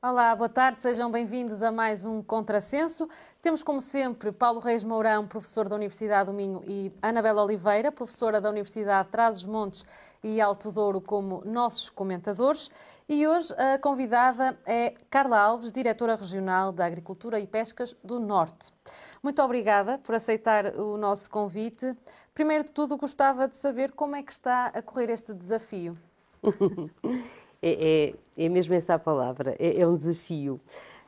Olá, 0.00 0.32
boa 0.36 0.48
tarde, 0.48 0.80
sejam 0.80 1.10
bem-vindos 1.10 1.60
a 1.60 1.72
mais 1.72 2.04
um 2.04 2.22
Contrassenso. 2.22 3.08
Temos, 3.42 3.64
como 3.64 3.80
sempre, 3.80 4.30
Paulo 4.30 4.60
Reis 4.60 4.84
Mourão, 4.84 5.26
professor 5.26 5.68
da 5.68 5.74
Universidade 5.74 6.30
do 6.30 6.32
Minho, 6.32 6.62
e 6.64 6.92
Anabela 7.02 7.42
Oliveira, 7.42 7.90
professora 7.90 8.40
da 8.40 8.48
Universidade 8.48 9.08
Trás-os-Montes 9.08 9.84
e 10.22 10.40
Alto 10.40 10.70
Douro, 10.70 11.00
como 11.00 11.42
nossos 11.44 11.90
comentadores. 11.90 12.70
E 13.08 13.26
hoje 13.26 13.52
a 13.54 13.76
convidada 13.76 14.56
é 14.64 14.94
Carla 15.10 15.36
Alves, 15.36 15.72
diretora 15.72 16.14
regional 16.14 16.70
da 16.70 16.86
Agricultura 16.86 17.40
e 17.40 17.46
Pescas 17.48 17.96
do 18.04 18.20
Norte. 18.20 18.72
Muito 19.20 19.42
obrigada 19.42 19.98
por 19.98 20.14
aceitar 20.14 20.76
o 20.76 20.96
nosso 20.96 21.28
convite. 21.28 21.92
Primeiro 22.32 22.62
de 22.62 22.70
tudo, 22.70 22.96
gostava 22.96 23.48
de 23.48 23.56
saber 23.56 23.90
como 23.90 24.14
é 24.14 24.22
que 24.22 24.30
está 24.30 24.66
a 24.66 24.80
correr 24.80 25.10
este 25.10 25.34
desafio. 25.34 25.98
é, 27.62 28.14
é, 28.38 28.44
é 28.44 28.48
mesmo 28.48 28.74
essa 28.74 28.94
a 28.94 28.98
palavra, 28.98 29.56
é, 29.58 29.80
é 29.80 29.86
um 29.86 29.96
desafio. 29.96 30.60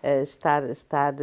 Uh, 0.03 0.23
estar, 0.23 0.65
estar 0.71 1.13
uh, 1.13 1.19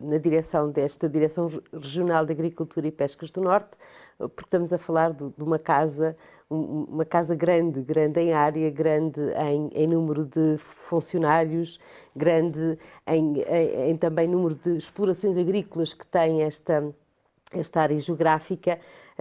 na 0.00 0.16
direção 0.16 0.70
desta 0.70 1.08
Direção 1.08 1.50
Regional 1.72 2.24
de 2.24 2.30
Agricultura 2.30 2.86
e 2.86 2.92
Pescas 2.92 3.32
do 3.32 3.40
Norte, 3.40 3.72
porque 4.16 4.44
estamos 4.44 4.72
a 4.72 4.78
falar 4.78 5.12
de, 5.12 5.28
de 5.36 5.42
uma 5.42 5.58
casa, 5.58 6.16
um, 6.48 6.84
uma 6.84 7.04
casa 7.04 7.34
grande, 7.34 7.80
grande 7.82 8.20
em 8.20 8.32
área, 8.32 8.70
grande 8.70 9.20
em, 9.20 9.68
em 9.74 9.86
número 9.88 10.24
de 10.24 10.56
funcionários, 10.58 11.80
grande 12.14 12.78
em, 13.06 13.40
em, 13.42 13.90
em, 13.90 13.96
também 13.96 14.28
número 14.28 14.54
de 14.54 14.76
explorações 14.76 15.36
agrícolas 15.36 15.92
que 15.92 16.06
tem 16.06 16.42
esta, 16.42 16.94
esta 17.52 17.80
área 17.80 17.98
geográfica, 17.98 18.78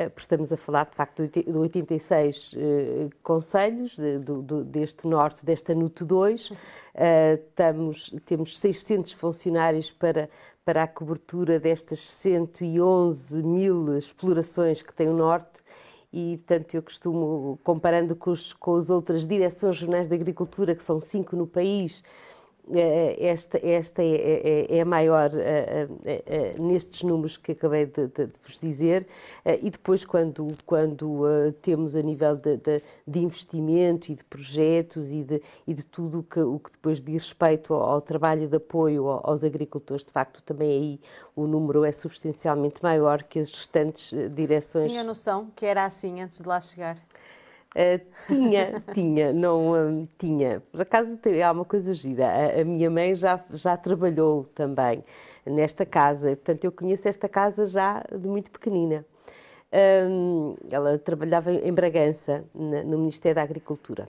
porque 0.09 0.21
estamos 0.21 0.51
a 0.51 0.57
falar 0.57 0.85
de 0.85 0.95
facto 0.95 1.27
de 1.27 1.45
86 1.49 2.53
uh, 2.53 3.09
conselhos 3.23 3.97
de, 3.97 4.19
deste 4.65 5.07
norte, 5.07 5.45
desta 5.45 5.73
NUT 5.73 6.03
2. 6.03 6.49
Uh, 6.49 6.55
estamos, 7.33 8.15
temos 8.25 8.59
600 8.59 9.13
funcionários 9.13 9.91
para, 9.91 10.29
para 10.65 10.83
a 10.83 10.87
cobertura 10.87 11.59
destas 11.59 12.01
111 12.01 13.41
mil 13.43 13.97
explorações 13.97 14.81
que 14.81 14.93
tem 14.93 15.07
o 15.07 15.13
norte 15.13 15.61
e, 16.13 16.37
portanto, 16.37 16.75
eu 16.75 16.83
costumo, 16.83 17.59
comparando 17.63 18.15
com, 18.15 18.31
os, 18.31 18.51
com 18.53 18.75
as 18.75 18.89
outras 18.89 19.25
direções 19.25 19.79
regionais 19.79 20.07
de 20.07 20.13
agricultura, 20.13 20.75
que 20.75 20.83
são 20.83 20.99
cinco 20.99 21.35
no 21.37 21.47
país, 21.47 22.03
eh, 22.03 22.30
esta, 23.19 23.57
esta 23.65 24.01
é, 24.03 24.67
é, 24.69 24.77
é 24.77 24.81
a 24.81 24.85
maior 24.85 25.31
é, 25.33 25.87
é, 26.05 26.53
nestes 26.59 27.03
números 27.03 27.35
que 27.35 27.51
acabei 27.51 27.85
de, 27.85 28.07
de, 28.07 28.27
de 28.27 28.33
vos 28.45 28.59
dizer 28.59 29.07
e 29.61 29.69
depois 29.69 30.05
quando, 30.05 30.47
quando 30.65 31.25
temos 31.61 31.95
a 31.95 32.01
nível 32.01 32.35
de, 32.35 32.57
de, 33.07 33.19
investimento 33.19 34.11
e 34.11 34.15
de 34.15 34.23
projetos 34.23 35.11
e 35.11 35.23
de, 35.23 35.41
e 35.67 35.73
de 35.73 35.83
tudo 35.83 36.23
que, 36.23 36.39
o 36.39 36.59
que 36.59 36.71
depois 36.71 37.01
diz 37.01 37.23
respeito 37.23 37.73
ao, 37.73 37.81
ao 37.81 38.01
trabalho 38.01 38.47
de 38.47 38.55
apoio 38.55 39.07
aos 39.07 39.43
agricultores, 39.43 40.05
de 40.05 40.11
facto 40.11 40.43
também 40.43 40.69
aí 40.69 40.99
o 41.35 41.47
número 41.47 41.83
é 41.83 41.91
substancialmente 41.91 42.81
maior 42.83 43.23
que 43.23 43.39
as 43.39 43.51
restantes 43.51 44.11
direções. 44.33 44.85
Tinha 44.85 45.03
noção 45.03 45.49
que 45.55 45.65
era 45.65 45.85
assim 45.85 46.21
antes 46.21 46.39
de 46.39 46.47
lá 46.47 46.61
chegar? 46.61 46.97
Uh, 47.73 48.01
tinha, 48.27 48.83
tinha, 48.93 49.33
não 49.33 49.73
um, 49.73 50.07
tinha. 50.17 50.61
Por 50.71 50.81
acaso 50.81 51.17
há 51.43 51.51
uma 51.51 51.65
coisa 51.65 51.93
gira. 51.93 52.27
A, 52.27 52.61
a, 52.61 52.65
minha 52.65 52.89
mãe 52.89 53.15
já, 53.15 53.39
já 53.53 53.77
trabalhou 53.77 54.45
também 54.53 55.03
nesta 55.45 55.85
casa, 55.85 56.29
portanto 56.29 56.65
eu 56.65 56.71
conheço 56.71 57.07
esta 57.07 57.27
casa 57.29 57.65
já 57.65 58.03
de 58.11 58.27
muito 58.27 58.51
pequenina. 58.51 59.05
Um, 59.73 60.55
ela 60.69 60.99
trabalhava 60.99 61.51
em 61.51 61.71
Bragança, 61.71 62.43
na, 62.53 62.83
no 62.83 62.97
Ministério 62.97 63.35
da 63.35 63.43
Agricultura. 63.43 64.07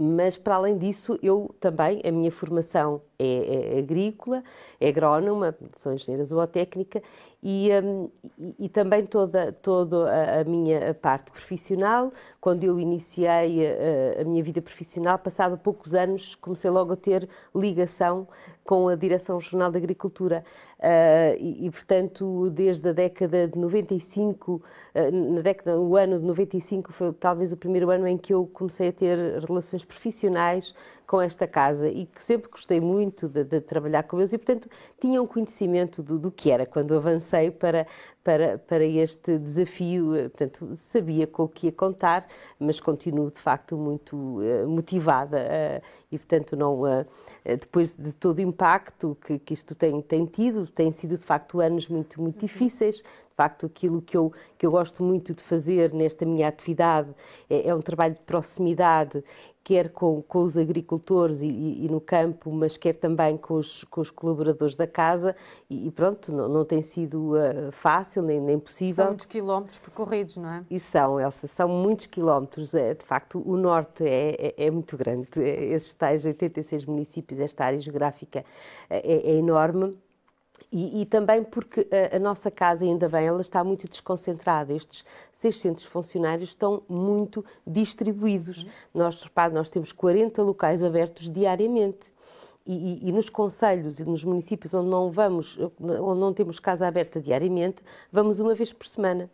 Mas, 0.00 0.36
para 0.36 0.54
além 0.54 0.78
disso, 0.78 1.18
eu 1.20 1.52
também, 1.58 2.00
a 2.04 2.12
minha 2.12 2.30
formação 2.30 3.02
é, 3.18 3.74
é 3.74 3.78
agrícola, 3.80 4.44
é 4.80 4.90
agrónoma, 4.90 5.56
sou 5.76 5.92
engenheira 5.92 6.22
zootécnica 6.22 7.02
e, 7.42 7.68
um, 7.82 8.08
e, 8.38 8.54
e, 8.60 8.68
também 8.68 9.04
toda, 9.04 9.52
toda 9.52 10.08
a, 10.08 10.40
a, 10.42 10.44
minha 10.44 10.94
parte 10.94 11.32
profissional. 11.32 12.12
Quando 12.40 12.62
eu 12.62 12.78
iniciei 12.78 13.66
a, 13.66 14.20
a, 14.20 14.24
minha 14.24 14.42
vida 14.42 14.62
profissional, 14.62 15.18
passado 15.18 15.58
poucos 15.58 15.96
anos, 15.96 16.36
comecei 16.36 16.70
logo 16.70 16.92
a 16.92 16.96
ter 16.96 17.28
ligação 17.52 18.28
com 18.68 18.86
a 18.86 18.94
Direção 18.94 19.38
Regional 19.38 19.70
de 19.70 19.78
Agricultura. 19.78 20.44
Uh, 20.78 21.34
e, 21.40 21.66
e, 21.66 21.70
portanto, 21.70 22.50
desde 22.50 22.90
a 22.90 22.92
década 22.92 23.48
de 23.48 23.58
95, 23.58 24.56
uh, 24.56 24.62
ah, 24.94 25.10
na 25.10 25.40
década, 25.40 25.80
o 25.80 25.96
ano 25.96 26.20
de 26.20 26.26
95 26.26 26.92
foi 26.92 27.10
talvez 27.14 27.50
o 27.50 27.56
primeiro 27.56 27.88
ano 27.88 28.06
em 28.06 28.18
que 28.18 28.34
eu 28.34 28.46
comecei 28.52 28.88
a 28.88 28.92
ter 28.92 29.16
relações 29.42 29.86
profissionais 29.86 30.74
com 31.06 31.18
esta 31.18 31.46
casa 31.48 31.88
e 31.88 32.04
que 32.04 32.22
sempre 32.22 32.50
gostei 32.50 32.78
muito 32.78 33.26
de, 33.26 33.42
de 33.42 33.58
trabalhar 33.62 34.02
com 34.02 34.18
eles 34.18 34.34
e, 34.34 34.38
portanto, 34.38 34.68
tinham 35.00 35.26
conhecimento 35.26 36.02
do, 36.02 36.18
do, 36.18 36.30
que 36.30 36.50
era 36.50 36.66
quando 36.66 36.94
avancei 36.94 37.50
para, 37.50 37.86
para, 38.22 38.58
para 38.58 38.84
este 38.84 39.38
desafio. 39.38 40.12
Portanto, 40.36 40.76
sabia 40.76 41.26
com 41.26 41.44
o 41.44 41.48
que 41.48 41.68
ia 41.68 41.72
contar, 41.72 42.26
mas 42.60 42.78
continuo, 42.80 43.30
de 43.30 43.40
facto, 43.40 43.78
muito 43.78 44.14
uh, 44.14 44.68
motivada 44.68 45.82
e, 46.12 46.18
portanto, 46.18 46.54
não. 46.54 46.82
Uh, 47.48 47.56
depois 47.56 47.92
de 47.92 48.12
todo 48.12 48.38
o 48.38 48.40
impacto 48.42 49.16
que, 49.24 49.38
que 49.38 49.54
isto 49.54 49.74
tem, 49.74 50.02
tem 50.02 50.26
tido, 50.26 50.66
têm 50.66 50.92
sido 50.92 51.16
de 51.16 51.24
facto 51.24 51.60
anos 51.60 51.88
muito, 51.88 52.20
muito 52.20 52.40
difíceis. 52.40 52.96
De 52.96 53.34
facto, 53.36 53.66
aquilo 53.66 54.02
que 54.02 54.16
eu, 54.16 54.32
que 54.58 54.66
eu 54.66 54.70
gosto 54.70 55.02
muito 55.02 55.32
de 55.32 55.42
fazer 55.42 55.92
nesta 55.94 56.26
minha 56.26 56.48
atividade 56.48 57.08
é, 57.48 57.68
é 57.68 57.74
um 57.74 57.80
trabalho 57.80 58.14
de 58.14 58.20
proximidade 58.22 59.22
quer 59.68 59.90
com, 59.90 60.22
com 60.22 60.44
os 60.44 60.56
agricultores 60.56 61.42
e, 61.42 61.46
e, 61.46 61.84
e, 61.84 61.88
no 61.90 62.00
campo, 62.00 62.50
mas 62.50 62.78
quer 62.78 62.96
também 62.96 63.36
com 63.36 63.52
os, 63.52 63.84
com 63.84 64.00
os 64.00 64.10
colaboradores 64.10 64.74
da 64.74 64.86
casa. 64.86 65.36
E, 65.68 65.88
e 65.88 65.90
pronto, 65.90 66.32
não, 66.32 66.48
não, 66.48 66.64
tem 66.64 66.80
sido 66.80 67.34
uh, 67.36 67.70
fácil 67.70 68.22
nem, 68.22 68.40
nem 68.40 68.58
possível. 68.58 68.94
São 68.94 69.06
muitos 69.08 69.26
quilómetros 69.26 69.78
percorridos, 69.78 70.38
não 70.38 70.48
é? 70.48 70.64
E 70.70 70.80
são, 70.80 71.20
Elsa, 71.20 71.46
são 71.48 71.68
muitos 71.68 72.06
quilómetros. 72.06 72.72
É, 72.72 72.94
de 72.94 73.04
facto, 73.04 73.42
o 73.44 73.58
norte 73.58 74.04
é, 74.04 74.54
é, 74.56 74.66
é 74.68 74.70
muito 74.70 74.96
grande. 74.96 75.28
É, 75.36 75.66
esses 75.66 75.92
tais 75.92 76.24
86 76.24 76.86
municípios, 76.86 77.38
esta 77.38 77.66
área 77.66 77.78
geográfica 77.78 78.46
é, 78.88 79.00
é 79.00 79.34
enorme. 79.34 79.98
E, 80.72 81.02
e, 81.02 81.06
também 81.06 81.44
porque 81.44 81.86
a, 81.90 82.16
a, 82.16 82.18
nossa 82.18 82.50
casa, 82.50 82.84
ainda 82.84 83.08
bem, 83.08 83.26
ela 83.26 83.40
está 83.40 83.62
muito 83.62 83.86
desconcentrada. 83.86 84.72
Estes 84.72 85.04
600 85.38 85.84
funcionários 85.84 86.50
estão 86.50 86.82
muito 86.88 87.44
distribuídos. 87.66 88.64
Uhum. 88.64 88.70
Nós, 88.94 89.22
repare, 89.22 89.54
nós 89.54 89.70
temos 89.70 89.92
40 89.92 90.42
locais 90.42 90.82
abertos 90.82 91.30
diariamente. 91.30 92.12
E, 92.66 92.74
e, 92.74 93.08
e, 93.08 93.12
nos 93.12 93.30
conselhos 93.30 93.98
e 93.98 94.04
nos 94.04 94.22
municípios 94.22 94.74
onde 94.74 94.90
não 94.90 95.10
vamos, 95.10 95.58
onde 95.80 96.20
não 96.20 96.34
temos 96.34 96.58
casa 96.58 96.86
aberta 96.86 97.18
diariamente, 97.18 97.82
vamos 98.12 98.40
uma 98.40 98.54
vez 98.54 98.74
por 98.74 98.86
semana. 98.86 99.30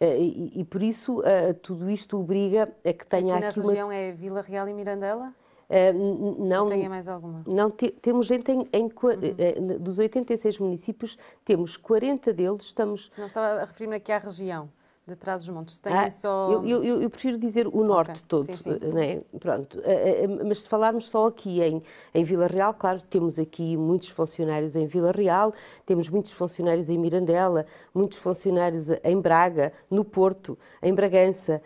Eh, 0.00 0.18
e, 0.18 0.60
e 0.60 0.64
por 0.64 0.82
isso 0.82 1.20
uh, 1.20 1.54
tudo 1.62 1.88
isto 1.88 2.18
obriga 2.18 2.68
a 2.84 2.92
que 2.92 3.06
tenha 3.06 3.36
aqui, 3.36 3.46
aqui 3.46 3.60
na 3.60 3.66
região 3.66 3.92
é 3.92 4.10
Vila 4.10 4.42
Real 4.42 4.68
e 4.68 4.74
Mirandela? 4.74 5.32
Uh, 5.70 6.42
não, 6.44 6.66
tem 6.66 6.88
mais 6.88 7.06
alguma? 7.06 7.44
Não, 7.46 7.70
te, 7.70 7.88
temos 8.02 8.26
gente 8.26 8.50
em, 8.50 8.68
em 8.72 8.82
uhum. 8.82 9.74
uh, 9.74 9.78
dos 9.78 10.00
86 10.00 10.58
municípios, 10.58 11.16
temos 11.44 11.76
40 11.76 12.32
deles, 12.32 12.62
estamos... 12.62 13.12
Não 13.16 13.26
estava 13.26 13.60
a 13.60 13.64
referir-me 13.64 13.94
aqui 13.94 14.10
à 14.10 14.18
região 14.18 14.68
de 15.14 15.20
Trás-os-Montes? 15.20 15.78
Tem 15.78 15.92
ah, 15.92 16.10
só... 16.10 16.50
Eu, 16.52 16.66
eu, 16.84 17.02
eu, 17.02 17.10
prefiro 17.10 17.38
dizer 17.38 17.66
o 17.66 17.84
norte 17.84 18.10
okay. 18.10 18.22
todo, 18.28 18.44
sim, 18.44 18.56
sim. 18.56 18.78
Né? 18.92 19.20
Pronto. 19.38 19.80
Eh, 19.84 20.24
eh, 20.24 20.26
mas 20.26 20.62
se 20.62 20.68
falarmos 20.68 21.08
só 21.08 21.26
aqui 21.26 21.60
em, 21.62 21.82
em 22.14 22.24
Vila 22.24 22.46
Real, 22.46 22.74
claro, 22.74 23.00
temos 23.08 23.38
aqui 23.38 23.76
muitos 23.76 24.08
funcionários 24.08 24.74
em 24.76 24.86
Vila 24.86 25.12
Real, 25.12 25.52
temos 25.86 26.08
muitos 26.08 26.32
funcionários 26.32 26.88
em 26.88 26.98
Mirandela, 26.98 27.66
muitos 27.94 28.18
funcionários 28.18 28.90
em 29.02 29.20
Braga, 29.20 29.72
no 29.90 30.04
Porto, 30.04 30.58
em 30.82 30.94
Bragança. 30.94 31.62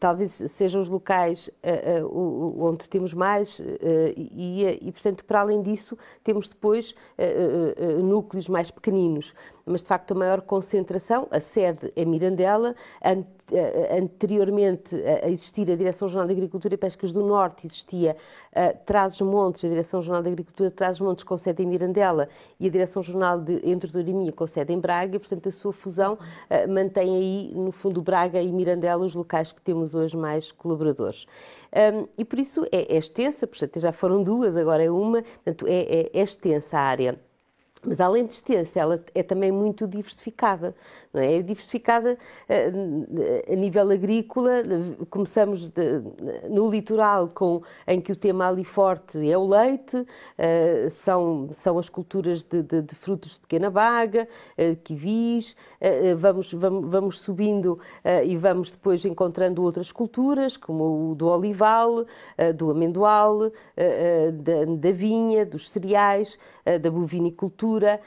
Talvez 0.00 0.30
sejam 0.30 0.80
os 0.80 0.88
locais 0.88 1.50
onde 2.10 2.88
temos 2.88 3.12
mais 3.12 3.60
e, 4.16 4.64
e, 4.80 4.92
portanto, 4.92 5.24
para 5.24 5.40
além 5.40 5.62
disso, 5.62 5.98
temos 6.24 6.48
depois 6.48 6.94
núcleos 8.02 8.48
mais 8.48 8.70
pequeninos 8.70 9.34
mas 9.64 9.82
de 9.82 9.88
facto 9.88 10.12
a 10.12 10.14
maior 10.14 10.40
concentração, 10.42 11.26
a 11.30 11.40
sede 11.40 11.92
é 11.94 12.04
Mirandela, 12.04 12.74
eh, 13.02 13.98
anteriormente 13.98 14.96
a 14.96 15.28
existir 15.28 15.70
a 15.70 15.76
Direção-Geral 15.76 16.26
de 16.26 16.32
Agricultura 16.32 16.74
e 16.74 16.76
Pescas 16.76 17.12
do 17.12 17.22
Norte, 17.22 17.66
existia 17.66 18.16
uh, 18.52 18.78
Trás-os-Montes, 18.86 19.64
a 19.64 19.68
Direção-Geral 19.68 20.22
de 20.22 20.28
Agricultura 20.28 20.70
de 20.70 20.76
Trás-os-Montes 20.76 21.22
com 21.22 21.36
sede 21.36 21.62
em 21.62 21.66
Mirandela 21.66 22.28
e 22.58 22.66
a 22.66 22.70
Direção-Geral 22.70 23.40
de 23.40 23.60
Entre 23.68 23.90
e 24.00 24.14
Minha 24.14 24.32
com 24.32 24.46
sede 24.46 24.72
em 24.72 24.78
Braga, 24.78 25.16
e 25.16 25.18
portanto 25.18 25.48
a 25.48 25.52
sua 25.52 25.72
fusão 25.72 26.14
uh, 26.14 26.72
mantém 26.72 27.14
aí, 27.14 27.52
no 27.54 27.72
fundo, 27.72 28.00
Braga 28.00 28.40
e 28.40 28.50
Mirandela 28.50 29.04
os 29.04 29.14
locais 29.14 29.52
que 29.52 29.60
temos 29.60 29.94
hoje 29.94 30.16
mais 30.16 30.50
colaboradores. 30.50 31.26
Um, 31.74 32.06
e 32.18 32.24
por 32.24 32.38
isso 32.38 32.64
é, 32.72 32.94
é 32.94 32.96
extensa, 32.96 33.46
portanto 33.46 33.80
já 33.80 33.92
foram 33.92 34.22
duas, 34.22 34.56
agora 34.56 34.82
é 34.82 34.90
uma, 34.90 35.22
portanto 35.22 35.66
é, 35.66 35.82
é, 35.82 36.10
é 36.12 36.22
extensa 36.22 36.78
a 36.78 36.82
área 36.82 37.18
Mas 37.84 38.00
além 38.00 38.26
de 38.26 38.34
extensa, 38.34 38.78
ela 38.80 39.04
é 39.14 39.22
também 39.22 39.50
muito 39.50 39.86
diversificada. 39.88 40.74
É? 41.14 41.36
é 41.38 41.42
diversificada 41.42 42.16
uh, 42.48 43.52
a 43.52 43.54
nível 43.54 43.90
agrícola. 43.90 44.62
Começamos 45.10 45.70
de, 45.70 46.00
no 46.48 46.70
litoral, 46.70 47.28
com, 47.28 47.62
em 47.86 48.00
que 48.00 48.12
o 48.12 48.16
tema 48.16 48.48
ali 48.48 48.64
forte 48.64 49.30
é 49.30 49.36
o 49.36 49.46
leite, 49.46 49.96
uh, 49.96 50.90
são, 50.90 51.48
são 51.52 51.78
as 51.78 51.88
culturas 51.88 52.42
de, 52.42 52.62
de, 52.62 52.82
de 52.82 52.94
frutos 52.94 53.32
de 53.32 53.40
pequena 53.40 53.70
baga, 53.70 54.26
uh, 54.58 54.76
kiwis. 54.76 55.54
vamos, 56.16 56.52
vamos, 56.52 56.88
vamos 56.88 57.20
subindo 57.20 57.78
e 58.24 58.36
vamos 58.36 58.70
depois 58.70 59.04
encontrando 59.04 59.62
outras 59.62 59.90
culturas, 59.90 60.56
como 60.56 61.10
o 61.10 61.14
do 61.14 61.26
olival, 61.26 62.06
do 62.54 62.70
amendoal, 62.70 63.50
da, 64.32 64.64
da 64.78 64.92
vinha, 64.92 65.44
dos 65.44 65.68
cereais, 65.68 66.38
da 66.80 66.90
bovinicultura, 66.90 68.00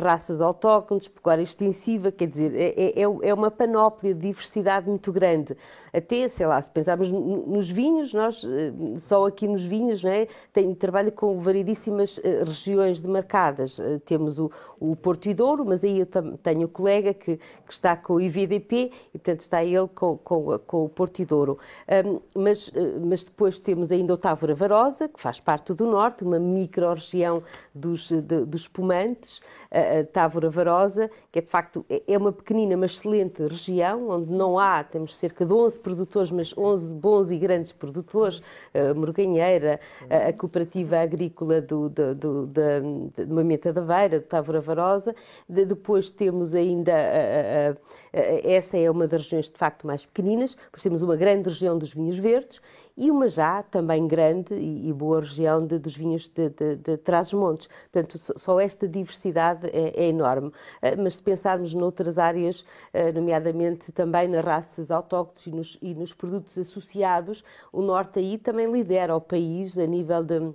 raças 0.00 0.40
autóctones, 0.40 1.06
pecuária 1.06 1.42
extensiva, 1.42 2.10
quer 2.10 2.26
dizer, 2.26 2.41
dizer, 2.48 2.74
é, 2.76 3.00
é, 3.00 3.02
é, 3.02 3.34
uma 3.34 3.50
panóplia 3.50 4.14
de 4.14 4.20
diversidade 4.28 4.88
muito 4.88 5.12
grande. 5.12 5.56
Até, 5.92 6.26
sei 6.28 6.46
lá, 6.46 6.60
se 6.60 6.70
pensarmos 6.70 7.10
nos 7.10 7.70
vinhos, 7.70 8.14
nós, 8.14 8.42
eh, 8.44 8.98
só 8.98 9.26
aqui 9.26 9.46
nos 9.46 9.62
vinhos, 9.62 10.02
não 10.02 10.10
é? 10.10 10.26
Tem, 10.50 10.74
trabalho 10.74 11.12
com 11.12 11.38
variedíssimas 11.38 12.18
eh, 12.24 12.42
regiões 12.44 12.98
demarcadas. 12.98 13.78
Eh, 13.78 14.00
temos 14.06 14.38
o, 14.38 14.50
o 14.80 14.96
Porto 14.96 15.28
e 15.28 15.34
Douro, 15.34 15.66
mas 15.66 15.84
aí 15.84 16.00
eu 16.00 16.06
tenho 16.42 16.64
o 16.64 16.68
colega 16.68 17.12
que, 17.12 17.36
que, 17.36 17.72
está 17.72 17.94
com 17.94 18.14
o 18.14 18.20
IVDP 18.22 18.90
e, 19.12 19.18
portanto, 19.18 19.40
está 19.40 19.62
ele 19.62 19.88
com, 19.94 20.16
com, 20.16 20.58
com 20.60 20.84
o 20.86 20.88
Porto 20.88 21.20
e 21.20 21.26
Douro. 21.26 21.58
Um, 22.06 22.20
mas, 22.34 22.72
mas 23.04 23.24
depois 23.24 23.60
temos 23.60 23.92
ainda 23.92 24.14
o 24.14 24.16
Távora 24.16 24.54
Varosa, 24.54 25.08
que 25.08 25.20
faz 25.20 25.40
parte 25.40 25.74
do 25.74 25.84
Norte, 25.84 26.24
uma 26.24 26.38
micro-região 26.38 27.42
dos, 27.74 28.10
dos 28.10 28.62
espumantes, 28.62 29.40
a 29.72 30.04
Távora 30.04 30.50
Varosa, 30.50 31.10
que 31.30 31.38
é 31.38 31.42
de 31.42 31.48
facto 31.48 31.84
é, 31.88 32.02
é 32.06 32.18
uma 32.18 32.30
pequenina, 32.30 32.76
mas 32.76 32.92
excelente 32.92 33.42
região, 33.42 34.10
onde 34.10 34.30
não 34.30 34.58
há, 34.58 34.84
temos 34.84 35.16
cerca 35.16 35.46
de 35.46 35.52
11 35.52 35.80
produtores, 35.82 36.30
mas 36.30 36.56
11 36.56 36.94
bons 36.94 37.30
e 37.30 37.36
grandes 37.36 37.72
produtores, 37.72 38.40
a 38.74 38.94
Morganheira, 38.94 39.80
a, 40.08 40.32
Cooperativa 40.32 40.98
Agrícola 40.98 41.60
do, 41.60 41.88
do, 41.88 42.14
do, 42.14 42.46
da, 42.46 42.80
de 43.16 43.26
Mamenta 43.26 43.72
da 43.72 43.80
Beira, 43.80 44.18
de 44.18 44.26
Távora 44.26 44.60
Varosa, 44.60 45.14
de, 45.48 45.64
depois 45.64 46.10
temos 46.10 46.54
ainda, 46.54 46.92
a, 46.92 47.70
a, 47.70 48.48
essa 48.48 48.76
é 48.78 48.90
uma 48.90 49.06
das 49.06 49.22
regiões 49.22 49.50
de 49.50 49.58
facto 49.58 49.86
mais 49.86 50.06
pequeninas, 50.06 50.54
depois 50.54 50.82
temos 50.82 51.02
uma 51.02 51.16
grande 51.16 51.48
região 51.48 51.78
dos 51.78 51.92
vinhos 51.92 52.18
verdes, 52.18 52.60
e 52.96 53.10
uma 53.10 53.28
já 53.28 53.62
também 53.62 54.06
grande 54.06 54.54
e, 54.54 54.92
boa 54.92 55.20
região 55.20 55.66
de, 55.66 55.78
dos 55.78 55.96
vinhos 55.96 56.28
de, 56.28 56.50
de, 56.50 56.76
de 56.76 56.96
Trás-os-Montes. 56.98 57.68
Portanto, 57.90 58.18
só 58.18 58.60
esta 58.60 58.86
diversidade 58.86 59.68
é, 59.68 60.04
é, 60.04 60.08
enorme. 60.08 60.52
Ah, 60.80 60.96
mas 60.96 61.16
se 61.16 61.22
pensarmos 61.22 61.72
noutras 61.74 62.18
áreas, 62.18 62.64
ah, 62.92 63.12
nomeadamente 63.12 63.92
também 63.92 64.28
nas 64.28 64.44
raças 64.44 64.90
autóctones 64.90 65.46
e 65.46 65.50
nos, 65.50 65.78
e 65.82 65.94
nos 65.94 66.12
produtos 66.12 66.58
associados, 66.58 67.44
o 67.72 67.82
Norte 67.82 68.18
aí 68.18 68.38
também 68.38 68.70
lidera 68.70 69.16
o 69.16 69.20
país 69.20 69.78
a 69.78 69.86
nível 69.86 70.22
de 70.22 70.54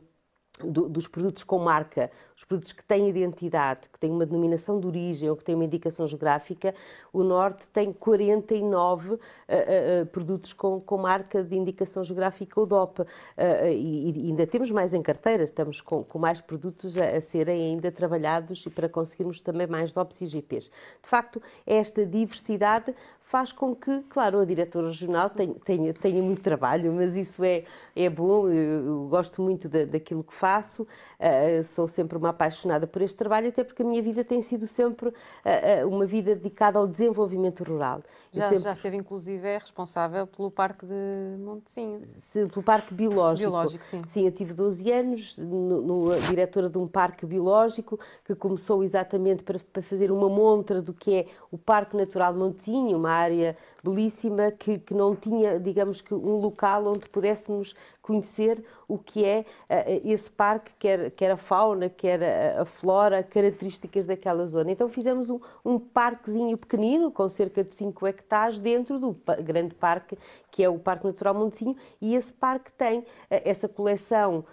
do, 0.63 0.89
dos 0.89 1.07
produtos 1.07 1.43
com 1.43 1.59
marca, 1.59 2.09
os 2.37 2.43
produtos 2.45 2.71
que 2.71 2.83
têm 2.83 3.09
identidade, 3.09 3.81
que 3.91 3.99
têm 3.99 4.11
uma 4.11 4.25
denominação 4.25 4.79
de 4.79 4.85
origem 4.85 5.27
ou 5.27 5.35
que 5.35 5.43
têm 5.43 5.55
uma 5.55 5.65
indicação 5.65 6.05
geográfica, 6.05 6.73
o 7.11 7.23
Norte 7.23 7.67
tem 7.69 7.91
49 7.91 9.13
uh, 9.13 9.15
uh, 9.15 10.05
produtos 10.05 10.53
com, 10.53 10.79
com, 10.79 10.97
marca 10.99 11.43
de 11.43 11.55
indicação 11.55 12.03
geográfica 12.03 12.59
ou 12.59 12.67
DOP. 12.67 12.99
Uh, 12.99 13.05
e, 13.71 14.11
e, 14.11 14.29
ainda 14.29 14.45
temos 14.45 14.69
mais 14.69 14.93
em 14.93 15.01
carteira, 15.01 15.43
estamos 15.43 15.81
com, 15.81 16.03
com 16.03 16.19
mais 16.19 16.39
produtos 16.39 16.95
a, 16.95 17.05
a, 17.17 17.21
serem 17.21 17.71
ainda 17.71 17.91
trabalhados 17.91 18.63
e 18.67 18.69
para 18.69 18.87
conseguirmos 18.87 19.41
também 19.41 19.65
mais 19.65 19.91
DOPs 19.91 20.21
e 20.21 20.27
GPs. 20.27 20.69
De 21.01 21.09
facto, 21.09 21.41
esta 21.65 22.05
diversidade 22.05 22.93
faz 23.27 23.51
com 23.51 23.75
que, 23.75 24.03
claro, 24.09 24.39
a 24.39 24.45
diretora 24.45 24.87
regional 24.87 25.29
tenha, 25.29 25.55
tenha, 25.55 25.93
tenha 25.93 26.23
muito 26.23 26.41
trabalho, 26.41 26.93
mas 26.93 27.15
isso 27.15 27.43
é, 27.43 27.63
é 27.95 28.09
bom, 28.09 28.47
eu, 28.47 28.85
eu 28.85 29.07
gosto 29.09 29.41
muito 29.41 29.67
da, 29.67 29.83
daquilo 29.83 30.23
que 30.23 30.33
faço, 30.33 30.83
uh, 30.83 31.63
sou 31.63 31.87
sempre 31.87 32.17
uma 32.17 32.26
apaixonada 32.29 32.87
por 32.87 33.01
este 33.01 33.17
trabalho, 33.17 33.49
até 33.49 33.63
porque 33.63 33.81
a 33.81 33.85
minha 33.85 34.01
vida 34.01 34.23
tem 34.23 34.41
sido 34.41 34.67
sempre 34.67 35.09
uh, 35.09 35.13
uh, 35.13 35.87
uma 35.87 36.05
vida 36.05 36.35
dedicada 36.35 36.79
ao 36.79 36.87
desenvolvimento 36.87 37.63
rural. 37.63 38.01
Já, 38.37 38.49
sempre... 38.49 38.63
já 38.63 38.73
esteve, 38.73 38.97
inclusive, 38.97 39.47
é 39.47 39.57
responsável 39.57 40.27
pelo 40.27 40.49
Parque 40.51 40.85
de 40.85 41.37
Montecinho. 41.39 42.01
Sim, 42.31 42.47
pelo 42.47 42.63
Parque 42.63 42.93
Biológico. 42.93 43.49
Biológico, 43.49 43.85
sim. 43.85 44.01
Sim, 44.07 44.25
eu 44.25 44.31
tive 44.31 44.53
12 44.53 44.91
anos, 44.91 45.37
no, 45.37 45.81
no, 45.81 46.19
diretora 46.21 46.69
de 46.69 46.77
um 46.77 46.87
parque 46.87 47.25
biológico, 47.25 47.99
que 48.25 48.35
começou 48.35 48.83
exatamente 48.83 49.43
para, 49.43 49.59
para 49.59 49.81
fazer 49.81 50.11
uma 50.11 50.29
montra 50.29 50.81
do 50.81 50.93
que 50.93 51.13
é 51.13 51.25
o 51.51 51.57
Parque 51.57 51.97
Natural 51.97 52.33
de 52.33 52.39
Montecinho, 52.39 52.97
uma 52.97 53.11
área 53.11 53.57
belíssima 53.83 54.51
que, 54.51 54.79
que 54.79 54.93
não 54.93 55.15
tinha, 55.15 55.59
digamos 55.59 56.01
que, 56.01 56.13
um 56.13 56.37
local 56.37 56.87
onde 56.87 57.09
pudéssemos 57.09 57.75
conhecer 58.01 58.63
o 58.87 58.97
que 58.97 59.25
é 59.25 59.41
uh, 59.69 60.09
esse 60.09 60.31
parque, 60.31 60.71
quer, 60.79 61.11
quer 61.11 61.31
a 61.31 61.37
fauna, 61.37 61.89
quer 61.89 62.23
a, 62.23 62.61
a, 62.61 62.65
flora, 62.65 63.21
características 63.21 64.05
daquela 64.05 64.45
zona. 64.45 64.71
Então 64.71 64.87
fizemos 64.87 65.29
um, 65.29 65.39
um 65.63 65.77
parquezinho 65.77 66.57
pequenino, 66.57 67.11
com 67.11 67.27
cerca 67.27 67.63
de 67.63 67.75
5 67.75 68.07
hectares, 68.07 68.26
dentro 68.59 68.99
do 68.99 69.15
grande 69.43 69.73
parque, 69.73 70.17
que 70.51 70.63
é 70.63 70.69
o 70.69 70.79
Parque 70.79 71.05
Natural 71.05 71.33
Montecinho, 71.33 71.75
e 72.01 72.15
esse 72.15 72.33
parque 72.33 72.71
tem 72.71 72.99
uh, 72.99 73.05
essa 73.29 73.67
coleção 73.67 74.45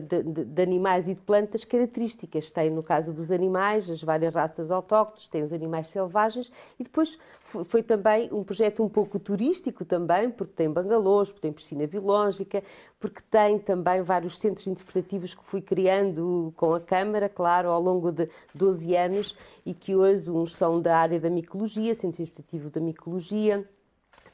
de, 0.00 0.22
de, 0.22 0.44
de, 0.44 0.62
animais 0.62 1.08
e 1.08 1.14
de 1.14 1.20
plantas 1.20 1.64
características. 1.64 2.50
Tem, 2.50 2.70
no 2.70 2.82
caso 2.82 3.12
dos 3.12 3.30
animais, 3.32 3.90
as 3.90 4.02
várias 4.02 4.32
raças 4.32 4.70
autóctones, 4.70 5.28
tem 5.28 5.42
os 5.42 5.52
animais 5.52 5.88
selvagens, 5.88 6.52
e 6.78 6.84
depois 6.84 7.18
foi 7.64 7.82
também 7.82 8.28
um 8.32 8.44
projeto 8.44 8.82
um 8.82 8.88
pouco 8.88 9.18
turístico 9.18 9.84
também, 9.84 10.30
porque 10.30 10.52
tem 10.52 10.70
bangalôs, 10.70 11.30
porque 11.30 11.42
tem 11.42 11.52
piscina 11.52 11.86
biológica, 11.86 12.62
porque 13.00 13.20
tem 13.30 13.58
também 13.58 14.02
vários 14.02 14.38
centros 14.38 14.66
interpretativos 14.66 15.34
que 15.34 15.44
fui 15.44 15.60
criando 15.60 16.52
com 16.56 16.74
a 16.74 16.80
Câmara, 16.80 17.28
claro, 17.28 17.70
ao 17.70 17.80
longo 17.80 18.12
de 18.12 18.28
12 18.54 18.94
anos 18.96 19.36
e 19.64 19.74
que 19.74 19.94
hoje 19.94 20.30
uns 20.30 20.56
são 20.56 20.80
da 20.80 20.96
área 20.96 21.18
da 21.18 21.30
micologia, 21.30 21.94
centro 21.94 22.22
interpretativo 22.22 22.70
da 22.70 22.80
micologia, 22.80 23.68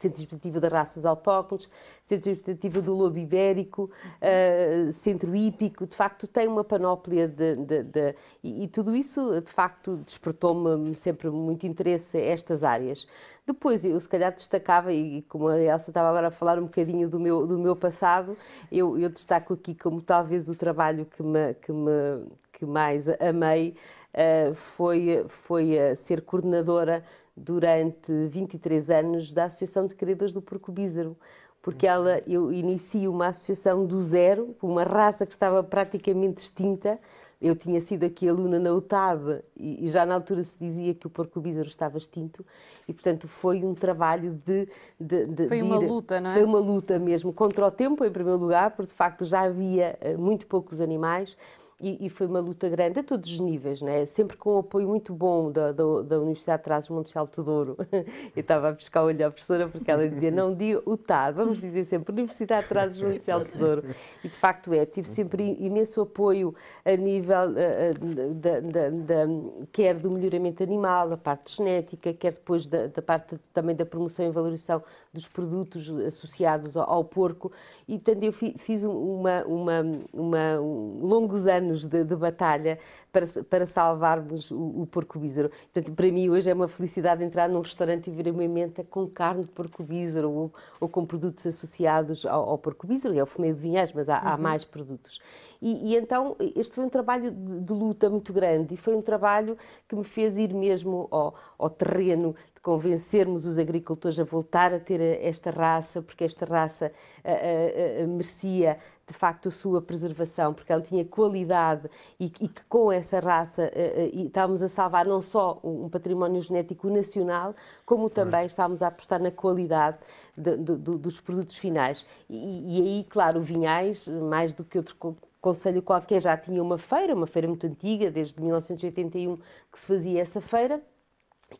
Centro 0.02 0.22
Interpretativo 0.22 0.60
das 0.60 0.72
Raças 0.72 1.04
Autóctones, 1.06 1.70
Centro 2.04 2.30
Interpretativo 2.30 2.82
do 2.82 2.94
Lobo 2.94 3.18
Ibérico, 3.18 3.90
uh, 4.18 4.92
Centro 4.92 5.34
Hípico, 5.34 5.86
de 5.86 5.94
facto 5.94 6.26
tem 6.26 6.48
uma 6.48 6.64
panóplia 6.64 7.28
de... 7.28 7.54
de, 7.54 7.82
de 7.84 8.14
e, 8.42 8.64
e, 8.64 8.68
tudo 8.68 8.94
isso, 8.96 9.40
de 9.40 9.52
facto, 9.52 9.96
despertou-me 10.04 10.94
sempre 10.96 11.30
muito 11.30 11.66
interesse 11.66 12.18
estas 12.18 12.64
áreas. 12.64 13.06
Depois, 13.46 13.84
eu 13.84 13.98
se 13.98 14.08
calhar 14.08 14.32
destacava, 14.32 14.92
e 14.92 15.22
como 15.22 15.48
a 15.48 15.60
Elsa 15.60 15.90
estava 15.90 16.08
agora 16.08 16.28
a 16.28 16.30
falar 16.30 16.58
um 16.58 16.64
bocadinho 16.64 17.08
do 17.08 17.18
meu, 17.18 17.46
do 17.46 17.58
meu 17.58 17.76
passado, 17.76 18.36
eu, 18.70 18.98
eu 18.98 19.08
destaco 19.08 19.54
aqui 19.54 19.74
como 19.74 20.00
talvez 20.00 20.48
o 20.48 20.54
trabalho 20.54 21.06
que, 21.06 21.22
me, 21.22 21.54
que, 21.54 21.72
me, 21.72 22.26
que 22.52 22.64
mais 22.64 23.08
amei 23.20 23.76
uh, 24.14 24.54
foi, 24.54 25.24
foi 25.28 25.74
ser 25.96 26.22
coordenadora 26.22 27.04
durante 27.36 28.12
23 28.28 28.90
anos 28.90 29.32
da 29.32 29.44
Associação 29.44 29.86
de 29.86 29.94
Criadores 29.94 30.32
do 30.32 30.42
Porco 30.42 30.70
Bízaro 30.70 31.16
porque 31.62 31.86
ela, 31.86 32.20
eu 32.26 32.52
inicio 32.52 33.10
uma 33.10 33.28
associação 33.28 33.86
do 33.86 34.02
zero, 34.02 34.54
uma 34.60 34.82
raça 34.82 35.24
que 35.24 35.32
estava 35.32 35.62
praticamente 35.62 36.42
extinta, 36.42 36.98
eu 37.40 37.56
tinha 37.56 37.80
sido 37.80 38.04
aqui 38.04 38.28
aluna 38.28 38.58
na 38.58 38.72
UTAB 38.72 39.42
e, 39.56 39.86
e, 39.86 39.88
já 39.88 40.04
na 40.04 40.14
altura 40.14 40.44
se 40.44 40.56
dizia 40.58 40.94
que 40.94 41.06
o 41.06 41.10
porco 41.10 41.40
bízaro 41.40 41.68
estava 41.68 41.98
extinto 41.98 42.44
e, 42.86 42.92
portanto, 42.92 43.26
foi 43.26 43.64
um 43.64 43.74
trabalho 43.74 44.40
de... 44.44 44.68
de, 44.98 45.26
de 45.26 45.48
foi 45.48 45.56
de 45.58 45.62
uma 45.62 45.82
ir, 45.82 45.88
luta, 45.88 46.20
não 46.20 46.30
é? 46.30 46.34
Foi 46.34 46.44
uma 46.44 46.60
luta 46.60 46.98
mesmo, 46.98 47.32
contra 47.32 47.66
o 47.66 47.70
tempo, 47.70 48.04
em 48.04 48.10
primeiro 48.10 48.38
lugar, 48.38 48.70
porque, 48.72 48.90
de 48.90 48.96
facto, 48.96 49.24
já 49.24 49.42
havia 49.42 49.96
eh, 50.00 50.16
muito 50.16 50.46
poucos 50.46 50.80
animais 50.80 51.36
e, 51.82 52.06
e, 52.06 52.08
foi 52.08 52.26
uma 52.26 52.38
luta 52.38 52.68
grande 52.68 53.00
a 53.00 53.02
todos 53.02 53.30
os 53.30 53.40
níveis, 53.40 53.82
né? 53.82 54.04
sempre 54.06 54.36
com 54.36 54.54
um 54.54 54.58
apoio 54.60 54.86
muito 54.86 55.12
bom 55.12 55.50
da, 55.50 55.72
da, 55.72 55.82
da 56.02 56.20
Universidade 56.20 56.60
de 56.60 56.64
Trás-os-Montes 56.64 57.10
de 57.10 57.18
Alto 57.18 57.42
Douro. 57.42 57.76
Eu 58.36 58.40
estava 58.40 58.68
a 58.68 58.72
buscar 58.72 59.02
o 59.02 59.06
olho 59.06 59.26
à 59.26 59.30
professora 59.30 59.68
porque 59.68 59.90
ela 59.90 60.08
dizia, 60.08 60.30
não 60.30 60.54
diga 60.54 60.80
o 60.86 60.96
TAD, 60.96 61.34
vamos 61.34 61.60
dizer 61.60 61.84
sempre 61.84 62.12
Universidade 62.12 62.62
de 62.62 62.68
Trás-os-Montes 62.68 63.24
de 63.24 63.30
Alto 63.30 63.58
Douro. 63.58 63.84
E 64.22 64.28
de 64.28 64.36
facto 64.36 64.72
é, 64.72 64.86
tive 64.86 65.08
sempre 65.08 65.56
imenso 65.58 66.00
apoio 66.00 66.54
a 66.84 66.94
nível 66.96 67.50
uh, 67.50 68.34
da, 68.34 68.60
da, 68.60 68.90
da, 68.90 69.26
quer 69.72 69.94
do 69.94 70.10
melhoramento 70.10 70.62
animal, 70.62 71.12
a 71.12 71.16
parte 71.16 71.56
genética, 71.56 72.12
quer 72.12 72.32
depois 72.32 72.66
da, 72.66 72.88
parte 73.04 73.38
também 73.52 73.74
da 73.74 73.84
promoção 73.84 74.26
e 74.26 74.30
valorização 74.30 74.82
dos 75.12 75.26
produtos 75.26 75.90
associados 76.06 76.76
ao, 76.76 76.88
ao 76.88 77.04
porco. 77.04 77.50
E 77.88 77.98
portanto 77.98 78.22
eu 78.22 78.32
fiz 78.32 78.84
uma, 78.84 79.44
uma, 79.44 79.82
uma, 80.12 80.58
longos 80.58 81.46
anos 81.46 81.71
anos 81.72 81.84
de, 81.84 82.04
de 82.04 82.14
batalha 82.14 82.78
para, 83.10 83.26
para 83.48 83.66
salvarmos 83.66 84.50
o, 84.50 84.82
o 84.82 84.86
porco 84.86 85.18
bízaro. 85.18 85.50
Portanto, 85.72 85.94
para 85.94 86.10
mim 86.10 86.28
hoje 86.28 86.50
é 86.50 86.54
uma 86.54 86.68
felicidade 86.68 87.24
entrar 87.24 87.48
num 87.48 87.60
restaurante 87.60 88.08
e 88.08 88.12
ver 88.12 88.30
uma 88.30 88.46
menta 88.46 88.84
com 88.84 89.06
carne 89.08 89.42
de 89.42 89.48
porco 89.48 89.82
bízaro 89.82 90.30
ou, 90.30 90.52
ou 90.80 90.88
com 90.88 91.04
produtos 91.04 91.46
associados 91.46 92.24
ao, 92.26 92.50
ao 92.50 92.58
porco 92.58 92.86
bízaro, 92.86 93.16
é 93.18 93.22
o 93.22 93.26
fumeiro 93.26 93.56
de 93.56 93.62
vinhais, 93.62 93.92
mas 93.92 94.08
há, 94.08 94.20
uhum. 94.20 94.28
há 94.28 94.36
mais 94.36 94.64
produtos. 94.64 95.20
E, 95.62 95.92
e, 95.92 95.96
então 95.96 96.34
este 96.56 96.74
foi 96.74 96.84
um 96.84 96.88
trabalho 96.88 97.30
de, 97.30 97.60
de, 97.60 97.72
luta 97.72 98.10
muito 98.10 98.32
grande 98.32 98.74
e 98.74 98.76
foi 98.76 98.96
um 98.96 99.00
trabalho 99.00 99.56
que 99.88 99.94
me 99.94 100.02
fez 100.02 100.36
ir 100.36 100.52
mesmo 100.52 101.06
ao, 101.08 101.36
ao 101.56 101.70
terreno 101.70 102.34
de 102.52 102.60
convencermos 102.60 103.46
os 103.46 103.60
agricultores 103.60 104.18
a 104.18 104.24
voltar 104.24 104.74
a 104.74 104.80
ter 104.80 105.00
esta 105.22 105.52
raça, 105.52 106.02
porque 106.02 106.24
esta 106.24 106.44
raça 106.44 106.90
a, 107.22 107.30
a, 107.30 108.02
a, 108.02 108.06
merecia 108.08 108.76
de 109.06 109.14
facto 109.14 109.48
a 109.48 109.50
sua 109.52 109.80
preservação, 109.80 110.52
porque 110.52 110.72
ela 110.72 110.82
tinha 110.82 111.04
qualidade 111.04 111.88
e, 112.18 112.26
e 112.40 112.48
que 112.48 112.64
com 112.68 112.90
essa 112.90 113.20
raça 113.20 113.62
uh, 113.62 114.16
uh, 114.16 114.26
estávamos 114.26 114.62
a 114.64 114.68
salvar 114.68 115.06
não 115.06 115.22
só 115.22 115.60
um 115.62 115.88
património 115.88 116.42
genético 116.42 116.90
nacional, 116.90 117.54
como 117.86 118.10
também 118.10 118.46
estávamos 118.46 118.82
a 118.82 118.88
apostar 118.88 119.20
na 119.20 119.30
qualidade 119.30 119.98
de, 120.36 120.56
de, 120.56 120.76
de, 120.76 120.98
dos 120.98 121.20
produtos 121.20 121.56
finais. 121.56 122.04
E, 122.28 122.36
e, 122.36 122.80
aí, 122.80 123.06
claro, 123.08 123.38
o 123.38 123.42
Vinhais, 123.42 124.08
mais 124.08 124.52
do 124.52 124.64
que 124.64 124.76
outro 124.76 124.96
conselho 125.42 125.82
qualquer, 125.82 126.22
já 126.22 126.36
tinha 126.38 126.62
uma 126.62 126.78
feira, 126.78 127.14
uma 127.14 127.26
feira 127.26 127.48
muito 127.48 127.66
antiga, 127.66 128.10
desde 128.10 128.40
1981 128.40 129.36
que 129.70 129.80
se 129.80 129.86
fazia 129.86 130.22
essa 130.22 130.40
feira 130.40 130.82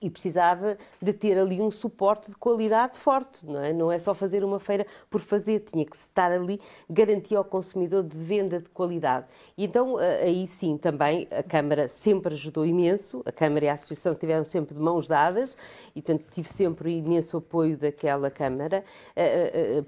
e 0.01 0.09
precisava 0.11 0.77
de 1.01 1.13
ter 1.13 1.39
ali 1.39 1.61
um 1.61 1.71
suporte 1.71 2.31
de 2.31 2.37
qualidade 2.37 2.99
forte, 2.99 3.45
não 3.45 3.61
é? 3.61 3.73
Não 3.73 3.93
é 3.93 3.99
só 3.99 4.15
fazer 4.15 4.45
uma 4.45 4.59
feira 4.59 4.87
por 5.11 5.21
fazer, 5.21 5.61
tinha 5.61 5.85
que 5.85 5.97
estar 5.97 6.31
ali 6.33 6.61
garantir 6.89 7.37
ao 7.37 7.45
consumidor 7.45 8.03
de 8.03 8.19
venda 8.19 8.61
de 8.61 8.69
qualidade. 8.69 9.27
E 9.57 9.65
então 9.65 9.97
aí 9.99 10.47
sim 10.47 10.77
também 10.77 11.29
a 11.31 11.43
Câmara 11.43 11.89
sempre 11.89 12.35
ajudou 12.35 12.65
imenso, 12.65 13.23
a 13.25 13.33
Câmara 13.33 13.65
e 13.65 13.69
a 13.69 13.75
Associação 13.75 14.15
tiveram 14.15 14.45
sempre 14.45 14.75
de 14.75 14.81
mãos 14.81 15.07
dadas 15.07 15.57
e 15.95 16.03
portanto 16.03 16.27
tive 16.31 16.49
sempre 16.49 16.97
imenso 16.97 17.37
apoio 17.37 17.77
daquela 17.77 18.31
Câmara 18.31 18.85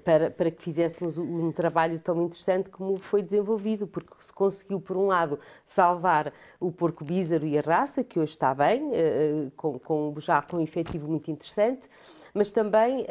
para, 0.03 0.29
para 0.29 0.51
que 0.51 0.61
fizéssemos 0.61 1.17
um 1.17 1.51
trabalho 1.51 1.99
tão 1.99 2.21
interessante 2.21 2.69
como 2.69 2.97
foi 2.97 3.21
desenvolvido, 3.21 3.87
porque 3.87 4.13
se 4.19 4.33
conseguiu 4.33 4.79
por 4.79 4.97
um 4.97 5.07
lado 5.07 5.39
salvar 5.65 6.33
o 6.59 6.71
porco 6.71 7.03
bízaro 7.03 7.45
e 7.45 7.57
a 7.57 7.61
raça, 7.61 8.03
que 8.03 8.19
hoje 8.19 8.31
está 8.31 8.53
bem, 8.53 8.91
com, 9.55 9.77
com 9.95 10.19
já 10.19 10.41
com 10.41 10.57
um 10.57 10.61
efetivo 10.61 11.07
muito 11.07 11.31
interessante, 11.31 11.87
mas 12.33 12.51
também 12.51 13.01
uh, 13.01 13.03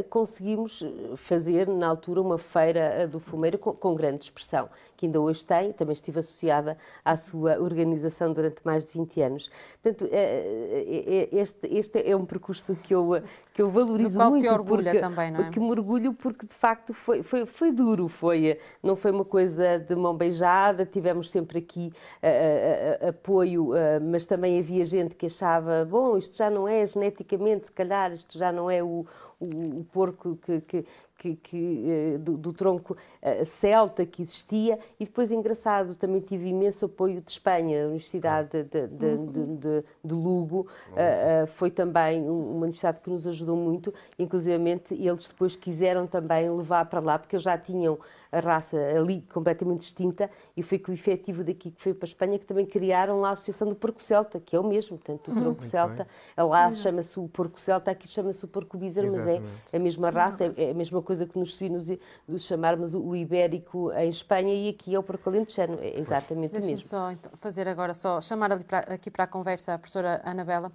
uh, 0.00 0.04
conseguimos 0.08 0.84
fazer, 1.16 1.68
na 1.68 1.88
altura, 1.88 2.20
uma 2.20 2.38
feira 2.38 3.06
do 3.06 3.20
fumeiro 3.20 3.58
com, 3.58 3.72
com 3.72 3.94
grande 3.94 4.24
expressão 4.24 4.68
que 5.02 5.06
ainda 5.06 5.20
hoje 5.20 5.44
tem, 5.44 5.72
também 5.72 5.94
estive 5.94 6.20
associada 6.20 6.78
à 7.04 7.16
sua 7.16 7.58
organização 7.58 8.32
durante 8.32 8.58
mais 8.64 8.86
de 8.86 8.92
20 8.92 9.20
anos. 9.20 9.50
Portanto, 9.82 10.08
é, 10.12 10.16
é, 10.16 11.28
é, 11.32 11.40
este, 11.40 11.66
este 11.66 12.08
é 12.08 12.14
um 12.14 12.24
percurso 12.24 12.76
que 12.76 12.94
eu, 12.94 13.20
que 13.52 13.60
eu 13.60 13.68
valorizo 13.68 14.10
Do 14.10 14.16
qual 14.16 14.30
muito. 14.30 14.42
se 14.42 14.48
orgulha 14.48 14.92
porque, 14.92 15.00
também, 15.00 15.32
não 15.32 15.40
é? 15.40 15.50
Que 15.50 15.58
me 15.58 15.68
orgulho 15.70 16.14
porque, 16.14 16.46
de 16.46 16.54
facto, 16.54 16.94
foi, 16.94 17.24
foi, 17.24 17.46
foi 17.46 17.72
duro, 17.72 18.06
foi, 18.06 18.60
não 18.80 18.94
foi 18.94 19.10
uma 19.10 19.24
coisa 19.24 19.76
de 19.80 19.96
mão 19.96 20.16
beijada, 20.16 20.86
tivemos 20.86 21.28
sempre 21.32 21.58
aqui 21.58 21.92
uh, 22.22 23.04
uh, 23.04 23.08
apoio, 23.08 23.72
uh, 23.72 24.00
mas 24.00 24.24
também 24.24 24.60
havia 24.60 24.84
gente 24.84 25.16
que 25.16 25.26
achava, 25.26 25.84
bom, 25.84 26.16
isto 26.16 26.36
já 26.36 26.48
não 26.48 26.68
é 26.68 26.86
geneticamente, 26.86 27.66
se 27.66 27.72
calhar, 27.72 28.12
isto 28.12 28.38
já 28.38 28.52
não 28.52 28.70
é 28.70 28.80
o, 28.84 29.04
o, 29.40 29.80
o 29.80 29.86
porco 29.92 30.38
que, 30.46 30.60
que, 30.60 30.86
que, 31.22 31.36
que 31.36 31.84
eh, 31.88 32.18
do, 32.18 32.36
do, 32.36 32.52
tronco 32.52 32.96
eh, 33.22 33.44
celta 33.44 34.04
que 34.04 34.22
existia. 34.22 34.76
E 34.98 35.04
depois 35.04 35.30
engraçado 35.30 35.94
também 35.94 36.20
tive 36.20 36.48
imenso 36.48 36.86
apoio 36.86 37.20
de 37.20 37.30
Espanha 37.30 37.84
a 37.84 37.86
Universidade 37.86 38.64
de, 38.64 38.88
de, 38.88 39.06
uhum. 39.06 39.56
de, 39.56 39.84
de 40.04 40.14
Lugo. 40.14 40.66
Uh, 40.90 41.44
uh, 41.44 41.46
foi 41.46 41.70
também 41.70 42.28
uma 42.28 42.64
universidade 42.64 42.98
que 43.00 43.08
nos 43.10 43.24
ajudou 43.28 43.56
muito. 43.56 43.94
Inclusivamente 44.18 44.94
eles 44.94 45.28
depois 45.28 45.54
quiseram 45.54 46.08
também 46.08 46.50
levar 46.50 46.86
para 46.86 46.98
lá 46.98 47.18
porque 47.18 47.36
eles 47.36 47.44
já 47.44 47.56
tinham 47.56 47.98
a 48.32 48.40
raça 48.40 48.78
ali 48.96 49.20
completamente 49.32 49.80
distinta 49.80 50.30
e 50.56 50.62
foi 50.62 50.78
com 50.78 50.90
o 50.90 50.94
efetivo 50.94 51.44
daqui 51.44 51.70
que 51.70 51.82
foi 51.82 51.92
para 51.92 52.06
a 52.06 52.08
Espanha 52.08 52.38
que 52.38 52.46
também 52.46 52.64
criaram 52.64 53.20
lá 53.20 53.28
a 53.28 53.32
Associação 53.32 53.68
do 53.68 53.74
Porco 53.74 54.02
Celta, 54.02 54.40
que 54.40 54.56
é 54.56 54.58
o 54.58 54.64
mesmo, 54.64 54.96
portanto, 54.96 55.30
o 55.30 55.34
tronco 55.34 55.62
celta, 55.62 56.08
lá 56.36 56.72
chama-se 56.72 57.20
o 57.20 57.28
porco 57.28 57.60
celta, 57.60 57.90
aqui 57.90 58.08
chama-se 58.08 58.42
o 58.44 58.48
porco 58.48 58.78
bízaro, 58.78 59.12
mas 59.12 59.28
é 59.28 59.42
a 59.72 59.78
mesma 59.78 60.08
raça, 60.08 60.46
é, 60.56 60.70
a 60.70 60.74
mesma 60.74 61.02
coisa 61.02 61.26
que 61.26 61.38
nos 61.38 61.60
nos, 61.60 61.86
nos 62.26 62.42
chamarmos 62.44 62.94
o 62.94 63.14
ibérico 63.14 63.92
em 63.92 64.08
Espanha 64.08 64.54
e 64.54 64.70
aqui 64.70 64.94
é 64.94 64.98
o 64.98 65.02
porco 65.02 65.28
alentejano, 65.28 65.78
é 65.80 65.98
exatamente 65.98 66.52
o 66.52 66.54
mesmo. 66.54 66.80
só 66.80 67.10
então, 67.10 67.30
fazer 67.36 67.68
agora, 67.68 67.92
só 67.92 68.20
chamar 68.20 68.52
aqui 68.52 69.10
para 69.10 69.24
a 69.24 69.26
conversa 69.26 69.74
a 69.74 69.78
professora 69.78 70.22
Anabela. 70.24 70.72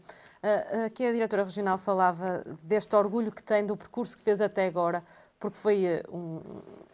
Aqui 0.86 1.04
a 1.06 1.12
diretora 1.12 1.44
regional 1.44 1.78
falava 1.80 2.44
deste 2.62 2.96
orgulho 2.96 3.32
que 3.32 3.44
tem 3.44 3.66
do 3.66 3.76
percurso 3.76 4.16
que 4.16 4.24
fez 4.24 4.40
até 4.40 4.68
agora 4.68 5.04
porque 5.39 5.58
foi 5.58 5.86
eh, 5.86 6.03
um, 6.12 6.41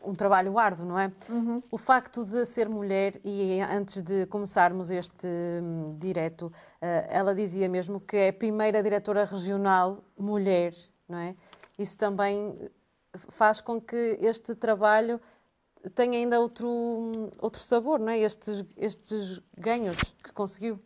um 0.04 0.14
trabalho 0.14 0.58
árduo, 0.60 0.86
não 0.86 1.00
é? 1.00 1.12
Uhum. 1.30 1.64
O 1.72 1.78
facto 1.78 2.26
de 2.26 2.46
ser 2.46 2.68
mulher, 2.68 3.20
e 3.24 3.62
antes 3.62 4.02
de 4.02 4.26
começarmos 4.26 4.92
este 4.92 5.28
um, 5.28 5.92
direto, 5.98 6.48
uh, 6.48 6.52
ela 7.10 7.34
dizia 7.34 7.70
mesmo 7.70 8.00
que 8.02 8.18
é 8.18 8.30
a 8.30 8.34
primeira 8.34 8.84
diretora 8.84 9.24
regional 9.24 10.04
mulher, 10.18 10.74
não 11.08 11.18
é? 11.18 11.36
Isso 11.80 11.98
também 11.98 12.70
faz 13.30 13.62
com 13.62 13.80
que 13.80 14.18
este 14.20 14.56
trabalho 14.56 15.22
tenha 15.96 16.18
ainda 16.18 16.40
outro, 16.40 17.12
outro 17.40 17.62
sabor, 17.62 18.00
não 18.00 18.10
é? 18.10 18.20
Estes, 18.20 18.64
estes 18.78 19.42
ganhos 19.58 19.98
que 20.24 20.32
conseguiu. 20.34 20.80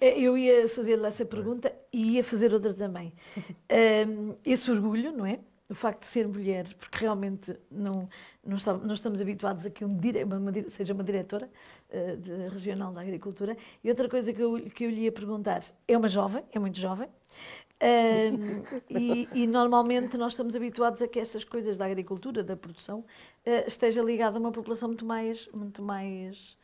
Eu 0.00 0.36
ia 0.36 0.66
fazer-lhe 0.66 1.06
essa 1.06 1.26
pergunta 1.26 1.70
e 1.92 2.12
ia 2.12 2.24
fazer 2.24 2.52
outra 2.52 2.74
também. 2.74 3.12
Um, 3.70 4.34
esse 4.44 4.68
orgulho, 4.68 5.12
não 5.12 5.24
é? 5.24 5.38
O 5.70 5.74
facto 5.74 6.00
de 6.00 6.08
ser 6.08 6.26
mulher, 6.26 6.66
porque 6.74 6.98
realmente 6.98 7.56
não, 7.70 8.08
não, 8.44 8.56
está, 8.56 8.76
não 8.76 8.92
estamos 8.92 9.20
habituados 9.20 9.64
a 9.64 9.70
que 9.70 9.84
um 9.84 9.96
dire, 9.96 10.24
uma, 10.24 10.36
uma, 10.36 10.52
seja 10.68 10.92
uma 10.92 11.04
diretora 11.04 11.48
uh, 11.90 12.16
de, 12.16 12.48
regional 12.48 12.92
da 12.92 13.00
agricultura. 13.00 13.56
E 13.82 13.88
outra 13.88 14.08
coisa 14.08 14.32
que 14.32 14.42
eu, 14.42 14.56
que 14.74 14.84
eu 14.84 14.90
lhe 14.90 15.02
ia 15.02 15.12
perguntar, 15.12 15.62
é 15.86 15.96
uma 15.96 16.08
jovem, 16.08 16.42
é 16.52 16.58
muito 16.58 16.78
jovem, 16.78 17.06
uh, 17.06 18.80
e, 18.90 19.28
e, 19.32 19.46
normalmente 19.46 20.16
nós 20.16 20.32
estamos 20.32 20.56
habituados 20.56 21.00
a 21.00 21.06
que 21.06 21.20
estas 21.20 21.44
coisas 21.44 21.76
da 21.76 21.86
agricultura, 21.86 22.42
da 22.42 22.56
produção, 22.56 22.98
uh, 23.46 23.66
esteja 23.66 24.02
ligada 24.02 24.38
a 24.38 24.40
uma 24.40 24.50
população 24.50 24.88
muito 24.88 25.06
mais, 25.06 25.48
muito 25.54 25.80
mais 25.80 26.58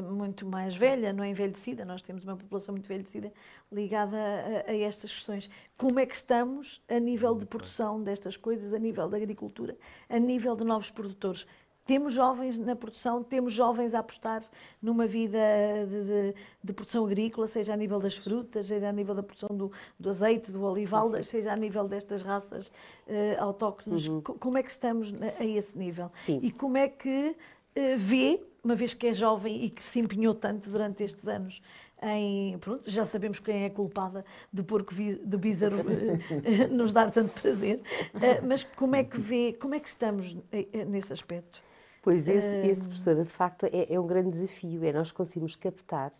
muito 0.00 0.46
mais 0.46 0.74
velha, 0.74 1.12
não 1.12 1.24
é 1.24 1.28
envelhecida, 1.28 1.84
nós 1.84 2.02
temos 2.02 2.24
uma 2.24 2.36
população 2.36 2.72
muito 2.74 2.86
envelhecida 2.86 3.32
ligada 3.70 4.16
a, 4.16 4.70
a, 4.70 4.76
estas 4.76 5.12
questões. 5.12 5.50
Como 5.76 5.98
é 5.98 6.06
que 6.06 6.14
estamos 6.14 6.82
a 6.88 6.98
nível 6.98 7.34
de 7.34 7.46
produção 7.46 8.02
destas 8.02 8.36
coisas, 8.36 8.72
a 8.72 8.78
nível 8.78 9.08
da 9.08 9.16
agricultura, 9.16 9.76
a 10.08 10.18
nível 10.18 10.56
de 10.56 10.64
novos 10.64 10.90
produtores? 10.90 11.46
Temos 11.86 12.14
jovens 12.14 12.56
na 12.56 12.74
produção, 12.74 13.22
temos 13.22 13.52
jovens 13.52 13.94
a 13.94 13.98
apostar 13.98 14.42
numa 14.80 15.06
vida 15.06 15.38
de, 15.86 16.04
de, 16.04 16.34
de, 16.64 16.72
produção 16.72 17.04
agrícola, 17.04 17.46
seja 17.46 17.74
a 17.74 17.76
nível 17.76 18.00
das 18.00 18.16
frutas, 18.16 18.66
seja 18.66 18.88
a 18.88 18.92
nível 18.92 19.14
da 19.14 19.22
produção 19.22 19.54
do, 19.54 19.70
do 20.00 20.08
azeite, 20.08 20.50
do 20.50 20.62
olival, 20.62 21.12
seja 21.22 21.52
a 21.52 21.56
nível 21.56 21.86
destas 21.86 22.22
raças 22.22 22.68
uh, 22.68 22.72
autóctones. 23.38 24.08
Uhum. 24.08 24.22
Como 24.22 24.56
é 24.56 24.62
que 24.62 24.70
estamos 24.70 25.12
a 25.38 25.44
esse 25.44 25.76
nível? 25.76 26.10
Sim. 26.24 26.40
E 26.42 26.50
como 26.50 26.78
é 26.78 26.88
que 26.88 27.36
uh, 27.76 27.98
vê 27.98 28.40
uma 28.64 28.74
vez 28.74 28.94
que 28.94 29.06
é 29.06 29.12
jovem 29.12 29.64
e 29.64 29.70
que 29.70 29.82
se 29.82 30.00
empenhou 30.00 30.34
tanto 30.34 30.70
durante 30.70 31.04
estes 31.04 31.28
anos 31.28 31.62
em. 32.02 32.58
Pronto, 32.58 32.90
já 32.90 33.04
sabemos 33.04 33.38
quem 33.38 33.64
é 33.64 33.70
culpada 33.70 34.24
do 34.52 34.64
porco 34.64 34.94
do 35.22 35.38
bízaro 35.38 35.76
eh, 35.80 36.66
nos 36.68 36.92
dar 36.92 37.10
tanto 37.10 37.40
prazer, 37.40 37.80
eh, 38.20 38.40
mas 38.40 38.64
como 38.64 38.96
é 38.96 39.04
que 39.04 39.20
vê, 39.20 39.52
como 39.60 39.74
é 39.74 39.80
que 39.80 39.88
estamos 39.88 40.36
eh, 40.50 40.84
nesse 40.84 41.12
aspecto? 41.12 41.62
Pois, 42.02 42.28
esse, 42.28 42.68
esse 42.68 42.82
professora, 42.82 43.24
de 43.24 43.30
facto, 43.30 43.64
é, 43.64 43.94
é, 43.94 43.98
um 43.98 44.06
grande 44.06 44.30
desafio, 44.30 44.84
é 44.84 44.92
nós 44.92 45.10
conseguimos 45.10 45.56
captar 45.56 46.12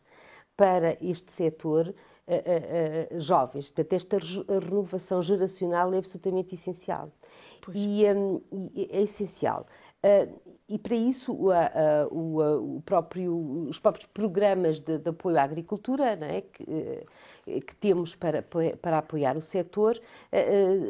para 0.57 0.97
este 1.03 1.31
setor 1.33 1.89
uh, 1.89 1.93
uh, 1.93 3.17
uh, 3.17 3.21
jovens. 3.21 3.71
Portanto, 3.71 3.93
esta 3.93 4.19
renovação 4.19 5.23
geracional 5.23 5.93
é 5.93 5.99
absolutamente 5.99 6.55
essencial. 6.55 7.13
E, 7.75 8.05
um, 8.13 8.41
e 8.75 8.89
é 8.91 9.03
essencial. 9.03 9.67
Uh, 10.05 10.55
e 10.69 10.79
para 10.79 10.95
isso 10.95 11.33
o, 11.33 11.51
o, 12.11 12.77
o 12.77 12.83
próprio, 12.83 13.67
os 13.69 13.79
próprios 13.79 14.07
programas 14.07 14.81
de, 14.81 14.99
de, 14.99 15.09
apoio 15.09 15.39
à 15.39 15.43
agricultura, 15.43 16.13
é? 16.13 16.43
que, 16.43 17.07
que 17.47 17.75
temos 17.77 18.15
para, 18.15 18.43
para 18.81 18.99
apoiar 18.99 19.37
o 19.37 19.43
setor 19.43 20.01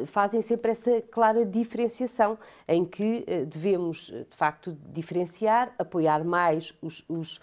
fazem 0.06 0.40
sempre 0.42 0.70
essa 0.70 1.00
clara 1.02 1.44
diferenciação 1.44 2.38
em 2.66 2.84
que 2.84 3.24
devemos, 3.46 4.06
de 4.06 4.36
facto, 4.36 4.76
diferenciar, 4.92 5.74
apoiar 5.78 6.24
mais 6.24 6.74
os, 6.80 7.04
os 7.08 7.40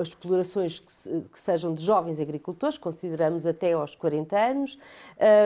as 0.00 0.08
explorações 0.08 0.80
que, 0.80 0.92
se, 0.92 1.08
que, 1.32 1.40
sejam 1.40 1.72
de 1.72 1.84
jovens 1.84 2.18
agricultores, 2.18 2.76
consideramos 2.76 3.46
até 3.46 3.72
aos 3.72 3.94
40 3.94 4.36
anos, 4.36 4.78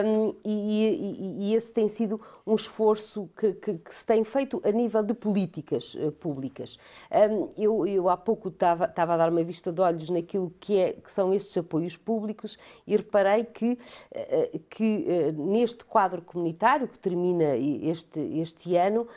um, 0.05 0.33
e, 0.43 0.51
e, 0.51 1.49
e, 1.49 1.55
esse 1.55 1.71
tem 1.71 1.87
sido 1.87 2.19
um 2.45 2.55
esforço 2.55 3.29
que, 3.37 3.53
que, 3.53 3.73
que, 3.75 3.93
se 3.93 4.03
tem 4.05 4.23
feito 4.23 4.59
a 4.65 4.71
nível 4.71 5.03
de 5.03 5.13
políticas 5.13 5.95
públicas. 6.19 6.79
Um, 7.11 7.49
eu, 7.55 7.85
eu, 7.85 8.09
há 8.09 8.17
pouco 8.17 8.49
estava, 8.49 8.85
estava, 8.85 9.13
a 9.13 9.17
dar 9.17 9.29
uma 9.29 9.43
vista 9.43 9.71
de 9.71 9.79
olhos 9.79 10.09
naquilo 10.09 10.51
que, 10.59 10.77
é, 10.77 10.93
que 10.93 11.11
são 11.11 11.31
estes 11.31 11.55
apoios 11.55 11.95
públicos 11.95 12.57
e 12.87 12.95
reparei 13.03 13.43
que, 13.43 13.73
uh, 13.73 14.59
que 14.69 15.05
uh, 15.07 15.43
neste 15.51 15.85
quadro 15.85 16.21
comunitário 16.21 16.87
que 16.87 16.97
termina 16.97 17.55
este, 17.55 18.19
este 18.39 18.75
ano, 18.75 19.07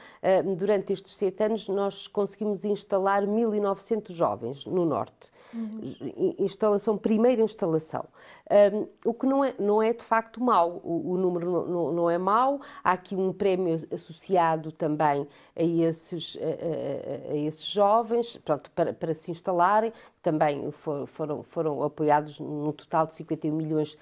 durante 0.59 0.93
estes 0.93 1.15
sete 1.15 1.45
anos, 1.45 1.69
nós 1.69 2.07
conseguimos 2.07 2.65
instalar 2.65 3.23
1.900 3.23 4.13
jovens 4.13 4.67
no 4.67 4.85
Norte 4.85 5.07
norte. 5.07 5.31
Uhum. 5.55 6.35
Instalação, 6.39 6.99
primeira 6.99 7.43
instalação. 7.43 8.05
O 9.05 9.13
que 9.13 9.27
não 9.27 9.45
é, 9.45 9.55
não 9.59 9.83
é 9.83 9.93
de 9.93 10.05
facto 10.05 10.43
mau, 10.43 10.81
o, 10.85 11.13
o 11.13 11.17
número 11.17 11.67
não, 11.67 11.93
não, 11.93 12.11
é 12.11 12.17
mau, 12.17 12.61
há 12.83 12.93
aqui 12.93 13.17
um 13.17 13.33
prémio 13.33 13.75
associado 13.93 14.71
também 14.71 15.27
a 15.57 15.63
esses, 15.63 16.39
a, 16.41 17.33
a, 17.33 17.37
esses 17.37 17.67
jovens, 17.67 18.37
pronto, 18.45 18.71
para, 18.71 18.93
para 18.93 19.15
se 19.15 19.33
instalarem, 19.33 19.93
também 20.23 20.71
for, 20.73 21.07
foram, 21.07 21.43
foram 21.45 21.83
apoiados 21.85 22.41
num 22.41 22.73
total 22.73 23.07
de 23.07 23.15
51 23.15 23.55
milhões, 23.55 23.97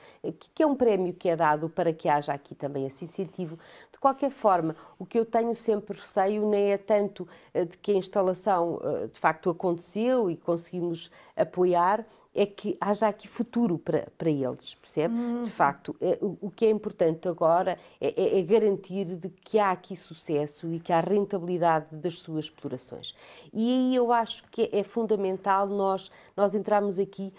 que 0.55 0.63
é 0.63 0.67
um 0.67 0.75
prémio 0.75 1.13
que 1.13 1.29
é 1.29 1.37
dado 1.37 1.69
para 1.69 1.93
que 1.93 2.09
haja 2.09 2.33
aqui 2.33 2.55
também 2.55 2.87
esse 2.87 3.05
incentivo. 3.05 3.59
De 3.93 3.99
qualquer 3.99 4.31
forma, 4.31 4.75
o 4.99 5.05
que 5.05 5.19
eu 5.19 5.27
tenho 5.27 5.55
sempre 5.55 5.99
receio 5.99 6.49
nem 6.49 6.73
é 6.73 6.79
tanto 6.79 7.29
eh, 7.53 7.65
de 7.67 7.77
que 7.77 7.93
a 7.93 7.97
instalação 7.97 8.81
eh, 8.83 9.07
de 9.09 9.21
facto 9.21 9.51
aconteceu 9.51 10.31
e 10.31 10.37
conseguimos 10.37 11.11
apoiar, 11.37 12.07
é 12.35 12.45
que 12.45 12.76
haja 12.81 13.07
aqui 13.07 13.29
futuro 13.29 13.79
para, 13.79 14.09
para 14.19 14.29
eles, 14.29 14.75
percebe? 14.75 15.14
Uhum. 15.14 15.45
De 15.45 15.50
facto, 15.50 15.95
é, 16.00 16.19
o, 16.21 16.37
o, 16.41 16.50
que 16.50 16.64
é 16.64 16.71
importante 16.71 17.29
agora 17.29 17.79
é, 18.00 18.09
é, 18.21 18.38
é, 18.38 18.43
garantir 18.43 19.05
de 19.05 19.29
que 19.29 19.59
há 19.59 19.71
aqui 19.71 19.95
sucesso 19.95 20.73
e 20.73 20.81
que 20.81 20.93
há 20.93 21.00
rentabilidade 21.00 21.95
das 21.97 22.19
suas 22.19 22.47
explorações. 22.47 23.14
E 23.53 23.71
aí 23.71 23.95
eu 23.95 24.12
acho 24.12 24.45
que 24.50 24.69
é, 24.73 24.83
fundamental 24.83 25.69
nós, 25.69 26.11
nós 26.37 26.55
entrarmos 26.55 26.99
aqui 26.99 27.33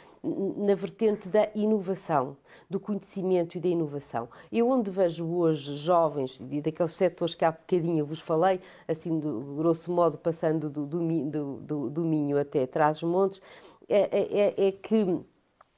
na 0.57 0.73
vertente 0.73 1.29
da 1.29 1.49
inovação, 1.53 2.35
do 2.67 2.79
conhecimento 2.79 3.57
e 3.57 3.61
da 3.61 3.67
inovação. 3.67 4.27
Eu 4.51 4.69
onde 4.69 4.89
vejo 4.89 5.25
hoje 5.25 5.75
jovens, 5.75 6.39
e 6.49 6.61
daqueles 6.61 6.93
setores 6.93 7.35
que 7.35 7.45
há 7.45 7.51
bocadinho 7.51 8.05
vos 8.05 8.19
falei, 8.19 8.59
assim, 8.87 9.19
do 9.19 9.55
grosso 9.55 9.91
modo, 9.91 10.17
passando 10.17 10.67
do, 10.67 10.85
do, 10.85 11.57
do, 11.57 11.89
do 11.91 12.01
Minho 12.01 12.39
até 12.39 12.65
Trás-os-Montes, 12.65 13.39
é, 13.89 14.09
é, 14.11 14.53
é, 14.57 14.67
é 14.67 14.71
que 14.71 15.25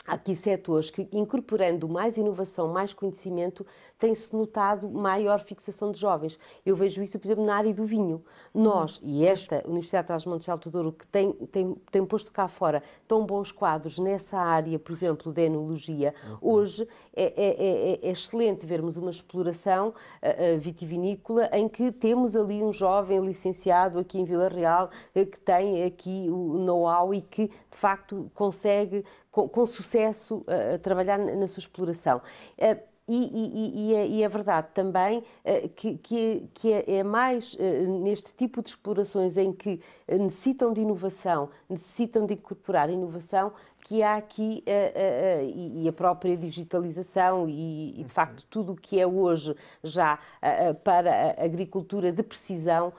há 0.08 0.14
aqui 0.14 0.36
setores 0.36 0.90
que, 0.90 1.08
incorporando 1.12 1.88
mais 1.88 2.18
inovação, 2.18 2.70
mais 2.70 2.94
conhecimento, 2.94 3.66
tem-se 4.00 4.34
notado 4.36 4.90
maior 4.90 5.40
fixação 5.42 5.92
de 5.92 6.00
jovens. 6.00 6.40
Eu 6.66 6.76
vejo 6.76 7.02
isso, 7.04 7.20
por 7.20 7.28
exemplo, 7.28 7.46
na 7.46 7.56
área 7.56 7.74
do 7.74 7.84
vinho. 7.84 8.24
Nós, 8.54 9.00
e 9.04 9.26
esta 9.26 9.64
Universidade 9.66 10.04
de 10.04 10.08
Trás-os-Montes 10.08 10.46
de 10.46 10.52
Alto 10.52 10.70
Douro, 10.70 10.92
que 10.92 11.06
tem, 11.08 11.34
tem, 11.34 11.76
tem 11.92 12.06
posto 12.06 12.32
cá 12.32 12.48
fora 12.48 12.82
tão 13.08 13.26
bons 13.26 13.52
quadros 13.52 14.00
nessa 14.00 14.38
área, 14.38 14.78
por 14.80 14.92
exemplo, 14.92 15.32
de 15.32 15.46
enologia, 15.46 16.14
uhum. 16.24 16.38
hoje 16.42 16.88
é, 17.16 17.24
é, 17.24 17.32
é, 17.36 18.08
é, 18.08 18.12
excelente 18.12 18.66
vermos 18.66 18.98
uma 18.98 19.10
exploração 19.10 19.90
uh, 19.90 20.60
vitivinícola 20.60 21.50
em 21.52 21.68
que 21.68 21.92
temos 21.92 22.36
ali 22.36 22.64
um 22.64 22.72
jovem 22.72 23.20
licenciado 23.20 24.00
aqui 24.00 24.20
em 24.20 24.26
Vila 24.26 24.48
Real 24.48 24.90
uh, 25.16 25.26
que 25.26 25.40
tem 25.40 25.84
aqui 25.84 26.28
o 26.30 26.60
know-how 26.60 27.14
e 27.14 27.22
que, 27.22 27.48
de 27.48 27.78
facto, 27.78 28.30
consegue 28.34 29.04
com, 29.38 29.48
com 29.48 29.68
sucesso 29.68 30.38
uh, 30.38 30.80
trabalhar 30.82 31.20
na 31.20 31.48
sua 31.48 31.60
exploração. 31.62 32.22
E, 32.58 32.76
e, 33.10 33.92
e, 33.92 33.96
é, 33.96 34.08
e, 34.08 34.24
é, 34.24 34.28
verdade 34.28 34.68
também 34.74 35.20
uh, 35.20 35.70
que, 35.76 35.98
que, 36.00 36.50
que 36.56 36.74
é, 36.74 36.98
é, 36.98 37.04
mais 37.04 37.54
uh, 37.54 38.04
neste 38.04 38.34
tipo 38.36 38.62
de 38.62 38.70
explorações 38.70 39.38
em 39.38 39.54
que 39.54 39.80
necessitam 40.10 40.74
de 40.74 40.82
inovação, 40.82 41.50
necessitam 41.70 42.26
de 42.26 42.34
incorporar 42.34 42.90
inovação, 42.90 43.54
que 43.88 44.04
há 44.04 44.18
aqui 44.18 44.64
uh, 44.68 45.46
uh, 45.46 45.82
e 45.82 45.88
a 45.88 45.94
própria 45.94 46.36
digitalização 46.36 47.48
e, 47.48 48.02
e, 48.02 48.04
de 48.04 48.12
facto 48.12 48.44
tudo 48.50 48.74
o 48.74 48.76
que 48.76 49.00
é 49.00 49.08
hoje 49.08 49.56
já 49.82 50.16
uh, 50.16 50.76
para 50.76 51.10
a 51.40 51.46
agricultura 51.46 52.12
de 52.12 52.22
precisão, 52.22 52.92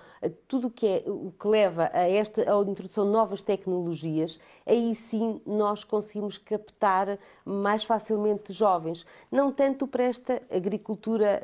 tudo 0.46 0.68
o 0.68 0.70
que 0.70 0.86
é 0.86 1.02
o 1.06 1.30
que 1.38 1.46
leva 1.46 1.90
a 1.92 2.08
esta 2.08 2.40
a 2.40 2.62
introdução 2.62 3.04
de 3.04 3.12
novas 3.12 3.42
tecnologias, 3.42 4.40
aí 4.66 4.94
sim 4.94 5.42
nós 5.46 5.84
conseguimos 5.84 6.38
captar 6.38 7.18
mais 7.44 7.84
facilmente 7.84 8.50
jovens, 8.50 9.04
não 9.30 9.52
tanto 9.52 9.86
para 9.86 10.04
esta 10.04 10.42
agricultura 10.50 11.42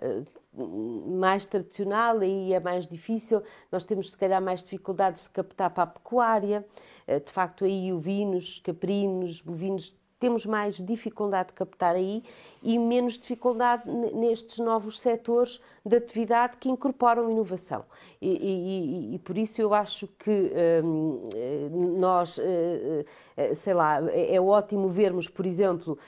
mais 0.56 1.46
tradicional, 1.46 2.18
aí 2.18 2.52
é 2.52 2.60
mais 2.60 2.86
difícil, 2.86 3.42
nós 3.70 3.84
temos 3.84 4.10
se 4.10 4.16
calhar 4.16 4.40
mais 4.40 4.62
dificuldades 4.62 5.24
de 5.24 5.30
captar 5.30 5.70
para 5.70 5.82
a 5.82 5.86
pecuária, 5.86 6.64
eh, 7.06 7.18
de 7.18 7.32
facto 7.32 7.64
aí 7.64 7.92
ovinos, 7.92 8.60
caprinos, 8.64 9.40
bovinos, 9.40 9.96
temos 10.20 10.46
mais 10.46 10.76
dificuldade 10.76 11.48
de 11.48 11.54
captar 11.54 11.96
aí 11.96 12.22
e 12.64 12.78
menos 12.78 13.18
dificuldade 13.18 13.88
nestes 13.90 14.58
novos 14.58 14.98
setores 14.98 15.60
de 15.84 15.96
atividade 15.96 16.56
que 16.56 16.70
incorporam 16.70 17.30
inovação. 17.30 17.84
E, 18.20 18.30
e, 18.30 19.14
e 19.14 19.18
por 19.18 19.36
isso 19.36 19.60
eu 19.60 19.74
acho 19.74 20.06
que 20.18 20.50
hum, 20.82 21.28
eh, 21.34 21.68
nós 21.70 22.38
eh, 22.38 23.04
eh, 23.36 23.54
sei 23.56 23.74
lá, 23.74 24.00
é, 24.10 24.36
é 24.36 24.40
ótimo 24.40 24.88
vermos, 24.88 25.28
por 25.28 25.44
exemplo, 25.44 25.98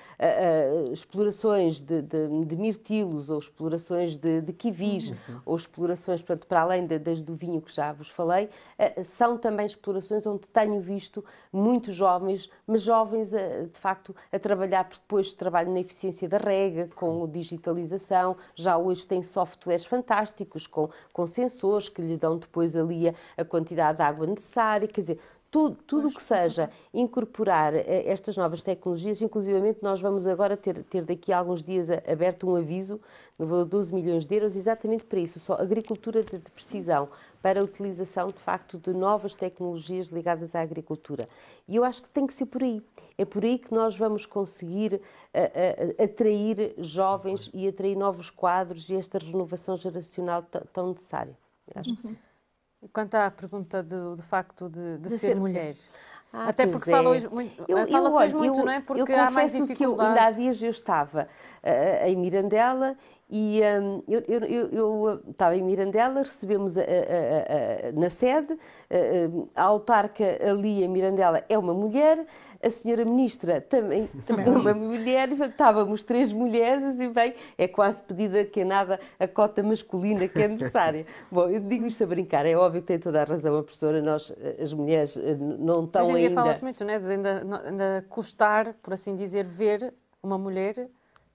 explorações 0.92 1.81
de, 1.81 2.01
de, 2.01 2.45
de 2.47 2.57
mirtilos 2.57 3.29
ou 3.29 3.38
explorações 3.38 4.16
de, 4.16 4.40
de 4.40 4.53
kiwis 4.53 5.11
uhum. 5.11 5.40
ou 5.45 5.57
explorações, 5.57 6.23
portanto, 6.23 6.47
para 6.47 6.61
além 6.62 6.87
das 6.87 7.21
do 7.21 7.35
vinho 7.35 7.61
que 7.61 7.73
já 7.73 7.92
vos 7.92 8.09
falei, 8.09 8.49
são 9.05 9.37
também 9.37 9.66
explorações 9.66 10.27
onde 10.27 10.47
tenho 10.53 10.81
visto 10.81 11.23
muitos 11.53 11.95
jovens, 11.95 12.49
mas 12.66 12.83
jovens 12.83 13.31
de 13.31 13.79
facto 13.79 14.14
a 14.33 14.38
trabalhar, 14.38 14.85
porque 14.85 15.03
depois 15.03 15.33
trabalham 15.33 15.73
na 15.73 15.81
eficiência 15.81 16.29
da 16.29 16.38
rega, 16.46 16.88
com 16.94 17.28
digitalização, 17.28 18.37
já 18.54 18.78
hoje 18.78 19.06
tem 19.06 19.22
softwares 19.22 19.85
fantásticos 19.85 20.66
com, 20.66 20.88
com 21.12 21.26
sensores 21.26 21.88
que 21.88 22.00
lhe 22.00 22.16
dão 22.16 22.38
depois 22.38 22.76
ali 22.76 23.09
a, 23.09 23.14
a 23.37 23.44
quantidade 23.44 23.98
de 23.98 24.04
água 24.04 24.26
necessária, 24.26 24.87
quer 24.88 25.00
dizer, 25.00 25.20
tudo, 25.50 25.76
tudo 25.87 26.11
que 26.11 26.22
seja 26.22 26.70
incorporar 26.92 27.74
eh, 27.74 28.04
estas 28.06 28.37
novas 28.37 28.62
tecnologias, 28.62 29.22
inclusivamente 29.22 29.78
nós 29.82 30.00
vamos 30.00 30.26
agora 30.26 30.56
ter, 30.56 30.82
ter 30.85 31.02
daqui 31.02 31.32
a 31.32 31.38
alguns 31.38 31.62
dias 31.62 31.88
aberto 31.90 32.48
um 32.48 32.56
aviso 32.56 33.00
no 33.38 33.46
valor 33.46 33.64
de 33.64 33.70
12 33.70 33.94
milhões 33.94 34.26
de 34.26 34.35
euros 34.35 34.56
exatamente 34.56 35.04
para 35.04 35.18
isso, 35.18 35.38
só 35.38 35.54
agricultura 35.54 36.22
de, 36.22 36.38
de 36.38 36.50
precisão, 36.50 37.09
para 37.46 37.61
a 37.61 37.62
utilização 37.62 38.26
de 38.26 38.40
facto 38.40 38.76
de 38.76 38.92
novas 38.92 39.32
tecnologias 39.32 40.09
ligadas 40.09 40.52
à 40.56 40.62
agricultura. 40.62 41.28
E 41.68 41.76
eu 41.76 41.85
acho 41.85 42.02
que 42.02 42.09
tem 42.09 42.26
que 42.26 42.35
ser 42.35 42.46
por 42.46 42.61
aí. 42.61 42.82
É 43.16 43.24
por 43.24 43.44
aí 43.44 43.56
que 43.56 43.72
nós 43.72 43.96
vamos 43.96 44.26
conseguir 44.26 44.94
uh, 44.94 44.98
uh, 44.98 46.02
atrair 46.02 46.74
jovens 46.78 47.48
e 47.54 47.68
atrair 47.68 47.96
novos 47.96 48.30
quadros 48.30 48.88
e 48.88 48.96
esta 48.96 49.18
renovação 49.18 49.76
geracional 49.76 50.42
tão 50.72 50.88
necessária. 50.88 51.38
Acho 51.72 51.90
uhum. 51.90 51.96
que. 51.96 52.18
Quanto 52.92 53.14
à 53.14 53.30
pergunta 53.30 53.80
do, 53.80 54.16
do 54.16 54.22
facto 54.24 54.68
de, 54.68 54.98
de, 54.98 55.09
de 55.09 55.11
ser, 55.11 55.18
ser, 55.18 55.37
mulher. 55.37 55.76
Ah, 56.32 56.48
Até 56.48 56.66
porque 56.66 56.90
fala 56.90 57.11
hoje 57.11 57.28
muito, 57.28 57.64
eu, 57.68 57.87
fala 57.87 58.09
eu, 58.09 58.16
hoje 58.16 58.35
muito, 58.35 58.59
eu, 58.59 58.64
não 58.64 58.72
é? 58.72 58.80
Porque 58.80 59.12
há 59.12 59.30
mais 59.30 59.52
dificuldades. 59.52 59.78
Que 59.78 59.85
eu, 59.85 60.00
ainda 60.00 60.24
há 60.24 60.30
dias 60.32 60.61
eu 60.61 60.70
estava 60.70 61.28
uh, 61.62 62.07
em 62.07 62.16
Mirandela 62.16 62.97
e 63.29 63.61
um, 63.81 64.03
eu, 64.07 64.21
eu, 64.29 64.69
eu, 64.69 65.21
estava 65.29 65.57
em 65.57 65.62
Mirandela, 65.62 66.23
recebemos 66.23 66.79
a, 66.79 66.83
a, 66.83 66.85
a, 66.85 67.92
na 67.92 68.09
sede, 68.09 68.57
a, 69.55 69.62
autarca 69.62 70.25
ali 70.49 70.85
em 70.85 70.88
Mirandela 70.88 71.45
é 71.49 71.59
uma 71.59 71.75
mulher, 71.75 72.25
a 72.62 72.71
senhora 72.71 73.05
ministra 73.05 73.61
também, 73.61 74.07
também 74.25 74.47
é 74.47 74.51
uma 74.51 74.73
mulher, 74.75 75.29
estávamos 75.33 76.05
três 76.05 76.33
mulheres 76.33 77.01
e 77.01 77.09
bem, 77.09 77.35
é 77.59 77.66
quase 77.66 78.01
pedida 78.01 78.45
que 78.45 78.61
é 78.61 78.64
nada 78.64 79.01
a 79.19 79.27
cota 79.27 79.61
masculina 79.61 80.29
que 80.29 80.40
é 80.40 80.47
necessária. 80.47 81.05
Bom, 81.31 81.49
eu 81.49 81.61
digo 81.61 81.87
isto 81.87 82.05
a 82.05 82.07
brincar, 82.07 82.47
é 82.47 82.55
óbvio 82.55 82.81
que 82.81 82.87
tem 82.87 82.99
toda 83.01 83.23
a 83.23 83.25
razão 83.25 83.59
a 83.59 83.62
professora, 83.62 84.01
nós, 84.01 84.33
as 84.62 84.73
mulheres, 84.73 85.16
eh, 85.16 85.35
não 85.35 85.85
estão 85.85 86.03
ainda... 86.03 86.12
Hoje 86.12 86.25
em 86.25 86.29
dia 86.29 86.31
fala-se 86.31 86.62
muito, 86.62 86.85
né, 86.85 86.99
de 87.01 87.11
ainda, 87.11 87.42
ainda 87.64 88.07
custar, 88.09 88.75
por 88.75 88.92
assim 88.92 89.16
dizer, 89.16 89.45
ver 89.45 89.92
uma 90.23 90.38
mulher 90.38 90.88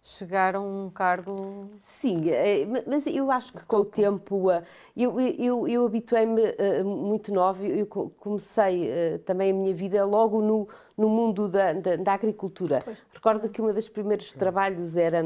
chegar 0.03 0.55
a 0.55 0.61
um 0.61 0.89
cargo. 0.89 1.69
Sim, 1.99 2.29
é, 2.29 2.65
mas 2.87 3.05
eu 3.05 3.31
acho 3.31 3.53
que 3.53 3.65
com 3.65 3.77
o 3.77 3.85
tempo. 3.85 4.49
Eu, 4.95 5.19
eu, 5.19 5.67
eu 5.67 5.85
habituei-me 5.85 6.41
muito 6.83 7.33
nova, 7.33 7.63
eu 7.65 7.85
comecei 7.85 9.19
também 9.25 9.51
a 9.51 9.53
minha 9.53 9.73
vida 9.73 10.03
logo 10.05 10.41
no, 10.41 10.67
no 10.97 11.09
mundo 11.09 11.47
da, 11.47 11.73
da, 11.73 11.95
da 11.95 12.13
agricultura. 12.13 12.81
Pois. 12.83 12.97
Recordo 13.13 13.49
que 13.49 13.61
um 13.61 13.71
dos 13.73 13.87
primeiros 13.87 14.33
trabalhos 14.33 14.97
era, 14.97 15.23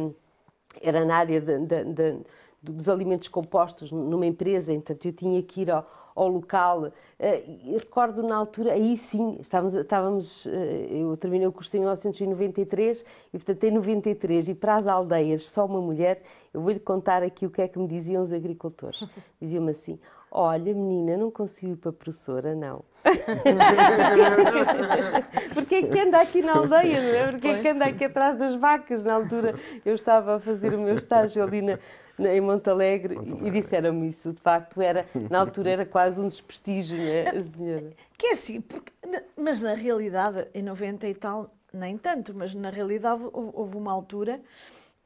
era 0.81 1.05
na 1.05 1.17
área 1.17 1.39
de, 1.39 1.59
de, 1.59 1.83
de, 1.85 2.19
dos 2.61 2.89
alimentos 2.89 3.27
compostos 3.27 3.91
numa 3.91 4.25
empresa, 4.25 4.73
então 4.73 4.95
eu 5.03 5.13
tinha 5.13 5.41
que 5.41 5.61
ir 5.61 5.71
ao 5.71 5.87
ao 6.15 6.29
local. 6.29 6.91
Eh, 7.19 7.43
recordo 7.73 8.23
na 8.23 8.35
altura, 8.35 8.73
aí 8.73 8.95
sim, 8.95 9.37
estávamos, 9.41 9.75
estávamos, 9.75 10.47
eh, 10.47 10.87
eu 10.91 11.17
terminei 11.17 11.45
o 11.45 11.51
curso 11.51 11.75
em 11.75 11.81
1993 11.81 13.05
e, 13.33 13.37
portanto, 13.37 13.63
em 13.65 13.71
93, 13.71 14.49
e 14.49 14.55
para 14.55 14.77
as 14.77 14.87
aldeias, 14.87 15.49
só 15.49 15.65
uma 15.65 15.81
mulher, 15.81 16.23
eu 16.53 16.61
vou-lhe 16.61 16.79
contar 16.79 17.21
aqui 17.21 17.45
o 17.45 17.49
que 17.49 17.61
é 17.61 17.67
que 17.67 17.77
me 17.77 17.87
diziam 17.87 18.23
os 18.23 18.31
agricultores. 18.31 19.05
Diziam-me 19.41 19.71
assim: 19.71 19.99
Olha, 20.31 20.73
menina, 20.73 21.15
não 21.15 21.31
consigo 21.31 21.73
ir 21.73 21.77
para 21.77 21.91
a 21.91 21.93
professora, 21.93 22.55
não. 22.55 22.83
Porque 25.53 25.75
é 25.75 25.83
que 25.83 25.99
anda 25.99 26.19
aqui 26.19 26.41
na 26.41 26.57
aldeia, 26.57 27.01
não 27.01 27.27
é? 27.27 27.31
Porque 27.31 27.47
é 27.47 27.61
que 27.61 27.67
anda 27.69 27.85
aqui 27.85 28.05
atrás 28.05 28.37
das 28.37 28.55
vacas? 28.55 29.03
Na 29.03 29.13
altura 29.13 29.55
eu 29.85 29.95
estava 29.95 30.35
a 30.35 30.39
fazer 30.39 30.73
o 30.73 30.79
meu 30.79 30.95
estágio 30.95 31.41
ali 31.41 31.61
na, 31.61 31.79
em 32.19 32.41
Montalegre, 32.41 33.15
Montalegre. 33.15 33.47
e 33.47 33.51
disseram-me 33.51 34.09
isso. 34.09 34.31
De 34.31 34.39
facto, 34.39 34.81
era, 34.81 35.05
na 35.29 35.39
altura 35.39 35.69
era 35.71 35.85
quase 35.85 36.19
um 36.19 36.27
desprestígio, 36.27 36.97
não 36.97 37.03
é, 37.03 37.41
senhora? 37.41 37.89
Que 38.17 38.27
é 38.27 38.31
assim, 38.31 38.61
porque, 38.61 38.91
mas 39.37 39.61
na 39.61 39.73
realidade, 39.73 40.47
em 40.53 40.63
90 40.63 41.07
e 41.07 41.15
tal, 41.15 41.53
nem 41.73 41.97
tanto, 41.97 42.33
mas 42.33 42.55
na 42.55 42.69
realidade 42.69 43.21
houve 43.33 43.77
uma 43.77 43.91
altura 43.91 44.39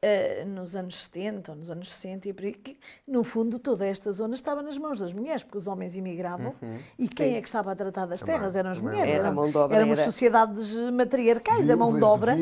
Uh, 0.02 0.48
nos 0.48 0.74
anos 0.74 1.02
70 1.04 1.52
ou 1.52 1.58
nos 1.58 1.70
anos 1.70 1.92
60 1.92 2.30
e 2.30 2.32
por 2.32 2.42
aí, 2.46 2.54
que, 2.54 2.78
no 3.06 3.22
fundo 3.22 3.58
toda 3.58 3.86
esta 3.86 4.10
zona 4.12 4.34
estava 4.34 4.62
nas 4.62 4.78
mãos 4.78 4.98
das 4.98 5.12
mulheres, 5.12 5.42
porque 5.42 5.58
os 5.58 5.66
homens 5.66 5.94
imigravam 5.94 6.54
uhum. 6.62 6.78
e 6.98 7.06
quem 7.06 7.32
Sim. 7.32 7.36
é 7.36 7.42
que 7.42 7.48
estava 7.48 7.72
a 7.72 7.76
tratar 7.76 8.06
das 8.06 8.22
terras? 8.22 8.56
Eram 8.56 8.70
as 8.70 8.80
mulheres. 8.80 9.12
Era, 9.12 9.30
mão 9.30 9.50
de 9.50 9.58
obra, 9.58 9.76
éramos 9.76 9.98
era... 9.98 10.10
sociedades 10.10 10.74
matriarcais, 10.90 11.68
a 11.68 11.76
mão 11.76 11.92
de 11.92 12.02
obra, 12.02 12.34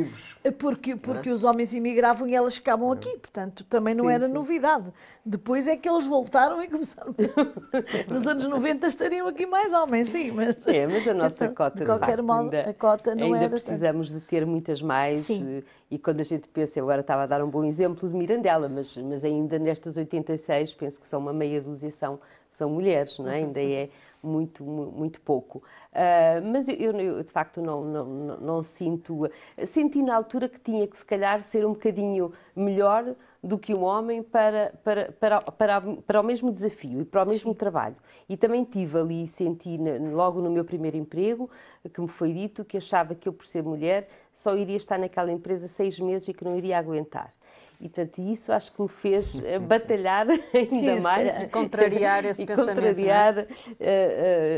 porque, 0.56 0.94
porque 0.94 1.30
é? 1.30 1.32
os 1.32 1.42
homens 1.42 1.74
imigravam 1.74 2.28
e 2.28 2.34
elas 2.36 2.54
ficavam 2.54 2.92
aqui, 2.92 3.18
portanto 3.18 3.64
também 3.64 3.92
não 3.92 4.04
sim, 4.04 4.12
era 4.12 4.28
novidade. 4.28 4.92
Depois 5.26 5.66
é 5.66 5.76
que 5.76 5.88
eles 5.88 6.06
voltaram 6.06 6.62
e 6.62 6.68
começaram. 6.68 7.12
nos 8.08 8.24
anos 8.24 8.46
90 8.46 8.86
estariam 8.86 9.26
aqui 9.26 9.46
mais 9.46 9.72
homens, 9.72 10.10
sim, 10.10 10.30
mas. 10.30 10.56
É, 10.64 10.86
mas 10.86 11.08
a 11.08 11.14
nossa 11.14 11.44
então, 11.46 11.54
cota, 11.56 11.78
de 11.78 11.84
qualquer 11.84 12.22
modo, 12.22 12.54
ainda, 12.54 12.70
a 12.70 12.74
cota 12.74 13.16
não 13.16 13.24
ainda 13.24 13.38
era 13.38 13.50
precisamos 13.50 14.12
de 14.12 14.20
ter 14.20 14.46
muitas 14.46 14.80
mais. 14.80 15.18
Sim. 15.18 15.64
E 15.90 15.98
quando 15.98 16.20
a 16.20 16.24
gente 16.24 16.46
pensa, 16.48 16.78
eu 16.78 16.84
agora 16.84 17.00
estava 17.00 17.22
a 17.22 17.26
dar 17.26 17.42
um 17.42 17.48
bom 17.48 17.64
exemplo 17.64 18.08
de 18.08 18.14
Mirandela, 18.14 18.68
mas, 18.68 18.96
mas 18.96 19.24
ainda 19.24 19.58
nestas 19.58 19.96
86, 19.96 20.74
penso 20.74 21.00
que 21.00 21.06
são 21.06 21.18
uma 21.18 21.32
meia 21.32 21.62
dúzia, 21.62 21.90
são, 21.90 22.20
são 22.50 22.68
mulheres, 22.68 23.18
não 23.18 23.30
é? 23.30 23.36
ainda 23.36 23.62
é 23.62 23.88
muito, 24.22 24.64
muito 24.64 25.20
pouco. 25.20 25.62
Uh, 25.92 26.44
mas 26.52 26.68
eu, 26.68 26.76
eu, 26.76 27.22
de 27.22 27.30
facto, 27.30 27.62
não, 27.62 27.84
não, 27.84 28.04
não, 28.04 28.36
não, 28.36 28.62
sinto. 28.62 29.30
Senti 29.64 30.02
na 30.02 30.14
altura 30.14 30.48
que 30.48 30.60
tinha 30.60 30.86
que, 30.86 30.96
se 30.96 31.04
calhar, 31.04 31.42
ser 31.42 31.64
um 31.64 31.72
bocadinho 31.72 32.32
melhor 32.54 33.14
do 33.42 33.56
que 33.56 33.72
um 33.72 33.84
homem 33.84 34.22
para, 34.22 34.74
para, 34.82 35.12
para, 35.12 35.40
para, 35.40 35.80
para 35.80 36.20
o 36.20 36.24
mesmo 36.24 36.52
desafio 36.52 37.00
e 37.00 37.04
para 37.04 37.22
o 37.22 37.26
mesmo 37.26 37.52
Sim. 37.52 37.58
trabalho. 37.58 37.96
E 38.28 38.36
também 38.36 38.64
tive 38.64 38.98
ali, 38.98 39.28
senti 39.28 39.78
logo 40.12 40.42
no 40.42 40.50
meu 40.50 40.64
primeiro 40.64 40.96
emprego, 40.96 41.48
que 41.92 42.00
me 42.00 42.08
foi 42.08 42.32
dito 42.32 42.64
que 42.64 42.76
achava 42.76 43.14
que 43.14 43.28
eu, 43.28 43.32
por 43.32 43.46
ser 43.46 43.62
mulher, 43.62 44.08
só 44.38 44.56
iria 44.56 44.76
estar 44.76 44.98
naquela 44.98 45.32
empresa 45.32 45.68
seis 45.68 45.98
meses 45.98 46.28
e 46.28 46.32
que 46.32 46.44
não 46.44 46.56
iria 46.56 46.78
aguentar. 46.78 47.34
E, 47.80 47.88
portanto, 47.88 48.18
isso 48.20 48.52
acho 48.52 48.72
que 48.72 48.82
me 48.82 48.88
fez 48.88 49.40
eh, 49.44 49.58
batalhar 49.58 50.26
ainda 50.52 50.68
Sim, 50.68 51.00
mais. 51.00 51.44
Contrariar 51.50 52.24
esse 52.24 52.42
e 52.42 52.46
pensamento. 52.46 52.70
É? 52.70 52.74
Contrariar 52.74 53.38
é? 53.38 53.42
uh, 53.42 53.46
uh, 53.46 53.48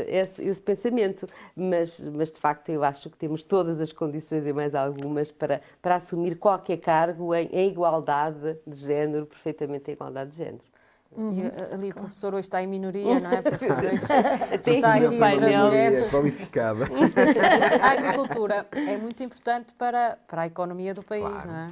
esse, 0.07 0.43
esse, 0.43 0.61
pensamento. 0.61 1.27
Mas, 1.55 1.99
mas, 1.99 2.31
de 2.31 2.39
facto, 2.39 2.69
eu 2.69 2.83
acho 2.83 3.11
que 3.11 3.17
temos 3.17 3.43
todas 3.43 3.79
as 3.79 3.91
condições 3.91 4.45
e 4.47 4.53
mais 4.53 4.73
algumas 4.73 5.31
para, 5.31 5.61
para 5.81 5.95
assumir 5.95 6.35
qualquer 6.35 6.77
cargo 6.77 7.35
em, 7.35 7.47
em 7.51 7.69
igualdade 7.69 8.57
de 8.65 8.75
género, 8.75 9.27
perfeitamente 9.27 9.91
em 9.91 9.93
igualdade 9.93 10.31
de 10.31 10.37
género. 10.37 10.70
Uhum. 11.15 11.39
E 11.39 11.73
ali 11.73 11.91
o 11.91 11.93
professor 11.93 12.33
hoje 12.33 12.41
está 12.41 12.63
em 12.63 12.67
minoria, 12.67 13.19
não 13.19 13.31
é? 13.31 13.41
Professor 13.43 13.83
hoje 13.83 13.95
está 13.95 14.95
aqui 14.95 15.15
entre 15.15 15.45
as 15.45 15.55
mulheres. 15.57 16.11
Qualificada. 16.11 16.85
A 17.81 17.91
agricultura 17.91 18.67
é 18.71 18.97
muito 18.97 19.21
importante 19.21 19.73
para, 19.73 20.17
para 20.27 20.43
a 20.43 20.47
economia 20.47 20.93
do 20.93 21.03
país, 21.03 21.23
claro. 21.23 21.47
não 21.47 21.55
é? 21.55 21.67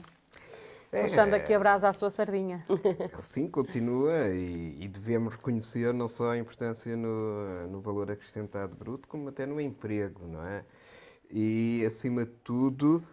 É, 0.92 1.04
Puxando 1.04 1.36
aqui 1.36 1.54
a 1.54 1.60
brasa 1.60 1.88
à 1.88 1.94
sua 1.94 2.10
sardinha. 2.10 2.66
Sim, 3.20 3.48
continua 3.48 4.30
e, 4.30 4.76
e, 4.80 4.88
devemos 4.88 5.36
reconhecer 5.36 5.94
não 5.94 6.08
só 6.08 6.32
a 6.32 6.38
importância 6.38 6.98
no, 6.98 7.68
no 7.68 7.80
valor 7.80 8.10
acrescentado 8.10 8.76
bruto, 8.76 9.08
como 9.08 9.30
até 9.30 9.46
no 9.46 9.62
emprego, 9.62 10.26
não 10.26 10.44
é? 10.44 10.64
E, 11.30 11.84
acima 11.86 12.26
de 12.26 12.32
tudo, 12.44 13.04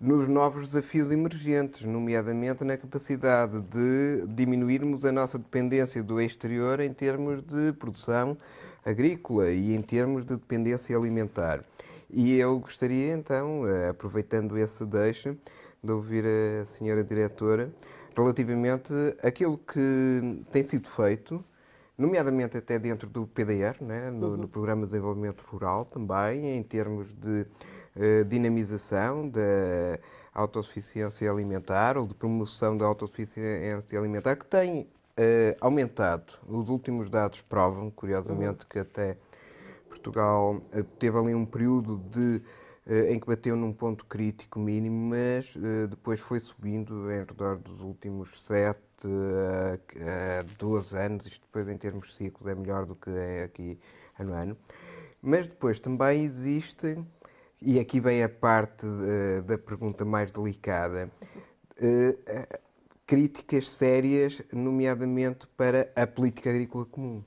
nos 0.00 0.28
novos 0.28 0.68
desafios 0.68 1.10
emergentes, 1.10 1.82
nomeadamente 1.82 2.62
na 2.64 2.76
capacidade 2.76 3.60
de 3.60 4.26
diminuirmos 4.28 5.04
a 5.04 5.12
nossa 5.12 5.38
dependência 5.38 6.02
do 6.02 6.20
exterior 6.20 6.80
em 6.80 6.92
termos 6.92 7.42
de 7.42 7.72
produção 7.72 8.36
agrícola 8.84 9.50
e 9.50 9.74
em 9.74 9.80
termos 9.80 10.26
de 10.26 10.36
dependência 10.36 10.96
alimentar. 10.96 11.64
E 12.10 12.36
eu 12.36 12.58
gostaria 12.58 13.14
então, 13.14 13.66
eh, 13.66 13.88
aproveitando 13.88 14.56
esse 14.58 14.84
deixe, 14.84 15.36
de 15.82 15.92
ouvir 15.92 16.24
a 16.26 16.64
senhora 16.66 17.02
diretora 17.02 17.70
relativamente 18.16 18.92
àquilo 19.22 19.58
que 19.58 20.44
tem 20.50 20.64
sido 20.64 20.88
feito, 20.88 21.44
nomeadamente 21.96 22.56
até 22.56 22.78
dentro 22.78 23.08
do 23.08 23.26
PDR, 23.26 23.76
né, 23.80 24.10
no, 24.10 24.28
uhum. 24.28 24.36
no 24.36 24.48
Programa 24.48 24.82
de 24.82 24.92
Desenvolvimento 24.92 25.42
Rural 25.46 25.84
também, 25.86 26.56
em 26.56 26.62
termos 26.62 27.08
de 27.14 27.46
dinamização 28.28 29.28
da 29.28 29.40
autossuficiência 30.34 31.30
alimentar 31.30 31.96
ou 31.96 32.06
de 32.06 32.14
promoção 32.14 32.76
da 32.76 32.84
autossuficiência 32.84 33.98
alimentar, 33.98 34.36
que 34.36 34.44
tem 34.44 34.82
uh, 34.82 35.56
aumentado. 35.60 36.34
Os 36.46 36.68
últimos 36.68 37.08
dados 37.08 37.40
provam, 37.40 37.90
curiosamente, 37.90 38.60
uhum. 38.60 38.66
que 38.68 38.78
até 38.78 39.16
Portugal 39.88 40.56
uh, 40.56 40.84
teve 40.98 41.18
ali 41.18 41.34
um 41.34 41.46
período 41.46 41.96
de 42.10 42.42
eh, 42.88 43.12
em 43.12 43.18
que 43.18 43.26
bateu 43.26 43.56
num 43.56 43.72
ponto 43.72 44.04
crítico 44.04 44.60
mínimo, 44.60 45.10
mas 45.10 45.52
eh, 45.56 45.88
depois 45.88 46.20
foi 46.20 46.38
subindo 46.38 47.10
em 47.10 47.18
redor 47.18 47.56
dos 47.56 47.80
últimos 47.80 48.40
7 48.46 48.78
a 50.00 50.42
12 50.56 50.96
anos, 50.96 51.26
isto 51.26 51.44
depois 51.46 51.68
em 51.68 51.76
termos 51.76 52.06
de 52.08 52.14
ciclos 52.14 52.48
é 52.48 52.54
melhor 52.54 52.86
do 52.86 52.94
que 52.94 53.10
é 53.10 53.42
aqui 53.42 53.76
ano 54.20 54.34
a 54.34 54.38
ano. 54.42 54.56
Mas 55.20 55.48
depois 55.48 55.80
também 55.80 56.22
existem, 56.22 57.04
e 57.60 57.78
aqui 57.78 58.00
vem 58.00 58.22
a 58.22 58.28
parte 58.28 58.86
da 59.46 59.58
pergunta 59.58 60.04
mais 60.04 60.30
delicada, 60.30 61.10
eh, 61.78 62.60
críticas 63.06 63.70
sérias, 63.70 64.42
nomeadamente 64.52 65.46
para 65.56 65.90
a 65.96 66.06
política 66.06 66.50
agrícola 66.50 66.84
comum 66.84 67.22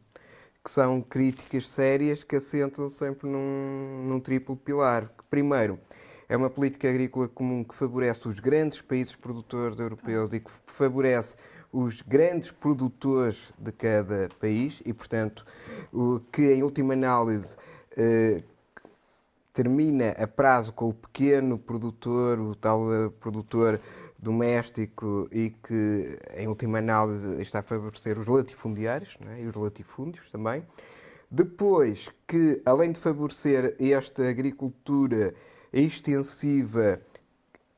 que 0.63 0.71
são 0.71 1.01
críticas 1.01 1.67
sérias 1.67 2.23
que 2.23 2.35
assentam 2.35 2.89
sempre 2.89 3.27
num, 3.27 4.05
num 4.07 4.19
triplo 4.19 4.55
pilar. 4.55 5.09
Primeiro, 5.29 5.79
é 6.27 6.35
uma 6.35 6.49
política 6.49 6.89
agrícola 6.89 7.27
comum 7.27 7.63
que 7.63 7.73
favorece 7.73 8.27
os 8.27 8.39
grandes 8.39 8.81
países 8.81 9.15
produtores 9.15 9.79
europeus 9.79 10.31
e 10.33 10.39
que 10.39 10.51
favorece 10.67 11.35
os 11.71 12.01
grandes 12.01 12.51
produtores 12.51 13.51
de 13.57 13.71
cada 13.71 14.29
país 14.39 14.81
e, 14.85 14.93
portanto, 14.93 15.45
o 15.93 16.19
que 16.31 16.51
em 16.51 16.61
última 16.61 16.93
análise 16.93 17.55
eh, 17.95 18.43
termina 19.53 20.12
a 20.12 20.27
prazo 20.27 20.71
com 20.73 20.89
o 20.89 20.93
pequeno 20.93 21.57
produtor, 21.57 22.39
o 22.39 22.55
tal 22.55 22.93
eh, 22.93 23.09
produtor 23.19 23.79
doméstico 24.17 25.27
e 25.31 25.49
que, 25.49 26.19
em 26.35 26.47
última 26.47 26.79
análise, 26.79 27.41
está 27.41 27.59
a 27.59 27.63
favorecer 27.63 28.19
os 28.19 28.27
latifundiários 28.27 29.15
né, 29.19 29.41
e 29.41 29.47
os 29.47 29.55
latifúndios 29.55 30.29
também. 30.31 30.63
Depois, 31.31 32.09
que 32.27 32.62
além 32.65 32.91
de 32.91 32.99
favorecer 32.99 33.75
esta 33.79 34.27
agricultura 34.27 35.33
extensiva, 35.71 36.99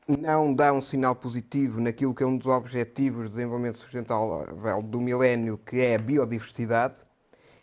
não 0.07 0.53
dá 0.53 0.73
um 0.73 0.81
sinal 0.81 1.15
positivo 1.15 1.79
naquilo 1.79 2.13
que 2.15 2.23
é 2.23 2.25
um 2.25 2.37
dos 2.37 2.47
objetivos 2.47 3.25
de 3.25 3.35
desenvolvimento 3.35 3.77
sustentável 3.77 4.81
do 4.81 4.99
milénio, 4.99 5.57
que 5.57 5.79
é 5.81 5.95
a 5.95 5.99
biodiversidade, 5.99 6.95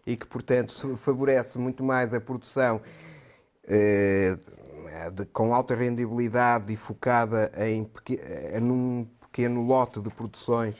e 0.06 0.16
que, 0.16 0.26
portanto, 0.26 0.72
favorece 0.96 1.58
muito 1.58 1.82
mais 1.82 2.14
a 2.14 2.20
produção 2.20 2.80
de, 5.10 5.24
com 5.26 5.54
alta 5.54 5.74
rendibilidade 5.74 6.72
e 6.72 6.76
focada 6.76 7.52
em, 7.56 7.88
eh, 8.10 8.60
num 8.60 9.06
pequeno 9.20 9.62
lote 9.62 10.00
de 10.00 10.10
produções 10.10 10.74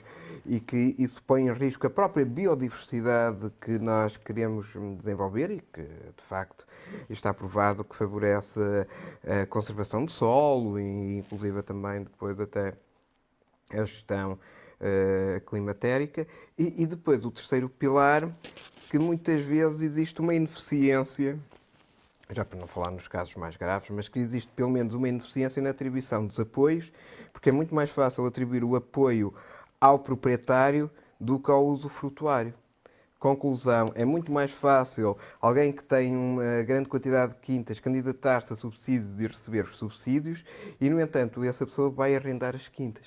e 0.45 0.59
que 0.59 0.95
isso 0.97 1.21
põe 1.23 1.47
em 1.47 1.53
risco 1.53 1.85
a 1.85 1.89
própria 1.89 2.25
biodiversidade 2.25 3.51
que 3.61 3.77
nós 3.77 4.17
queremos 4.17 4.67
desenvolver 4.97 5.51
e 5.51 5.59
que, 5.59 5.83
de 5.83 6.23
facto, 6.27 6.65
está 7.09 7.33
provado 7.33 7.83
que 7.83 7.95
favorece 7.95 8.59
a 9.27 9.45
conservação 9.45 10.05
do 10.05 10.11
solo 10.11 10.79
e, 10.79 11.19
inclusive, 11.19 11.61
também 11.61 12.03
depois 12.03 12.39
até 12.39 12.73
a 13.71 13.85
gestão 13.85 14.33
uh, 14.33 15.39
climatérica. 15.41 16.25
E, 16.57 16.81
e 16.81 16.87
depois 16.87 17.23
o 17.25 17.31
terceiro 17.31 17.69
pilar, 17.69 18.27
que 18.89 18.97
muitas 18.97 19.43
vezes 19.43 19.81
existe 19.81 20.19
uma 20.19 20.33
ineficiência 20.33 21.37
já 22.31 22.45
para 22.45 22.59
não 22.59 22.67
falar 22.67 22.91
nos 22.91 23.07
casos 23.07 23.33
mais 23.35 23.57
graves, 23.57 23.89
mas 23.89 24.07
que 24.07 24.19
existe 24.19 24.51
pelo 24.51 24.69
menos 24.69 24.93
uma 24.93 25.09
ineficiência 25.09 25.61
na 25.61 25.71
atribuição 25.71 26.25
dos 26.25 26.39
apoios, 26.39 26.91
porque 27.33 27.49
é 27.49 27.51
muito 27.51 27.73
mais 27.73 27.89
fácil 27.89 28.25
atribuir 28.25 28.63
o 28.63 28.75
apoio 28.75 29.33
ao 29.81 29.97
proprietário 29.97 30.91
do 31.19 31.39
que 31.39 31.49
ao 31.49 31.65
usufrutuário. 31.65 32.53
Conclusão, 33.19 33.87
é 33.95 34.05
muito 34.05 34.31
mais 34.31 34.51
fácil 34.51 35.17
alguém 35.41 35.73
que 35.73 35.83
tem 35.83 36.15
uma 36.15 36.63
grande 36.63 36.87
quantidade 36.87 37.33
de 37.33 37.39
quintas 37.39 37.79
candidatar-se 37.79 38.53
a 38.53 38.55
subsídios 38.55 39.19
e 39.19 39.27
receber 39.27 39.65
os 39.65 39.77
subsídios 39.77 40.45
e, 40.79 40.89
no 40.89 41.01
entanto, 41.01 41.43
essa 41.43 41.65
pessoa 41.65 41.89
vai 41.89 42.15
arrendar 42.15 42.55
as 42.55 42.69
quintas. 42.69 43.05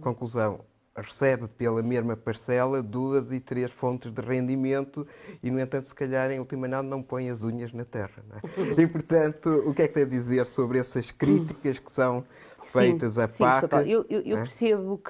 Conclusão, 0.00 0.60
recebe 1.02 1.48
pela 1.48 1.82
mesma 1.82 2.16
parcela 2.16 2.82
duas 2.82 3.32
e 3.32 3.40
três 3.40 3.70
fontes 3.70 4.12
de 4.12 4.20
rendimento 4.20 5.06
e, 5.42 5.50
no 5.50 5.60
entanto, 5.60 5.86
se 5.86 5.94
calhar, 5.94 6.30
em 6.30 6.38
última 6.38 6.66
análise, 6.66 6.90
não 6.90 7.02
põe 7.02 7.30
as 7.30 7.42
unhas 7.42 7.72
na 7.72 7.84
terra. 7.84 8.22
É? 8.42 8.80
E, 8.80 8.86
portanto, 8.86 9.62
o 9.66 9.74
que 9.74 9.82
é 9.82 9.88
que 9.88 9.94
tem 9.94 10.04
a 10.04 10.06
dizer 10.06 10.46
sobre 10.46 10.78
essas 10.78 11.10
críticas 11.10 11.78
que 11.78 11.92
são 11.92 12.24
feitas 12.70 13.14
sim, 13.14 13.22
à 13.22 13.28
PAC? 13.28 13.84
Sim, 13.84 13.90
eu, 13.90 14.06
eu, 14.08 14.20
eu 14.22 14.36
é? 14.38 14.40
percebo 14.42 15.00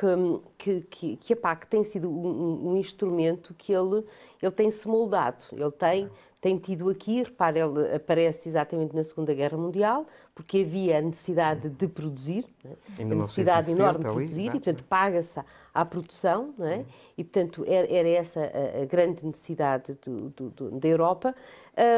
que, 0.59 0.81
que, 0.91 1.17
que, 1.17 1.33
a 1.33 1.37
PAC 1.37 1.67
tem 1.67 1.85
sido 1.85 2.11
um, 2.11 2.71
um, 2.71 2.77
instrumento 2.77 3.55
que 3.55 3.73
ele, 3.73 4.05
ele 4.43 4.53
tem 4.53 4.71
se 4.71 4.89
moldado, 4.89 5.45
ele 5.53 5.71
tem, 5.73 6.11
tem 6.41 6.59
tido 6.59 6.89
aqui, 6.89 7.23
repare, 7.23 7.61
ele 7.61 7.95
aparece 7.95 8.49
exatamente 8.49 8.95
na 8.95 9.05
Segunda 9.05 9.35
Guerra 9.35 9.59
Mundial, 9.59 10.07
porque 10.41 10.63
havia 10.67 10.99
a 10.99 11.01
necessidade 11.03 11.69
de 11.69 11.87
produzir, 11.87 12.47
né? 12.65 12.73
a 12.99 13.05
necessidade 13.05 13.71
enorme 13.71 13.99
de 13.99 14.05
produzir, 14.05 14.47
e 14.47 14.51
portanto 14.51 14.85
paga-se 14.85 15.39
à 15.75 15.85
produção, 15.85 16.55
não 16.57 16.67
é? 16.67 16.77
Uhum. 16.77 16.85
e 17.19 17.25
portanto 17.25 17.65
era, 17.67 18.09
essa 18.09 18.41
a, 18.41 18.83
a, 18.83 18.85
grande 18.87 19.25
necessidade 19.25 19.99
do, 20.03 20.31
do, 20.31 20.51
do, 20.51 20.71
da 20.81 20.89
Europa, 20.89 21.35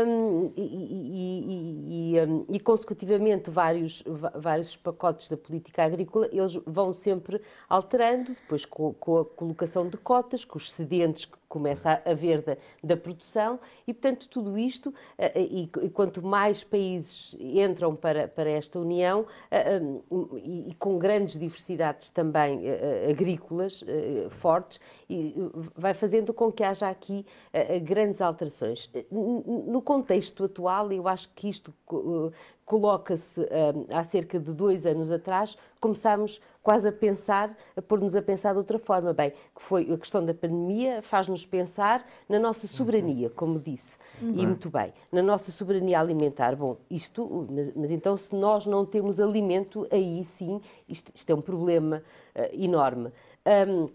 um, 0.07 0.53
e, 0.57 0.63
e, 0.63 2.15
e, 2.15 2.21
um, 2.21 2.45
e, 2.49 2.61
consecutivamente 2.61 3.51
vários, 3.51 4.05
vários 4.37 4.77
pacotes 4.77 5.29
da 5.29 5.37
política 5.37 5.85
agrícola, 5.85 6.29
eles 6.31 6.55
vão 6.67 6.93
sempre 6.93 7.41
alterando, 7.69 8.35
depois 8.35 8.65
com, 8.65 8.93
com 8.95 9.21
a 9.21 9.25
colocação 9.25 9.89
de 9.89 9.97
cotas, 9.97 10.45
com 10.45 10.59
os 10.59 10.69
excedentes 10.69 11.25
que 11.25 11.37
começa 11.49 11.91
a 12.05 12.11
haver 12.11 12.43
da, 12.43 12.57
da 12.83 12.97
produção, 12.97 13.59
e 13.87 13.93
portanto 13.93 14.29
tudo 14.29 14.59
isto, 14.59 14.95
e, 15.35 15.69
quanto 15.91 16.23
mais 16.25 16.63
países 16.63 17.37
entram 17.41 17.97
para, 17.97 18.29
para 18.35 18.51
esta 18.51 18.79
União, 18.79 19.27
e, 20.37 20.75
com 20.79 20.99
grandes 20.99 21.39
diversidades 21.39 22.11
também 22.11 22.63
agrícolas 23.11 23.85
fortes, 24.31 24.81
e 25.09 25.35
vai 25.77 25.95
fazendo 25.95 26.33
com 26.33 26.51
que 26.51 26.65
haja 26.65 26.89
aqui 26.89 27.25
grandes 27.83 28.21
alterações. 28.21 28.91
No 29.11 29.81
contexto 29.83 30.45
atual, 30.45 30.93
eu 30.93 31.07
acho 31.07 31.29
que 31.35 31.49
isto 31.49 31.73
coloca-se 32.65 33.41
há 33.93 34.05
cerca 34.05 34.39
de 34.39 34.53
dois 34.53 34.87
anos 34.87 35.11
atrás, 35.11 35.57
começámos 35.81 36.41
quase 36.63 36.89
a 36.89 36.93
pensar, 36.93 37.57
a 37.77 37.83
pôr-nos 37.83 38.15
a 38.15 38.23
pensar 38.23 38.53
de 38.53 38.59
outra 38.59 38.79
forma. 38.79 39.13
Bem, 39.13 39.31
que 39.31 39.63
foi 39.63 39.93
a 39.93 39.99
questão 39.99 40.25
da 40.25 40.33
pandemia, 40.33 41.03
faz-nos 41.03 41.45
pensar 41.45 42.07
na 42.29 42.39
nossa 42.39 42.67
soberania, 42.67 43.29
como 43.31 43.59
disse. 43.59 44.02
Uhum. 44.21 44.31
E 44.31 44.47
muito 44.47 44.71
bem, 44.71 44.93
na 45.11 45.23
nossa 45.23 45.51
soberania 45.51 45.99
alimentar. 46.01 46.55
Bom, 46.55 46.77
isto, 46.91 47.47
mas, 47.51 47.73
mas, 47.75 47.91
então 47.91 48.17
se 48.17 48.35
nós 48.35 48.67
não 48.67 48.85
temos 48.85 49.21
alimento, 49.21 49.87
aí 49.91 50.25
sim, 50.25 50.61
isto, 50.89 51.11
isto 51.15 51.31
é 51.31 51.35
um 51.35 51.41
problema 51.41 52.03
uh, 52.37 52.63
enorme. 52.63 53.11
Um, 53.69 53.89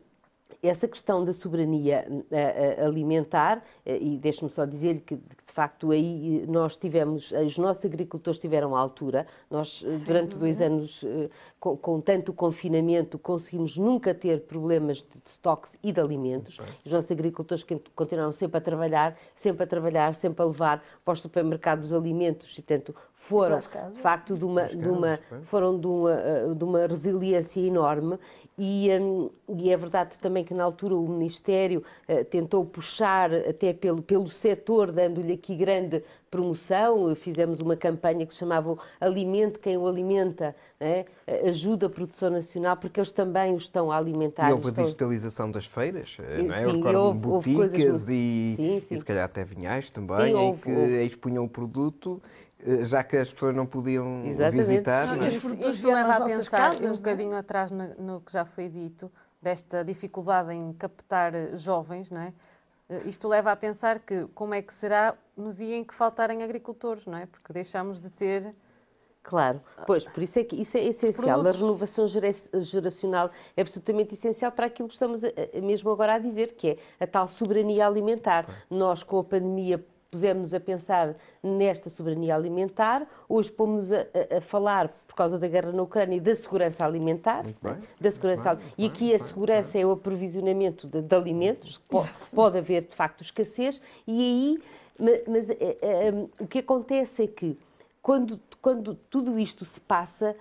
essa 0.62 0.88
questão 0.88 1.23
da 1.23 1.34
soberania 1.34 2.06
uh, 2.10 2.86
alimentar, 2.86 3.60
uh, 3.86 3.89
e 3.89 4.17
deixe-me 4.17 4.49
só 4.49 4.65
dizer-lhe 4.65 5.01
que, 5.01 5.17
facto, 5.57 5.89
aí 5.89 6.45
nós 6.47 6.77
tivemos, 6.77 7.31
os 7.31 7.57
nossos 7.57 7.83
agricultores 7.83 8.39
tiveram 8.39 8.75
à 8.75 8.79
altura, 8.79 9.25
nós, 9.49 9.79
Sim, 9.79 9.97
durante 10.05 10.35
dois 10.35 10.61
anos, 10.61 11.03
com, 11.59 11.75
com, 11.75 11.99
tanto 11.99 12.31
confinamento, 12.31 13.17
conseguimos 13.17 13.75
nunca 13.75 14.13
ter 14.13 14.41
problemas 14.41 14.99
de, 14.99 15.09
de 15.09 15.29
estoques 15.29 15.75
e 15.81 15.91
de 15.91 15.99
alimentos. 15.99 16.59
Os 16.85 16.91
nossos 16.91 17.09
agricultores 17.09 17.65
continuaram 17.95 18.31
sempre 18.31 18.59
a 18.59 18.61
trabalhar, 18.61 19.17
sempre 19.35 19.63
a 19.63 19.67
trabalhar, 19.67 20.13
sempre 20.13 20.43
a 20.43 20.45
levar 20.45 20.83
para 21.03 21.13
os 21.13 21.21
supermercados 21.21 21.87
os 21.87 21.93
alimentos 21.93 22.55
e, 22.55 22.61
portanto, 22.61 22.93
foram, 23.15 23.59
de 23.59 23.99
facto, 23.99 24.37
de 24.37 24.45
uma, 24.45 24.65
de 24.67 24.87
uma, 24.87 25.19
foram 25.43 25.77
de 25.77 25.87
uma, 25.87 26.13
eh, 26.13 26.53
de 26.53 26.63
uma 26.63 26.87
resiliência 26.87 27.59
enorme 27.59 28.17
e, 28.57 28.89
um, 28.99 29.29
e, 29.49 29.71
é 29.71 29.77
verdade 29.77 30.17
também 30.19 30.43
que 30.43 30.53
na 30.53 30.63
altura 30.63 30.95
o 30.95 31.07
Ministério 31.07 31.83
uh, 32.09 32.25
tentou 32.25 32.65
puxar 32.65 33.33
até 33.33 33.71
pelo, 33.71 34.01
pelo 34.01 34.29
setor, 34.29 34.91
dando-lhe 34.91 35.33
aqui 35.33 35.55
grande 35.55 36.03
promoção. 36.29 37.15
Fizemos 37.15 37.59
uma 37.59 37.75
campanha 37.75 38.25
que 38.25 38.33
se 38.33 38.39
chamava 38.39 38.77
Alimente 38.99 39.59
quem 39.59 39.77
o 39.77 39.87
alimenta, 39.87 40.55
né? 40.79 41.05
ajuda 41.45 41.87
a 41.87 41.89
produção 41.89 42.29
nacional, 42.29 42.77
porque 42.77 42.99
eles 42.99 43.11
também 43.11 43.53
o 43.53 43.57
estão 43.57 43.91
a 43.91 43.97
alimentar. 43.97 44.49
E 44.49 44.53
houve 44.53 44.67
estão... 44.67 44.83
a 44.83 44.87
digitalização 44.87 45.51
das 45.51 45.65
feiras, 45.65 46.17
eh, 46.19 46.43
não 46.43 46.55
é? 46.55 46.63
Sim, 46.65 46.83
Eu 46.83 46.99
houve, 47.01 47.19
boticas 47.19 47.73
muito... 47.73 48.11
e, 48.11 48.53
sim, 48.55 48.83
sim. 48.87 48.95
e 48.95 48.97
se 48.97 49.05
calhar 49.05 49.25
até 49.25 49.43
vinhais 49.43 49.89
também, 49.89 50.27
sim, 50.27 50.33
houve, 50.33 50.59
em 50.59 50.61
que 50.61 50.71
houve. 50.71 51.05
expunham 51.05 51.43
o 51.43 51.49
produto 51.49 52.21
eh, 52.23 52.46
já 52.87 53.03
que 53.03 53.17
as 53.17 53.31
pessoas 53.31 53.55
não 53.55 53.65
podiam 53.65 54.25
Exatamente. 54.25 54.65
visitar. 54.65 55.07
Não, 55.15 55.27
isto, 55.27 55.53
isto 55.53 55.87
leva 55.87 56.15
a 56.15 56.21
pensar, 56.21 56.71
casas, 56.71 56.85
um 56.85 56.91
bocadinho 56.91 57.33
é? 57.33 57.39
atrás 57.39 57.71
no, 57.71 57.87
no, 57.95 58.21
que 58.21 58.31
já 58.31 58.45
foi 58.45 58.67
dito, 58.67 59.11
desta 59.41 59.83
dificuldade 59.83 60.53
em 60.53 60.73
captar 60.73 61.33
eh, 61.35 61.55
jovens, 61.55 62.09
não 62.09 62.21
é? 62.21 62.33
Eh, 62.89 63.01
isto 63.05 63.27
leva 63.27 63.51
a 63.51 63.55
pensar 63.55 63.99
que 63.99 64.27
como 64.33 64.53
é 64.53 64.61
que 64.61 64.73
será 64.73 65.15
no 65.35 65.53
dia 65.53 65.75
em 65.75 65.83
que 65.83 65.93
faltarem 65.93 66.43
agricultores, 66.43 67.05
não 67.05 67.17
é? 67.17 67.25
Porque 67.25 67.53
deixamos 67.53 67.99
de 67.99 68.09
ter. 68.09 68.55
Claro, 69.21 69.61
pois, 69.85 70.05
por 70.05 70.23
isso 70.23 70.39
é 70.39 70.43
que 70.43 70.55
isso 70.55 70.77
é 70.77 70.85
essencial. 70.85 71.45
A 71.45 71.51
renovação 71.51 72.07
geracional 72.07 73.29
é 73.57 73.61
absolutamente 73.61 74.13
essencial 74.13 74.53
para 74.53 74.67
aquilo 74.67 74.87
que 74.87 74.93
estamos 74.93 75.21
a, 75.21 75.27
a, 75.27 75.61
mesmo 75.61 75.91
agora 75.91 76.13
a 76.13 76.19
dizer, 76.19 76.53
que 76.53 76.69
é 76.69 77.03
a 77.03 77.05
tal 77.05 77.27
soberania 77.27 77.85
alimentar. 77.85 78.65
Nós, 78.69 79.03
com 79.03 79.19
a 79.19 79.23
pandemia, 79.25 79.85
pusemos 80.09 80.53
a 80.53 80.59
pensar 80.59 81.15
nesta 81.41 81.89
soberania 81.89 82.35
alimentar, 82.35 83.07
hoje 83.27 83.51
pomos 83.51 83.91
a, 83.91 83.99
a, 84.01 84.37
a, 84.37 84.41
falar, 84.41 84.89
por 85.07 85.15
causa 85.15 85.37
da 85.37 85.47
guerra 85.47 85.71
na 85.71 85.81
Ucrânia, 85.81 86.19
da 86.19 86.35
segurança 86.35 86.85
alimentar. 86.85 87.43
Bem, 87.61 87.77
da 87.99 88.11
segurança 88.11 88.55
bem, 88.55 88.65
e 88.77 88.85
aqui 88.85 89.07
bem, 89.07 89.15
a 89.15 89.19
segurança 89.19 89.77
é. 89.77 89.85
o 89.85 89.91
aprovisionamento 89.91 90.87
de, 90.87 91.01
de 91.01 91.15
alimentos, 91.15 91.77
pode, 91.89 92.09
pode, 92.33 92.57
haver 92.57 92.83
de 92.83 92.95
facto 92.95 93.21
escassez, 93.21 93.81
e 94.05 94.21
aí, 94.21 94.59
mas, 94.99 95.21
mas 95.27 95.49
é, 95.49 95.77
é, 95.81 96.27
o 96.39 96.47
que 96.47 96.59
acontece 96.59 97.23
é 97.23 97.27
que 97.27 97.57
quando, 98.01 98.39
quando 98.61 98.95
tudo 99.09 99.37
isto 99.37 99.65
se 99.65 99.81
passa, 99.81 100.35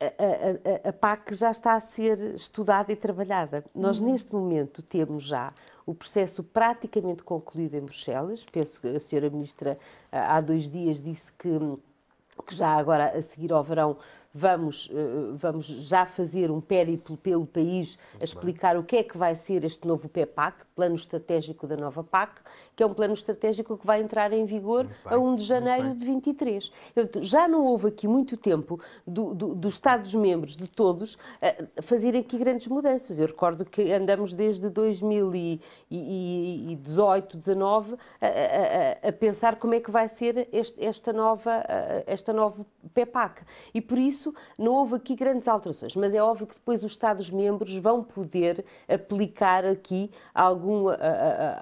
a, 0.00 0.86
a, 0.86 0.88
a, 0.88 0.92
PAC 0.92 1.34
já 1.34 1.50
está 1.50 1.74
a 1.74 1.80
ser 1.80 2.18
estudada 2.34 2.90
e 2.90 2.96
trabalhada. 2.96 3.64
Nós, 3.74 3.98
uhum. 3.98 4.12
neste 4.12 4.32
momento, 4.32 4.82
temos 4.82 5.24
já 5.24 5.52
o 5.84 5.94
processo 5.94 6.42
praticamente 6.42 7.22
concluído 7.22 7.74
em 7.74 7.80
Bruxelas. 7.80 8.44
Penso 8.50 8.80
que 8.80 8.88
a 8.88 9.00
senhora 9.00 9.28
Ministra 9.28 9.78
há 10.10 10.40
dois 10.40 10.70
dias 10.70 11.02
disse 11.02 11.30
que, 11.32 11.48
que 12.46 12.54
já 12.54 12.68
agora, 12.76 13.10
a 13.16 13.20
seguir 13.20 13.52
ao 13.52 13.62
verão, 13.62 13.98
vamos, 14.32 14.88
eh, 14.92 15.34
vamos 15.34 15.66
já 15.66 16.06
fazer 16.06 16.50
um 16.50 16.60
périplo 16.60 17.16
pelo 17.16 17.44
país 17.44 17.98
a 18.20 18.24
explicar 18.24 18.76
o 18.76 18.84
que 18.84 18.96
é 18.96 19.02
que 19.02 19.18
vai 19.18 19.34
ser 19.34 19.64
este 19.64 19.86
novo 19.86 20.08
PEPAC, 20.08 20.64
Plano 20.74 20.94
Estratégico 20.94 21.66
da 21.66 21.76
Nova 21.76 22.02
PAC, 22.02 22.40
que 22.80 22.84
é 22.84 22.86
um 22.86 22.94
plano 22.94 23.12
estratégico 23.12 23.76
que 23.76 23.86
vai 23.86 24.00
entrar 24.00 24.32
em 24.32 24.46
vigor 24.46 24.88
a 25.04 25.18
1 25.18 25.36
de 25.36 25.44
janeiro 25.44 25.94
de 25.94 26.02
23. 26.02 26.72
Já 27.20 27.46
não 27.46 27.66
houve 27.66 27.88
aqui 27.88 28.08
muito 28.08 28.38
tempo 28.38 28.80
do, 29.06 29.34
do, 29.34 29.54
dos 29.54 29.74
Estados-membros, 29.74 30.56
de 30.56 30.66
todos, 30.66 31.18
a 31.42 31.82
fazer 31.82 32.16
aqui 32.16 32.38
grandes 32.38 32.66
mudanças. 32.68 33.18
Eu 33.18 33.26
recordo 33.26 33.66
que 33.66 33.92
andamos 33.92 34.32
desde 34.32 34.70
2018, 34.70 37.36
19 37.36 37.96
a, 38.18 38.26
a, 38.26 39.08
a 39.10 39.12
pensar 39.12 39.56
como 39.56 39.74
é 39.74 39.80
que 39.80 39.90
vai 39.90 40.08
ser 40.08 40.48
este, 40.50 40.82
esta 40.82 41.12
nova, 41.12 41.62
esta 42.06 42.32
nova 42.32 42.64
PEPAC. 42.94 43.42
E 43.74 43.82
por 43.82 43.98
isso 43.98 44.34
não 44.56 44.72
houve 44.72 44.94
aqui 44.94 45.14
grandes 45.14 45.46
alterações, 45.46 45.94
mas 45.94 46.14
é 46.14 46.22
óbvio 46.22 46.46
que 46.46 46.54
depois 46.54 46.82
os 46.82 46.92
Estados-membros 46.92 47.76
vão 47.76 48.02
poder 48.02 48.64
aplicar 48.88 49.66
aqui 49.66 50.10
algum, 50.34 50.86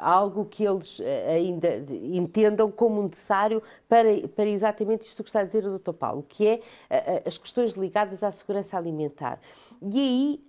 algo 0.01 0.45
que 0.45 0.63
eles 0.63 1.01
eh, 1.08 1.08
ainda 1.29 1.85
entendam 2.03 2.71
como 2.71 3.03
necessário 3.03 3.63
para, 3.89 4.09
para 4.29 4.49
exatamente 4.49 5.09
isto 5.09 5.23
que 5.23 5.31
está 5.31 5.41
a 5.41 5.45
dizer 5.45 5.67
o 5.67 5.79
Dr. 5.79 5.93
Paulo, 5.93 6.25
que 6.29 6.47
é 6.47 6.61
eh, 6.91 7.23
as 7.27 7.39
questões 7.39 7.73
ligadas 7.73 8.23
à 8.23 8.31
segurança 8.31 8.77
alimentar. 8.77 9.39
E 9.81 10.01
aí 10.01 10.41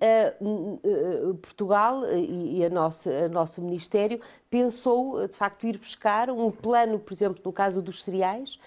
Portugal 1.41 2.03
e, 2.13 2.63
a 2.65 2.69
nossa, 2.69 3.09
a 3.25 3.29
nosso 3.29 3.61
Ministério 3.61 4.19
pensou, 4.49 5.27
de 5.27 5.33
facto, 5.35 5.67
ir 5.67 5.77
buscar 5.77 6.29
um 6.31 6.49
plano, 6.49 6.97
por 6.97 7.13
exemplo, 7.13 7.41
no 7.45 7.53
caso 7.53 7.81
dos 7.81 8.03
cereais, 8.03 8.59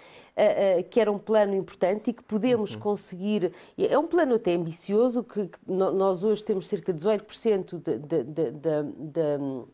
que 0.90 1.00
era 1.00 1.10
um 1.10 1.18
plano 1.18 1.54
importante 1.54 2.10
e 2.10 2.12
que 2.12 2.22
podemos 2.22 2.74
uhum. 2.74 2.80
conseguir. 2.80 3.52
É 3.76 3.98
um 3.98 4.06
plano 4.06 4.36
até 4.36 4.54
ambicioso, 4.54 5.24
que, 5.24 5.50
nós 5.66 6.22
hoje 6.22 6.44
temos 6.44 6.68
cerca 6.68 6.92
de 6.92 7.00
18% 7.00 7.82
de, 7.82 9.66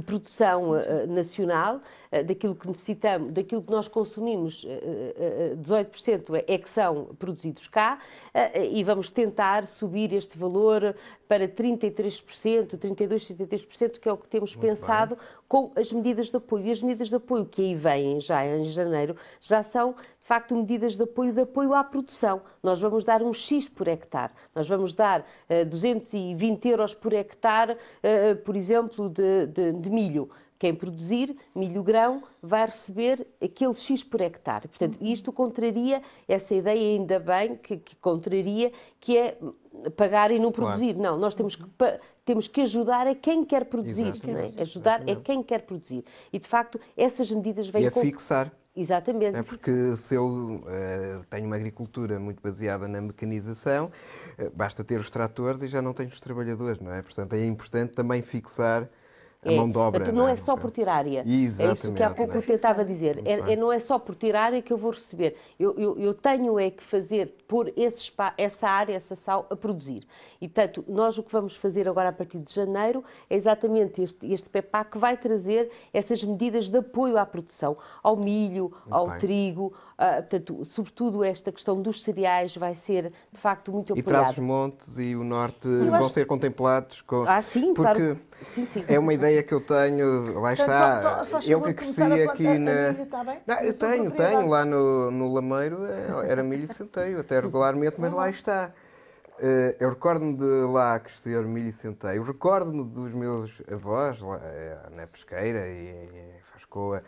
de, 0.00 0.02
produção 0.02 0.70
uh, 0.70 1.06
nacional, 1.06 1.76
uh, 1.76 2.07
daquilo 2.26 2.54
que 2.54 2.66
necessitamos, 2.66 3.32
daquilo 3.32 3.62
que 3.62 3.70
nós 3.70 3.88
consumimos, 3.88 4.64
uh, 4.64 5.56
18% 5.56 6.44
é 6.46 6.58
que 6.58 6.70
são 6.70 7.06
produzidos 7.18 7.66
cá, 7.66 7.98
e 8.70 8.84
vamos 8.84 9.10
tentar 9.10 9.66
subir 9.66 10.12
este 10.12 10.38
valor 10.38 10.94
para 11.26 11.48
33%, 11.48 12.78
32%, 12.78 13.36
33%, 13.36 13.98
que 13.98 14.08
é 14.08 14.12
o 14.12 14.16
que 14.16 14.28
temos 14.28 14.54
Muito 14.54 14.68
pensado 14.68 15.16
bem. 15.16 15.24
com 15.48 15.72
as 15.76 15.92
medidas 15.92 16.30
de 16.30 16.36
apoio. 16.36 16.66
E 16.66 16.70
as 16.70 16.82
medidas 16.82 17.08
de 17.08 17.16
apoio 17.16 17.44
que 17.44 17.62
aí 17.62 17.74
vêm 17.74 18.20
já 18.20 18.46
em 18.46 18.64
janeiro 18.66 19.16
já 19.40 19.62
são 19.62 19.92
de 19.92 20.28
facto, 20.28 20.54
medidas 20.54 20.94
de 20.94 21.02
apoio, 21.02 21.32
de 21.32 21.40
apoio 21.40 21.72
à 21.72 21.82
produção. 21.82 22.42
Nós 22.62 22.78
vamos 22.82 23.02
dar 23.02 23.22
um 23.22 23.32
X 23.32 23.66
por 23.66 23.88
hectare. 23.88 24.30
Nós 24.54 24.68
vamos 24.68 24.92
dar 24.92 25.20
uh, 25.20 25.64
220 25.64 26.68
euros 26.68 26.94
por 26.94 27.14
hectare, 27.14 27.72
uh, 27.72 28.36
por 28.44 28.54
exemplo, 28.54 29.08
de, 29.08 29.46
de, 29.46 29.72
de 29.72 29.88
milho. 29.88 30.28
Quem 30.58 30.74
produzir 30.74 31.36
milho 31.54 31.82
grão 31.82 32.22
vai 32.42 32.66
receber 32.66 33.26
aquele 33.40 33.74
X 33.74 34.02
por 34.02 34.20
hectare. 34.20 34.66
Portanto, 34.66 34.98
isto 35.00 35.32
contraria 35.32 36.02
essa 36.26 36.54
ideia, 36.54 36.98
ainda 36.98 37.20
bem 37.20 37.56
que, 37.56 37.76
que 37.76 37.94
contraria, 37.96 38.72
que 39.00 39.16
é 39.16 39.38
pagar 39.96 40.30
e 40.30 40.38
não 40.38 40.50
produzir. 40.50 40.94
Claro. 40.94 41.12
Não, 41.12 41.18
nós 41.18 41.34
temos 41.34 41.54
que, 41.54 41.64
temos 42.24 42.48
que 42.48 42.62
ajudar 42.62 43.06
a 43.06 43.14
quem 43.14 43.44
quer 43.44 43.66
produzir. 43.66 44.12
É? 44.26 44.62
Ajudar 44.62 45.02
a 45.08 45.16
quem 45.16 45.42
quer 45.42 45.62
produzir. 45.62 46.04
E, 46.32 46.38
de 46.38 46.48
facto, 46.48 46.80
essas 46.96 47.30
medidas 47.30 47.68
vêm... 47.68 47.84
E 47.84 47.86
a 47.86 47.90
com... 47.90 48.00
fixar. 48.00 48.52
Exatamente. 48.74 49.36
É 49.36 49.42
porque 49.42 49.96
se 49.96 50.14
eu 50.14 50.26
uh, 50.26 51.24
tenho 51.28 51.46
uma 51.46 51.56
agricultura 51.56 52.20
muito 52.20 52.40
baseada 52.40 52.86
na 52.86 53.00
mecanização, 53.00 53.90
uh, 54.38 54.50
basta 54.54 54.84
ter 54.84 55.00
os 55.00 55.10
tratores 55.10 55.62
e 55.62 55.68
já 55.68 55.82
não 55.82 55.92
tenho 55.92 56.10
os 56.10 56.20
trabalhadores, 56.20 56.80
não 56.80 56.92
é? 56.92 57.02
Portanto, 57.02 57.32
é 57.32 57.44
importante 57.44 57.94
também 57.94 58.22
fixar 58.22 58.88
a 59.44 59.52
é, 59.52 59.56
mão 59.56 59.70
de 59.70 59.78
obra. 59.78 60.00
Portanto, 60.00 60.16
não, 60.16 60.26
é? 60.26 60.32
é? 60.32 60.36
só 60.36 60.56
por 60.56 60.70
ter 60.70 60.88
área. 60.88 61.22
Exatamente, 61.24 61.62
é 61.62 61.72
isso 61.72 61.92
que 61.92 62.02
há 62.02 62.10
pouco 62.10 62.34
eu 62.34 62.42
tentava 62.42 62.84
dizer. 62.84 63.22
É, 63.24 63.54
não 63.54 63.72
é 63.72 63.78
só 63.78 63.98
por 63.98 64.14
ter 64.14 64.34
área 64.34 64.60
que 64.60 64.72
eu 64.72 64.76
vou 64.76 64.90
receber. 64.90 65.36
Eu, 65.58 65.78
eu, 65.78 65.98
eu 65.98 66.14
tenho 66.14 66.58
é 66.58 66.70
que 66.70 66.82
fazer, 66.82 67.36
pôr 67.46 67.72
esse, 67.76 68.12
essa 68.36 68.68
área, 68.68 68.94
essa 68.94 69.14
sal, 69.14 69.46
a 69.48 69.54
produzir. 69.54 70.04
E, 70.40 70.48
portanto, 70.48 70.84
nós 70.88 71.16
o 71.18 71.22
que 71.22 71.32
vamos 71.32 71.56
fazer 71.56 71.88
agora 71.88 72.08
a 72.08 72.12
partir 72.12 72.38
de 72.38 72.52
janeiro 72.52 73.04
é 73.30 73.36
exatamente 73.36 74.02
este, 74.02 74.32
este 74.32 74.48
PEPAC 74.48 74.92
que 74.92 74.98
vai 74.98 75.16
trazer 75.16 75.70
essas 75.92 76.22
medidas 76.24 76.68
de 76.68 76.78
apoio 76.78 77.16
à 77.16 77.24
produção, 77.24 77.76
ao 78.02 78.16
milho, 78.16 78.72
ao 78.90 79.18
trigo, 79.18 79.72
Uh, 79.98 80.22
portanto, 80.22 80.64
sobretudo 80.66 81.24
esta 81.24 81.50
questão 81.50 81.82
dos 81.82 82.04
cereais 82.04 82.56
vai 82.56 82.76
ser, 82.76 83.12
de 83.32 83.40
facto, 83.40 83.72
muito 83.72 83.92
apoiada. 83.92 84.10
E 84.10 84.12
traz 84.12 84.30
os 84.30 84.38
montes 84.38 84.96
e 84.96 85.16
o 85.16 85.24
norte 85.24 85.66
eu 85.66 85.86
vão 85.86 85.94
acho... 85.96 86.10
ser 86.10 86.24
contemplados 86.24 87.00
com... 87.02 87.24
Ah, 87.26 87.42
sim, 87.42 87.74
porque 87.74 87.94
claro. 87.98 88.18
Sim, 88.54 88.66
sim. 88.66 88.84
É 88.86 88.96
uma 88.96 89.12
ideia 89.12 89.42
que 89.42 89.52
eu 89.52 89.60
tenho, 89.60 90.40
lá 90.40 90.52
está, 90.52 91.26
eu 91.44 91.60
que 91.60 91.74
cresci 91.74 92.02
aqui 92.02 92.44
na... 92.44 92.92
Milho, 92.92 93.02
está 93.02 93.24
bem? 93.24 93.38
Não, 93.44 93.58
eu 93.58 93.76
tenho, 93.76 94.10
tenho, 94.12 94.46
lá 94.46 94.64
no, 94.64 95.10
no 95.10 95.34
Lameiro 95.34 95.84
é, 95.84 96.30
era 96.30 96.44
milho 96.44 96.64
e 96.64 96.72
centeio, 96.72 97.18
até 97.18 97.40
regularmente, 97.40 97.96
mas 97.98 98.12
lá 98.12 98.30
está. 98.30 98.72
Eh, 99.40 99.76
eu 99.80 99.88
recordo-me 99.90 100.36
de 100.36 100.66
lá 100.72 100.98
crescer 100.98 101.44
milho 101.44 101.68
e 101.68 101.72
centeio, 101.72 102.22
recordo-me 102.22 102.84
dos 102.84 103.12
meus 103.12 103.50
avós 103.68 104.20
lá, 104.20 104.40
eh, 104.42 104.78
na 104.90 105.06
pesqueira 105.06 105.66
e 105.68 106.08
em 106.12 106.40
Fascoa, 106.52 107.02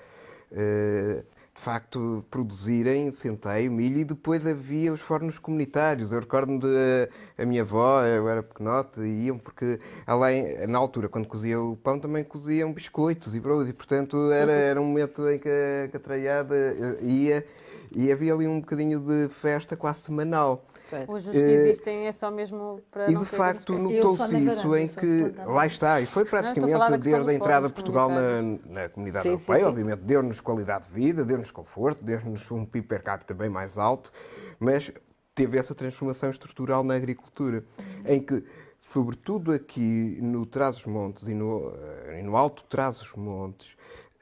eh, 0.53 1.24
de 1.60 1.64
facto 1.64 2.24
produzirem 2.30 3.12
centeio, 3.12 3.70
milho 3.70 3.98
e 3.98 4.04
depois 4.04 4.46
havia 4.46 4.90
os 4.94 5.00
fornos 5.00 5.38
comunitários. 5.38 6.10
Eu 6.10 6.20
recordo-me 6.20 6.58
de 6.58 7.10
a 7.36 7.44
minha 7.44 7.60
avó, 7.60 8.02
eu 8.02 8.26
era 8.30 8.42
pequenote, 8.42 8.98
e 9.00 9.26
iam 9.26 9.36
porque 9.36 9.78
além, 10.06 10.66
na 10.66 10.78
altura, 10.78 11.06
quando 11.06 11.28
cozia 11.28 11.60
o 11.60 11.76
pão, 11.76 12.00
também 12.00 12.24
coziam 12.24 12.72
biscoitos 12.72 13.34
e 13.34 13.40
broas 13.40 13.68
e 13.68 13.74
portanto 13.74 14.32
era, 14.32 14.52
era 14.54 14.80
um 14.80 14.86
momento 14.86 15.28
em 15.28 15.38
que 15.38 15.50
a, 15.50 15.88
que 15.88 15.96
a 15.98 16.00
traiada 16.00 16.56
ia 17.02 17.46
e 17.92 18.10
havia 18.10 18.32
ali 18.32 18.46
um 18.46 18.60
bocadinho 18.60 18.98
de 18.98 19.28
festa 19.28 19.76
quase 19.76 20.00
semanal. 20.00 20.64
Hoje 21.09 21.31
os 21.31 21.37
que 21.37 21.42
existem 21.42 22.07
é 22.07 22.12
só 22.12 22.31
mesmo 22.31 22.81
para 22.90 23.11
E 23.11 23.16
de 23.16 23.24
facto 23.26 23.79
notou-se 23.79 24.38
isso 24.38 24.76
em 24.76 24.88
que, 24.88 25.33
lá 25.46 25.66
está, 25.66 26.00
e 26.00 26.07
foi 26.07 26.24
praticamente 26.24 26.98
desde 26.98 27.31
a 27.31 27.35
entrada 27.35 27.68
de 27.68 27.74
Portugal 27.74 28.09
na, 28.09 28.42
na 28.66 28.88
comunidade 28.88 29.22
sim, 29.24 29.31
europeia, 29.31 29.59
sim, 29.59 29.64
sim. 29.64 29.70
obviamente 29.70 30.00
deu-nos 30.00 30.40
qualidade 30.40 30.85
de 30.88 30.94
vida, 30.94 31.24
deu-nos 31.24 31.50
conforto, 31.50 32.05
deu-nos 32.05 32.50
um 32.50 32.64
PIB 32.64 32.87
per 32.87 33.03
capita 33.03 33.35
bem 33.35 33.48
mais 33.48 33.79
alto, 33.79 34.12
mas 34.59 34.92
teve 35.35 35.59
essa 35.59 35.74
transformação 35.74 36.31
estrutural 36.31 36.85
na 36.85 36.94
agricultura, 36.94 37.64
em 38.05 38.20
que, 38.20 38.44
sobretudo 38.83 39.53
aqui 39.53 40.18
no 40.20 40.44
Trás-os-Montes 40.44 41.29
e 41.29 41.35
no, 41.35 41.72
eh, 42.07 42.20
e 42.20 42.22
no 42.22 42.37
Alto 42.37 42.64
Trás-os-Montes, 42.64 43.68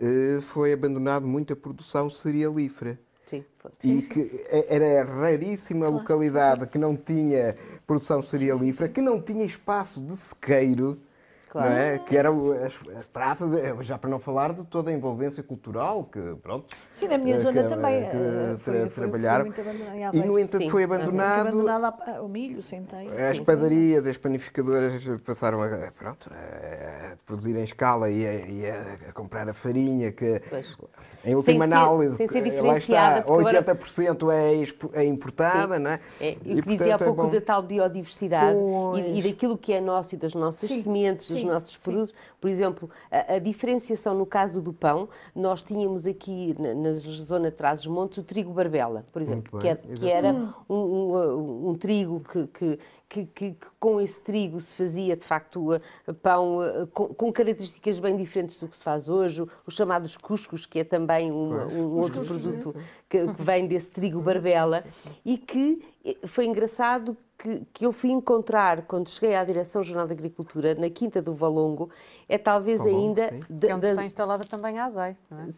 eh, 0.01 0.41
foi 0.43 0.73
abandonado 0.73 1.27
muita 1.27 1.57
produção 1.57 2.09
cerealífera. 2.09 2.99
Sim, 3.79 3.99
e 3.99 4.03
sim. 4.03 4.09
que 4.09 4.47
era 4.51 5.05
raríssima 5.05 5.87
a 5.87 5.89
localidade 5.89 6.67
que 6.67 6.79
não 6.79 6.97
tinha 6.97 7.55
produção 7.87 8.23
cerealífera, 8.23 8.89
que 8.89 9.01
não 9.01 9.21
tinha 9.21 9.45
espaço 9.45 10.01
de 10.01 10.17
sequeiro 10.17 10.99
Claro. 11.51 11.73
É? 11.73 11.99
Que 11.99 12.17
eram 12.17 12.53
as, 12.53 12.75
as, 12.99 13.07
praças, 13.07 13.49
já 13.87 13.97
para 13.97 14.11
não 14.11 14.19
falar 14.19 14.53
de 14.53 14.65
toda 14.65 14.91
a 14.91 14.93
envolvência 14.93 15.43
cultural, 15.43 16.05
que 16.05 16.21
pronto. 16.43 16.67
Sim, 16.93 17.09
na 17.09 17.17
minha 17.17 17.37
que, 17.37 17.43
zona 17.43 17.63
que, 17.63 17.69
também. 17.69 18.01
Que, 18.03 18.17
eh, 18.17 18.57
foi, 18.59 18.91
foi, 18.91 19.09
trabalharam. 19.09 19.53
Foi 19.53 19.65
e, 20.13 20.23
no 20.25 20.39
entanto, 20.39 20.63
sim, 20.63 20.71
foi 20.71 20.85
abandonado. 20.85 21.51
Foi 21.51 21.63
abandonado 21.63 22.23
o 22.23 22.29
milho, 22.29 22.61
centeio. 22.61 23.11
As 23.13 23.39
sim, 23.39 23.45
padarias, 23.45 24.05
sim. 24.05 24.11
as 24.11 24.17
panificadoras 24.19 25.03
passaram 25.25 25.63
a, 25.63 25.91
pronto, 25.93 26.31
a 26.31 27.17
produzir 27.25 27.57
em 27.57 27.65
escala 27.65 28.11
e 28.11 28.27
a, 28.27 28.35
e 28.35 28.71
a 29.09 29.13
comprar 29.15 29.49
a 29.49 29.55
farinha, 29.55 30.13
que 30.13 30.43
pois. 30.51 30.77
em 31.25 31.35
última 31.35 31.67
sem 31.67 31.75
análise, 31.75 32.17
ser, 32.17 32.29
sem 32.29 32.51
ser 32.51 32.61
lá 32.61 32.79
está, 32.79 33.23
80% 33.25 34.11
agora... 34.11 34.37
é, 34.37 35.01
é 35.01 35.05
importada, 35.05 35.79
não 35.79 35.91
é? 35.93 36.01
é 36.21 36.37
eu 36.45 36.59
e, 36.59 36.63
que 36.63 36.77
dizia 36.77 36.97
há 36.97 37.01
é 37.01 37.05
pouco 37.05 37.27
é 37.27 37.31
da 37.31 37.41
tal 37.41 37.63
biodiversidade 37.63 38.59
e, 38.99 39.19
e, 39.19 39.23
daquilo 39.23 39.57
que 39.57 39.73
é 39.73 39.81
nosso 39.81 40.15
e 40.15 40.19
das 40.19 40.35
nossas 40.35 40.69
sementes 40.69 41.38
dos 41.43 41.53
nossos 41.53 41.77
produtos. 41.77 42.15
Por 42.41 42.51
exemplo, 42.51 42.91
a, 43.11 43.35
a, 43.35 43.39
diferenciação 43.39 44.15
no 44.15 44.27
caso 44.27 44.61
do 44.61 44.73
pão, 44.73 45.09
nós 45.35 45.63
tínhamos 45.63 46.07
aqui 46.07 46.55
na, 46.59 46.75
na 46.75 46.93
zona 46.93 47.51
de 47.51 47.57
Trás-os-Montes 47.57 48.19
o 48.19 48.23
trigo 48.23 48.53
barbela, 48.53 49.05
por 49.13 49.23
exemplo, 49.23 49.61
que 49.61 49.69
era, 49.69 49.79
que 49.79 50.11
era 50.11 50.33
um, 50.69 50.75
um, 50.75 51.69
um, 51.71 51.75
trigo 51.75 52.21
que, 52.21 52.47
que 52.47 52.79
que, 53.09 53.25
que, 53.25 53.53
que, 53.53 53.67
com 53.81 54.01
esse 54.01 54.21
trigo 54.21 54.61
se 54.61 54.77
fazia 54.77 55.17
de 55.17 55.25
facto 55.25 55.81
pão 56.23 56.59
com, 56.93 57.09
com, 57.15 57.33
características 57.33 57.99
bem 57.99 58.17
diferentes 58.17 58.61
do 58.61 58.69
que 58.69 58.77
se 58.77 58.83
faz 58.83 59.09
hoje, 59.09 59.47
os 59.67 59.75
chamados 59.75 60.17
cuscos, 60.17 60.67
que 60.67 60.81
é 60.81 60.85
também 60.85 61.33
um, 61.33 61.55
um 61.55 61.99
outro 61.99 62.23
produto 62.25 62.75
que, 63.09 63.27
que, 63.33 63.43
vem 63.43 63.67
desse 63.67 63.91
trigo 63.91 64.21
barbela, 64.21 64.85
e 65.25 65.39
que 65.39 65.83
foi 66.27 66.45
engraçado 66.45 67.17
que, 67.39 67.63
que, 67.73 67.87
eu 67.87 67.93
fui 67.93 68.11
encontrar 68.11 68.83
quando 68.83 69.09
cheguei 69.09 69.35
à 69.35 69.45
Direção-Geral 69.45 70.07
da 70.07 70.13
Agricultura, 70.13 70.75
na 70.75 70.91
Quinta 70.91 71.23
do 71.23 71.35
Valongo, 71.35 71.91
é 72.29 72.37
talvez 72.37 72.79
Valongo, 72.79 72.99
ainda... 72.99 73.31
De, 73.49 73.67
que 73.67 73.73
é 73.73 73.75
onde 73.75 73.87
está 73.87 74.05
instalada 74.05 74.45
também 74.45 74.79
a 74.79 74.87
ASAI, 74.87 75.17
não 75.31 75.41
é? 75.41 75.49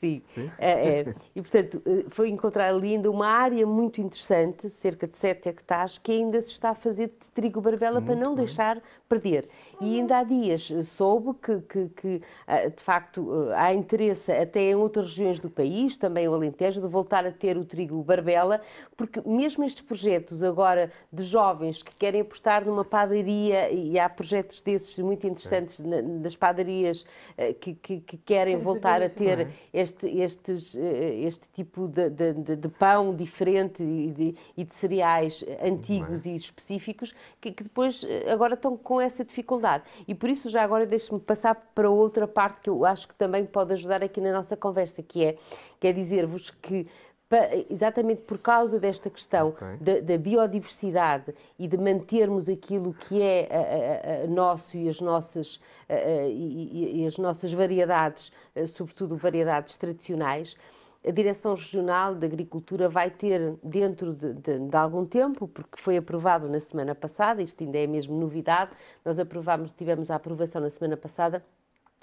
Sim. 0.00 0.22
É, 0.58 1.00
é. 1.00 1.14
E, 1.36 1.42
portanto, 1.42 1.82
eh, 1.84 2.04
foi 2.08 2.30
encontrar 2.30 2.70
ali 2.70 2.94
ainda 2.94 3.10
uma 3.10 3.28
área 3.28 3.66
muito 3.66 4.00
interessante, 4.00 4.70
cerca 4.70 5.06
de 5.06 5.16
7 5.18 5.46
hectares, 5.50 5.98
que 5.98 6.10
ainda 6.10 6.40
se 6.40 6.52
está 6.52 6.70
a 6.70 6.74
fazer 6.74 7.08
de 7.08 7.30
trigo 7.34 7.60
barbela 7.60 8.00
muito 8.00 8.06
para 8.06 8.16
não 8.16 8.34
bem. 8.34 8.46
deixar 8.46 8.80
perder. 9.06 9.46
E 9.80 9.98
ainda 9.98 10.18
há 10.18 10.24
dias 10.24 10.70
soube 10.84 11.38
que, 11.40 11.58
que, 11.62 11.88
que, 11.96 12.22
ah, 12.46 12.68
de 12.68 12.82
facto, 12.82 13.50
ah, 13.50 13.64
há 13.64 13.74
interesse 13.74 14.30
até 14.30 14.60
em 14.60 14.74
outras 14.74 15.06
regiões 15.06 15.38
do 15.40 15.48
país, 15.48 15.96
também 15.96 16.28
o 16.28 16.34
Alentejo, 16.34 16.82
de 16.82 16.86
voltar 16.86 17.26
a 17.26 17.32
ter 17.32 17.56
o 17.56 17.64
trigo 17.64 18.02
barbela, 18.02 18.60
porque 18.94 19.22
mesmo 19.24 19.64
estes 19.64 19.80
projetos 19.80 20.44
agora 20.44 20.92
de 21.10 21.22
jovens 21.22 21.82
que 21.82 21.94
querem 21.96 22.20
apostar 22.20 22.62
numa 22.66 22.84
padaria, 22.84 23.70
e 23.70 23.98
há 23.98 24.06
projetos 24.06 24.60
desses 24.60 24.98
muito 24.98 25.26
interessantes 25.26 25.80
é. 25.80 26.02
das 26.02 26.36
padarias 26.36 27.06
ah, 27.38 27.54
que, 27.58 27.72
que, 27.74 28.00
que 28.00 28.18
querem 28.18 28.58
voltar 28.58 29.02
a 29.02 29.08
ter 29.08 29.48
este, 29.72 30.06
estes, 30.08 30.74
este 30.74 31.48
tipo 31.54 31.88
de, 31.88 32.10
de, 32.10 32.56
de 32.56 32.68
pão 32.68 33.16
diferente 33.16 33.82
e 33.82 34.10
de, 34.10 34.34
e 34.58 34.64
de 34.64 34.74
cereais 34.74 35.42
antigos 35.62 36.26
e 36.26 36.36
específicos, 36.36 37.14
que, 37.40 37.50
que 37.50 37.62
depois 37.62 38.06
agora 38.30 38.52
estão 38.52 38.76
com 38.76 39.00
essa 39.00 39.24
dificuldade 39.24 39.69
e 40.06 40.14
por 40.14 40.28
isso, 40.28 40.48
já 40.48 40.62
agora, 40.62 40.86
deixe-me 40.86 41.20
passar 41.20 41.54
para 41.74 41.88
outra 41.90 42.26
parte 42.26 42.60
que 42.60 42.70
eu 42.70 42.84
acho 42.84 43.06
que 43.08 43.14
também 43.14 43.44
pode 43.44 43.72
ajudar 43.72 44.02
aqui 44.02 44.20
na 44.20 44.32
nossa 44.32 44.56
conversa, 44.56 45.02
que 45.02 45.24
é, 45.24 45.36
que 45.78 45.86
é 45.86 45.92
dizer-vos 45.92 46.50
que 46.50 46.86
exatamente 47.68 48.22
por 48.22 48.38
causa 48.38 48.80
desta 48.80 49.08
questão 49.08 49.50
okay. 49.50 49.76
da, 49.76 50.00
da, 50.00 50.18
biodiversidade 50.18 51.32
e 51.56 51.68
de 51.68 51.76
mantermos 51.76 52.48
aquilo 52.48 52.92
que 52.92 53.22
é 53.22 53.48
a, 53.48 54.22
a, 54.22 54.24
a 54.24 54.26
nosso 54.26 54.76
e 54.76 54.88
as 54.88 55.00
nossas, 55.00 55.60
e, 56.28 57.02
e 57.02 57.06
as 57.06 57.16
nossas 57.18 57.52
variedades, 57.52 58.32
sobretudo 58.66 59.16
variedades 59.16 59.76
tradicionais, 59.76 60.56
a 61.06 61.10
Direção 61.10 61.54
Regional 61.54 62.14
de 62.14 62.26
Agricultura 62.26 62.88
vai 62.88 63.10
ter, 63.10 63.54
dentro 63.62 64.14
de, 64.14 64.34
de, 64.34 64.58
de, 64.58 64.76
algum 64.76 65.06
tempo, 65.06 65.48
porque 65.48 65.80
foi 65.80 65.96
aprovado 65.96 66.48
na 66.48 66.60
semana 66.60 66.94
passada, 66.94 67.42
isto 67.42 67.64
ainda 67.64 67.78
é 67.78 67.86
mesmo 67.86 68.18
novidade, 68.18 68.72
nós 69.04 69.18
aprovamos, 69.18 69.72
tivemos 69.72 70.10
a 70.10 70.16
aprovação 70.16 70.60
na 70.60 70.70
semana 70.70 70.96
passada 70.96 71.42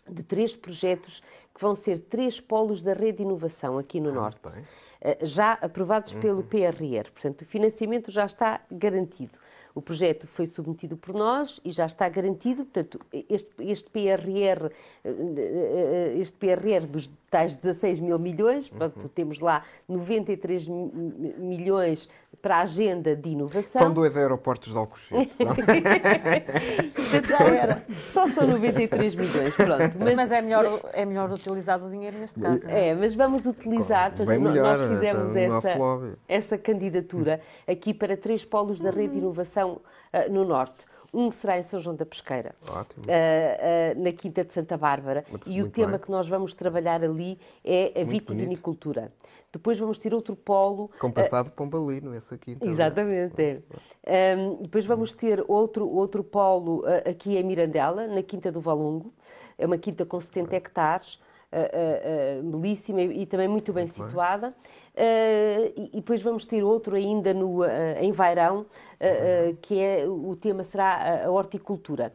de 0.09 0.24
três 0.24 0.55
projetos 0.55 1.21
que 1.53 1.61
vão 1.61 1.76
ser 1.76 1.99
três 1.99 2.39
polos 2.39 2.82
da 2.82 2.93
rede 2.93 3.17
de 3.17 3.24
inovação 3.24 3.78
aqui 3.78 3.99
no 3.99 4.09
ah, 4.09 4.13
Norte. 4.13 4.39
Bem. 4.43 4.63
Eh, 5.01 5.17
já 5.21 5.53
aprovados 5.53 6.13
uhum. 6.13 6.19
pelo 6.19 6.43
PRR. 6.43 7.11
Portanto, 7.11 7.41
o 7.41 7.45
financiamento 7.45 8.09
já 8.09 8.26
está 8.26 8.61
garantido. 8.71 9.38
O 9.78 9.82
projeto 9.82 10.25
foi 10.25 10.47
submetido 10.47 10.97
por 10.97 11.13
nós 11.13 11.61
e 11.63 11.71
já 11.71 11.86
está 11.86 12.09
garantido. 12.09 12.65
Portanto, 12.65 12.99
este, 13.30 13.51
este 13.59 13.88
PRR, 13.91 14.71
eh, 15.03 15.09
eh, 15.11 16.15
este 16.17 16.36
PRR 16.36 16.88
dos 16.88 17.11
tais 17.30 17.55
16 17.55 17.99
mil 17.99 18.17
milhões, 18.17 18.71
uhum. 18.71 18.78
pronto, 18.80 19.07
temos 19.09 19.39
lá 19.39 19.63
93 19.88 20.67
milhões 20.67 22.09
para 22.41 22.57
a 22.57 22.61
agenda 22.61 23.15
de 23.15 23.29
inovação. 23.29 23.81
São 23.81 23.93
dois 23.93 24.15
aeroportos 24.15 24.71
de 24.71 24.77
Alcochete. 24.77 25.31
já 27.27 27.39
era. 27.39 27.83
Só 28.13 28.27
são 28.29 28.47
93 28.47 29.15
milhões, 29.15 29.55
pronto. 29.55 29.95
Mas, 29.99 30.15
mas, 30.15 30.31
é, 30.31 30.41
melhor, 30.41 30.81
é 30.93 31.05
melhor 31.05 31.31
utilizar 31.31 31.83
o 31.83 31.89
dinheiro 31.89 32.17
neste 32.17 32.39
caso. 32.39 32.67
É, 32.69 32.93
mas 32.95 33.15
vamos 33.15 33.45
utilizar, 33.45 34.13
portanto, 34.15 34.39
melhor, 34.41 34.77
nós 34.77 34.89
fizemos 34.89 35.35
essa, 35.35 35.77
essa 36.27 36.57
candidatura 36.57 37.41
aqui 37.67 37.93
para 37.93 38.15
três 38.15 38.45
polos 38.45 38.79
da 38.79 38.91
rede 38.91 39.13
de 39.13 39.19
inovação 39.19 39.81
uh, 40.13 40.31
no 40.31 40.45
Norte. 40.45 40.85
Um 41.13 41.31
será 41.31 41.57
em 41.57 41.63
São 41.63 41.79
João 41.79 41.95
da 41.95 42.05
Pesqueira, 42.05 42.53
uh, 42.67 42.81
uh, 42.81 44.03
na 44.03 44.11
Quinta 44.11 44.43
de 44.43 44.53
Santa 44.53 44.77
Bárbara. 44.77 45.25
Muito, 45.29 45.49
e 45.49 45.61
o 45.61 45.69
tema 45.69 45.93
bem. 45.93 45.99
que 45.99 46.11
nós 46.11 46.27
vamos 46.27 46.53
trabalhar 46.53 47.03
ali 47.03 47.39
é 47.63 48.01
a 48.01 48.03
vitivinicultura. 48.03 49.11
Depois 49.51 49.79
vamos 49.79 49.97
ter 49.97 50.13
outro 50.13 50.35
polo. 50.35 50.91
Compassado 50.99 51.49
uh, 51.49 51.51
Pombalino, 51.51 52.13
essa 52.13 52.35
aqui. 52.35 52.57
Exatamente. 52.61 53.61
É. 54.05 54.35
Um, 54.35 54.61
depois 54.61 54.85
vamos 54.85 55.13
ter 55.13 55.43
outro, 55.47 55.87
outro 55.87 56.23
polo 56.23 56.81
uh, 56.81 57.09
aqui 57.09 57.37
em 57.37 57.43
Mirandela, 57.43 58.07
na 58.07 58.21
Quinta 58.21 58.51
do 58.51 58.59
Valongo. 58.59 59.13
É 59.57 59.65
uma 59.65 59.77
quinta 59.77 60.05
com 60.05 60.21
70 60.21 60.55
hectares, 60.55 61.15
uh, 61.15 62.43
belíssima 62.43 63.01
e, 63.01 63.21
e, 63.21 63.25
também 63.25 63.47
muito 63.47 63.73
bem 63.73 63.85
muito 63.85 64.05
situada. 64.05 64.53
E, 64.95 65.89
e, 65.93 65.95
depois 65.95 66.21
vamos 66.21 66.45
ter 66.45 66.63
outro 66.63 66.95
ainda 66.95 67.33
no, 67.33 67.65
em 67.99 68.11
Vairão, 68.11 68.67
que 69.61 69.79
é 69.79 70.07
o 70.07 70.35
tema 70.35 70.63
será 70.63 71.25
a 71.25 71.31
horticultura. 71.31 72.13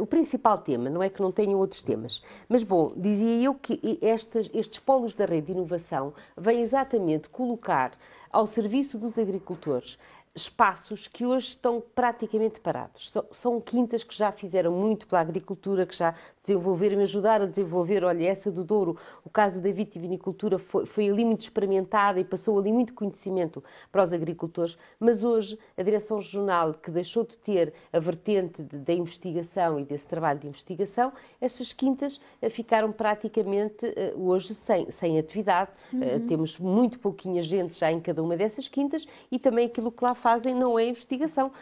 O 0.00 0.06
principal 0.06 0.58
tema, 0.58 0.88
não 0.88 1.02
é 1.02 1.08
que 1.08 1.20
não 1.20 1.30
tenham 1.30 1.58
outros 1.58 1.82
temas. 1.82 2.22
Mas, 2.48 2.62
bom, 2.62 2.92
dizia 2.96 3.42
eu 3.42 3.54
que 3.54 3.98
estes, 4.00 4.50
estes 4.52 4.80
polos 4.80 5.14
da 5.14 5.26
rede 5.26 5.48
de 5.48 5.52
inovação 5.52 6.12
vêm 6.36 6.62
exatamente 6.62 7.28
colocar 7.28 7.92
ao 8.30 8.46
serviço 8.46 8.98
dos 8.98 9.16
agricultores 9.16 9.98
espaços 10.34 11.06
que 11.06 11.24
hoje 11.24 11.48
estão 11.48 11.80
praticamente 11.94 12.58
parados. 12.58 13.12
São, 13.32 13.60
quintas 13.60 14.02
que 14.02 14.14
já 14.14 14.32
fizeram 14.32 14.72
muito 14.72 15.06
pela 15.06 15.20
agricultura, 15.20 15.86
que 15.86 15.94
já 15.94 16.14
desenvolveram, 16.42 17.00
ajudaram 17.02 17.44
a 17.44 17.48
desenvolver. 17.48 18.02
Olha, 18.02 18.26
essa 18.26 18.50
do 18.50 18.64
Douro, 18.64 18.98
o 19.24 19.30
caso 19.30 19.60
da 19.60 19.70
vitivinicultura 19.70 20.58
foi, 20.58 20.86
foi 20.86 21.08
ali 21.08 21.24
muito 21.24 21.42
experimentada 21.42 22.18
e 22.18 22.24
passou 22.24 22.58
ali 22.58 22.72
muito 22.72 22.94
conhecimento 22.94 23.62
para 23.92 24.02
os 24.02 24.12
agricultores, 24.12 24.76
mas 24.98 25.24
hoje 25.24 25.56
a 25.76 25.82
Direção 25.82 26.16
Regional, 26.16 26.74
que 26.74 26.90
deixou 26.90 27.24
de 27.24 27.38
ter 27.38 27.72
a 27.92 27.98
vertente 28.00 28.60
da 28.62 28.92
investigação 28.92 29.78
e 29.78 29.84
desse 29.84 30.06
trabalho 30.06 30.40
de 30.40 30.48
investigação, 30.48 31.12
essas 31.40 31.72
quintas 31.72 32.20
eh, 32.42 32.50
ficaram 32.50 32.90
praticamente 32.90 33.86
eh, 33.86 34.12
hoje 34.16 34.54
sem, 34.54 34.90
sem 34.90 35.18
atividade. 35.18 35.70
Eh, 35.92 36.16
uhum. 36.16 36.26
Temos 36.26 36.58
muito 36.58 36.98
pouquinha 36.98 37.42
gente 37.42 37.78
já 37.78 37.92
em 37.92 38.00
cada 38.00 38.22
uma 38.22 38.36
dessas 38.36 38.66
quintas 38.66 39.06
e 39.30 39.38
também 39.38 39.66
aquilo 39.66 39.92
que 39.92 40.02
lá 40.02 40.14
fazem 40.24 40.54
não 40.54 40.78
é 40.78 40.88
investigação. 40.88 41.52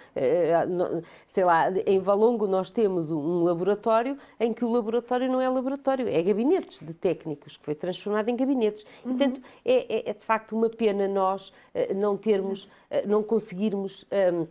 Sei 1.27 1.45
lá, 1.45 1.69
em 1.85 1.99
Valongo 1.99 2.47
nós 2.47 2.71
temos 2.71 3.11
um 3.11 3.43
laboratório 3.43 4.17
em 4.39 4.55
que 4.55 4.65
o 4.65 4.71
laboratório 4.71 5.29
não 5.29 5.41
é 5.41 5.49
laboratório, 5.49 6.09
é 6.09 6.23
gabinetes 6.23 6.79
de 6.81 6.95
técnicos, 6.95 7.57
que 7.57 7.65
foi 7.65 7.75
transformado 7.75 8.29
em 8.29 8.37
gabinetes. 8.37 8.87
Uhum. 9.05 9.17
Portanto, 9.17 9.41
é, 9.65 9.97
é, 9.97 10.11
é, 10.11 10.13
de 10.13 10.25
facto 10.25 10.57
uma 10.57 10.71
pena 10.71 11.09
nós 11.09 11.49
uh, 11.49 11.95
não 11.97 12.17
termos, 12.17 12.71
não 13.05 13.21
conseguirmos. 13.25 14.07
Um, 14.33 14.47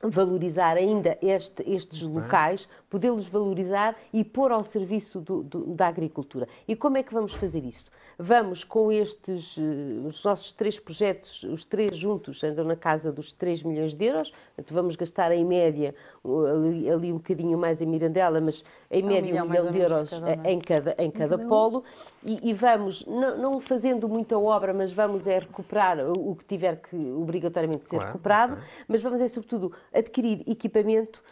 valorizar 0.00 0.76
ainda 0.76 1.18
este, 1.20 1.68
estes 1.68 2.02
locais, 2.02 2.68
podê-los 2.88 3.26
valorizar 3.26 3.96
e 4.12 4.22
pôr 4.22 4.52
ao 4.52 4.62
serviço 4.62 5.18
do, 5.18 5.42
do, 5.42 5.66
da 5.74 5.88
agricultura. 5.88 6.46
E 6.68 6.76
como 6.76 6.98
é 6.98 7.02
que 7.02 7.12
vamos 7.12 7.34
fazer 7.34 7.64
isso? 7.64 7.86
Vamos 8.20 8.64
com 8.64 8.90
estes, 8.90 9.56
eh, 9.56 10.04
os 10.04 10.24
nossos 10.24 10.50
três 10.50 10.76
projetos, 10.80 11.44
os 11.44 11.64
três 11.64 11.96
juntos, 11.96 12.42
andam 12.42 12.64
na 12.64 12.74
casa 12.74 13.12
dos 13.12 13.32
3 13.32 13.62
milhões 13.62 13.94
de 13.94 14.06
euros, 14.06 14.30
portanto 14.30 14.74
vamos 14.74 14.96
gastar 14.96 15.30
em 15.30 15.44
média, 15.44 15.94
ali, 16.24 16.90
ali 16.90 17.12
um 17.12 17.18
bocadinho 17.18 17.56
mais 17.56 17.80
em 17.80 17.86
Mirandela, 17.86 18.40
mas 18.40 18.64
em 18.90 19.04
média 19.04 19.40
um, 19.40 19.46
um 19.46 19.48
milhão 19.48 19.70
de 19.70 19.78
euros 19.78 20.10
cada, 20.10 20.30
é? 20.32 20.52
em 20.52 20.58
cada, 20.58 20.96
em 20.98 21.10
cada 21.12 21.38
polo, 21.38 21.84
e, 22.24 22.50
e, 22.50 22.52
vamos, 22.52 23.06
não, 23.06 23.38
não, 23.38 23.60
fazendo 23.60 24.08
muita 24.08 24.36
obra, 24.36 24.74
mas 24.74 24.92
vamos 24.92 25.24
é 25.24 25.38
recuperar 25.38 26.00
o, 26.00 26.32
o 26.32 26.34
que 26.34 26.44
tiver 26.44 26.82
que 26.82 26.96
obrigatoriamente 26.96 27.88
ser 27.88 27.98
claro, 27.98 28.06
recuperado, 28.06 28.52
claro. 28.54 28.68
mas 28.88 29.00
vamos 29.00 29.20
é 29.20 29.28
sobretudo 29.28 29.72
adquirir 29.94 30.42
equipamento 30.44 31.22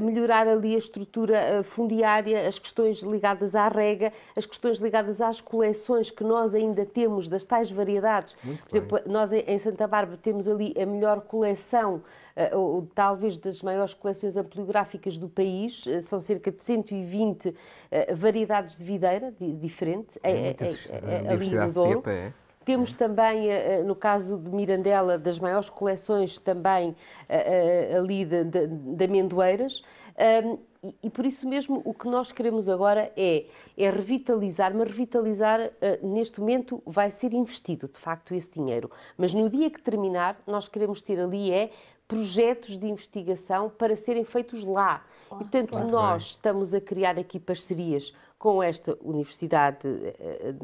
melhorar 0.00 0.46
ali 0.46 0.74
a 0.74 0.78
estrutura 0.78 1.62
fundiária, 1.64 2.46
as 2.46 2.58
questões 2.58 3.02
ligadas 3.02 3.54
à 3.54 3.68
rega, 3.68 4.12
as 4.36 4.46
questões 4.46 4.78
ligadas 4.78 5.20
às 5.20 5.40
coleções 5.40 6.10
que 6.10 6.22
nós 6.22 6.54
ainda 6.54 6.84
temos 6.84 7.28
das 7.28 7.44
tais 7.44 7.70
variedades. 7.70 8.36
Muito 8.44 8.62
Por 8.64 8.76
exemplo, 8.76 9.00
bem. 9.02 9.12
nós 9.12 9.32
em 9.32 9.58
Santa 9.58 9.86
Bárbara 9.86 10.18
temos 10.22 10.48
ali 10.48 10.74
a 10.80 10.86
melhor 10.86 11.22
coleção 11.22 12.02
ou 12.52 12.86
talvez 12.94 13.38
das 13.38 13.62
maiores 13.62 13.94
coleções 13.94 14.36
ampliográficas 14.36 15.16
do 15.16 15.28
país, 15.28 15.84
são 16.02 16.20
cerca 16.20 16.50
de 16.50 16.62
120 16.62 17.54
variedades 18.16 18.76
de 18.76 18.84
videira 18.84 19.32
diferentes, 19.38 20.18
é, 20.22 20.48
é, 20.48 20.56
é, 20.58 21.28
ali 21.28 21.50
no 21.50 21.72
Douro. 21.72 22.02
Temos 22.64 22.94
também, 22.94 23.50
eh, 23.50 23.80
eh, 23.80 23.82
no 23.82 23.94
caso 23.94 24.38
de 24.38 24.50
Mirandela, 24.50 25.18
das 25.18 25.38
maiores 25.38 25.68
coleções 25.68 26.38
também 26.38 26.96
eh, 27.28 27.94
ali 27.96 28.24
de, 28.24 28.44
de, 28.44 28.66
de 28.66 29.04
amendoeiras. 29.04 29.82
E, 30.82 30.94
e, 31.02 31.10
por 31.10 31.26
isso 31.26 31.48
mesmo 31.48 31.82
o 31.84 31.92
que 31.92 32.06
nós 32.06 32.30
queremos 32.30 32.68
agora 32.68 33.10
é, 33.16 33.46
é 33.76 33.90
revitalizar, 33.90 34.74
mas 34.74 34.88
revitalizar 34.88 35.72
neste 36.02 36.40
momento 36.40 36.82
vai 36.84 37.10
ser 37.10 37.32
investido 37.32 37.88
de 37.88 37.98
facto 37.98 38.34
esse 38.34 38.50
dinheiro. 38.50 38.90
Mas 39.16 39.32
no 39.32 39.48
dia 39.48 39.70
que 39.70 39.80
terminar, 39.80 40.38
nós 40.46 40.68
queremos 40.68 41.00
ter 41.00 41.18
ali 41.18 41.50
é 41.50 41.70
projetos 42.06 42.78
de 42.78 42.86
investigação 42.86 43.70
para 43.70 43.96
serem 43.96 44.24
feitos 44.24 44.62
lá. 44.62 45.02
E 45.26 45.36
portanto, 45.36 45.78
nós 45.78 46.22
bem. 46.22 46.30
estamos 46.32 46.74
a 46.74 46.80
criar 46.80 47.18
aqui 47.18 47.40
parcerias 47.40 48.12
com 48.38 48.62
esta 48.62 48.96
Universidade 49.00 49.78
eh, 49.86 50.54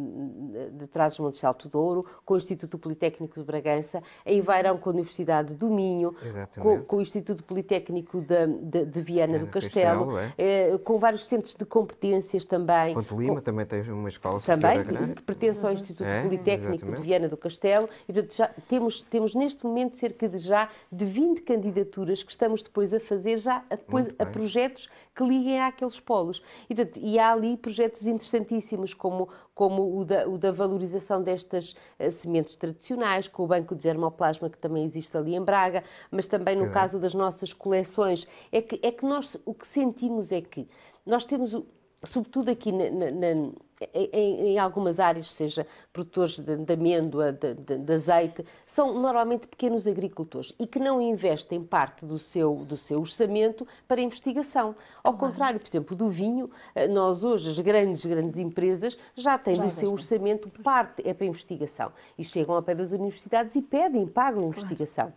de 0.73 0.87
Trás-os-Montes 0.89 1.41
de 1.41 1.47
Alto 1.47 1.69
Douro, 1.69 2.05
com 2.25 2.35
o 2.35 2.37
Instituto 2.37 2.79
Politécnico 2.79 3.41
de 3.41 3.47
Bragança, 3.47 4.03
em 4.27 4.41
Vairão 4.41 4.77
com 4.77 4.91
a 4.91 4.93
Universidade 4.93 5.55
do 5.55 5.71
Minho, 5.71 6.15
com, 6.61 6.83
com, 6.83 6.97
o 6.97 7.01
Instituto 7.01 7.43
Politécnico 7.43 8.21
de, 8.21 8.47
de, 8.47 8.85
de 8.85 9.01
Viana 9.01 9.37
é, 9.37 9.39
do 9.39 9.47
Castelo, 9.47 10.15
Castelo 10.15 10.33
é. 10.37 10.79
com 10.85 10.99
vários 10.99 11.27
centros 11.27 11.55
de 11.55 11.65
competências 11.65 12.45
também. 12.45 12.95
Ponte 12.95 13.15
Lima 13.15 13.37
com, 13.37 13.41
também 13.41 13.67
tem 13.67 13.83
uma 13.91 14.09
escola 14.09 14.41
Também, 14.41 14.85
que 15.15 15.23
pertence 15.23 15.65
ao 15.65 15.73
Instituto 15.73 16.07
é, 16.07 16.23
Politécnico 16.23 16.75
exatamente. 16.75 17.01
de 17.01 17.03
Viana 17.03 17.29
do 17.29 17.37
Castelo. 17.37 17.89
E 18.09 18.13
já 18.31 18.49
temos, 18.69 19.03
temos 19.03 19.35
neste 19.35 19.65
momento 19.65 19.97
cerca 19.97 20.29
de 20.29 20.39
já 20.39 20.69
de 20.91 21.05
20 21.05 21.43
candidaturas 21.43 22.23
que 22.23 22.31
estamos 22.31 22.63
depois 22.63 22.93
a 22.93 23.01
fazer 23.01 23.39
já 23.39 23.65
a, 23.71 23.77
depois, 23.77 24.09
a 24.19 24.27
projetos 24.27 24.91
que 25.15 25.25
liguem 25.25 25.61
àqueles 25.61 26.01
polos. 26.01 26.43
E, 26.69 26.75
portanto, 26.75 27.01
e 27.03 27.19
há 27.19 27.33
ali 27.33 27.57
projetos 27.61 28.07
interessantíssimos, 28.07 28.93
como, 28.93 29.29
como 29.55 29.99
o, 29.99 30.05
da, 30.05 30.29
o 30.29 30.37
da 30.37 30.51
valorização 30.51 31.23
destas 31.23 31.77
uh, 31.99 32.11
sementes 32.11 32.57
tradicionais, 32.57 33.29
com 33.29 33.45
o 33.45 33.47
Banco 33.47 33.77
de 33.77 33.83
Germoplasma, 33.83 34.51
que 34.51 34.59
também 34.59 34.85
existe 34.85 35.17
ali 35.17 35.35
em 35.35 35.43
Braga, 35.43 35.85
mas 36.11 36.27
também 36.27 36.57
no 36.57 36.67
é. 36.67 36.71
caso 36.71 36.99
das 36.99 37.15
nossas 37.15 37.53
coleções. 37.53 38.27
É 38.51 38.61
que, 38.61 38.81
é 38.83 38.91
que 38.91 39.05
nós 39.05 39.37
o 39.45 39.55
que 39.55 39.67
sentimos 39.67 40.33
é 40.33 40.41
que 40.41 40.69
nós 41.05 41.25
temos, 41.25 41.57
sobretudo 42.05 42.51
aqui 42.51 42.73
na, 42.73 43.11
na 43.11 43.53
em, 43.95 44.53
em, 44.53 44.59
algumas 44.59 45.01
áreas, 45.01 45.33
seja 45.33 45.67
produtores 45.93 46.39
de, 46.39 46.57
de 46.57 46.73
amêndoa, 46.73 47.33
de, 47.33 47.55
de, 47.55 47.79
de, 47.79 47.93
azeite, 47.93 48.45
são 48.67 49.01
normalmente 49.01 49.49
pequenos 49.49 49.87
agricultores 49.87 50.55
e 50.59 50.67
que 50.67 50.79
não 50.79 51.01
investem 51.01 51.63
parte 51.63 52.05
do 52.05 52.19
seu, 52.19 52.57
do 52.57 52.77
seu 52.77 53.01
orçamento 53.01 53.67
para 53.89 54.01
investigação. 54.01 54.77
Ao 55.03 55.15
contrário, 55.15 55.59
por 55.59 55.67
exemplo, 55.67 55.97
do 55.97 56.11
vinho, 56.11 56.51
eh, 56.75 56.87
nós 56.89 57.25
hoje, 57.25 57.49
as 57.49 57.59
grandes, 57.59 58.05
grandes 58.05 58.39
empresas, 58.39 58.99
já 59.15 59.39
têm 59.39 59.55
já 59.55 59.65
do 59.65 59.71
seu 59.71 59.91
orçamento 59.91 60.51
parte 60.63 61.07
é 61.09 61.15
para 61.15 61.27
investigação. 61.27 61.93
E 62.19 62.25
chegam 62.25 62.57
a 62.57 62.63
pé 62.63 62.75
das 62.75 62.93
universidades 62.93 63.55
e 63.55 63.63
pedem, 63.63 64.07
pagam 64.07 64.43
claro. 64.43 64.49
investigação. 64.49 65.13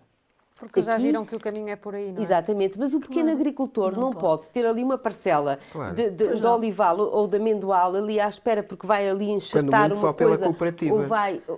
Porque 0.60 0.82
já 0.82 0.94
Aqui- 0.94 1.04
viram 1.04 1.26
que 1.26 1.36
o 1.36 1.40
caminho 1.40 1.70
é 1.70 1.76
por 1.76 1.96
aí, 1.96 2.12
não 2.14 2.20
é? 2.22 2.24
Exatamente, 2.24 2.78
mas 2.78 2.94
o 2.94 3.00
pequeno 3.00 3.32
agricultor 3.32 3.92
não, 3.94 4.02
Não 4.04 4.10
pode. 4.12 4.44
pode. 4.44 4.50
ter 4.54 4.66
ali 4.66 4.84
uma 4.84 4.98
parcela 4.98 5.58
Claro. 5.72 5.96
de, 5.96 6.10
de, 6.12 6.34
de 6.36 6.46
olival 6.46 7.00
ou 7.00 7.28
de 7.28 7.38
amendoal 7.38 7.96
ali 7.96 8.20
à 8.20 8.30
espera 8.30 8.62
porque 8.62 8.86
vai 8.86 9.10
ali 9.10 9.26
Quando 9.26 9.36
enxertar 9.38 9.82
muito 9.90 9.94
uma 9.96 10.02
só 10.02 10.14
pela 10.14 10.30
coisa 10.30 10.46
cooperativa. 10.46 10.94
ou 10.96 11.04
vai... 11.08 11.42
Hã? 11.50 11.58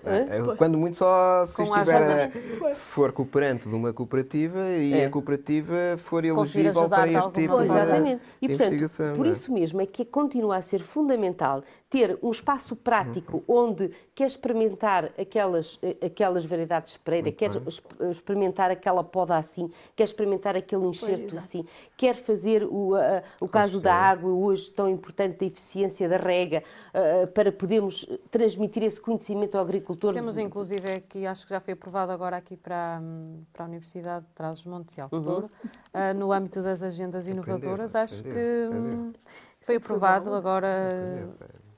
É, 0.51 0.55
Quando 0.57 0.77
muito 0.77 0.97
só 0.97 1.45
se 1.45 1.55
Com 1.57 1.63
estiver 1.63 2.03
a- 2.03 2.73
se 2.73 2.79
for 2.79 3.11
cooperante 3.11 3.67
de 3.69 3.75
uma 3.75 3.91
cooperativa 3.93 4.59
e 4.69 4.93
É. 4.93 5.05
a 5.05 5.09
cooperativa 5.09 5.75
for 5.97 6.23
elegível 6.23 6.89
para 6.89 7.07
este 7.07 7.31
tipo 7.31 7.57
de, 7.59 7.65
Exatamente. 7.65 8.21
E, 8.41 8.47
de 8.47 8.53
portanto, 8.55 8.73
investigação. 8.75 9.15
por 9.17 9.27
é? 9.27 9.29
isso 9.29 9.51
mesmo 9.51 9.81
é 9.81 9.85
que 9.85 10.05
continua 10.05 10.55
a 10.57 10.61
ser 10.61 10.81
fundamental 10.81 11.63
ter 11.95 12.19
um 12.21 12.29
espaço 12.29 12.75
prático 12.75 13.41
onde 13.47 13.89
quer 14.13 14.27
experimentar 14.27 15.11
aquelas, 15.17 15.79
eh, 15.81 15.95
aquelas 16.05 16.43
variedades 16.43 16.91
de 16.91 16.97
espreita, 16.97 17.31
quer 17.31 17.51
es- 17.65 17.81
experimentar 18.11 18.69
aquela 18.69 19.01
poda 19.01 19.37
assim, 19.37 19.71
quer 19.95 20.03
experimentar 20.03 20.57
aquele 20.57 20.85
enxerto 20.87 21.23
exato. 21.33 21.37
assim, 21.45 21.65
quer 21.95 22.15
fazer 22.17 22.65
o, 22.65 22.95
a- 22.95 23.23
o 23.39 23.47
caso 23.47 23.79
da 23.79 23.91
certeza. 23.91 24.11
água, 24.11 24.29
hoje 24.31 24.69
tão 24.73 24.89
importante, 24.89 25.37
da 25.39 25.45
eficiência 25.45 26.09
da 26.09 26.17
rega, 26.17 26.61
eh, 26.93 27.25
para 27.27 27.49
podermos 27.49 28.05
transmitir 28.29 28.83
esse 28.83 28.99
conhecimento 28.99 29.55
ao 29.55 29.63
agricultor. 29.63 30.13
Temos 30.13 30.37
inclusive 30.37 30.91
aqui, 30.91 31.25
acho 31.25 31.45
que 31.45 31.51
já 31.51 31.61
foi 31.61 31.75
aprovado 31.75 32.11
agora 32.11 32.35
aqui 32.35 32.57
para, 32.57 32.99
hum, 33.01 33.43
para 33.53 33.63
a 33.63 33.67
Universidade 33.69 34.25
de 34.25 34.31
Trás-os-Montes 34.33 34.97
e 34.97 35.01
Alto 35.01 35.21
Douro, 35.21 35.49
ah, 35.93 36.13
no 36.13 36.33
âmbito 36.33 36.61
das 36.61 36.83
agendas 36.83 37.25
inovadoras, 37.27 37.95
acho 37.95 38.21
que 38.21 38.29
aprender, 38.29 38.95
hum, 38.97 39.13
foi 39.61 39.77
aprovado 39.77 40.33
agora 40.33 40.67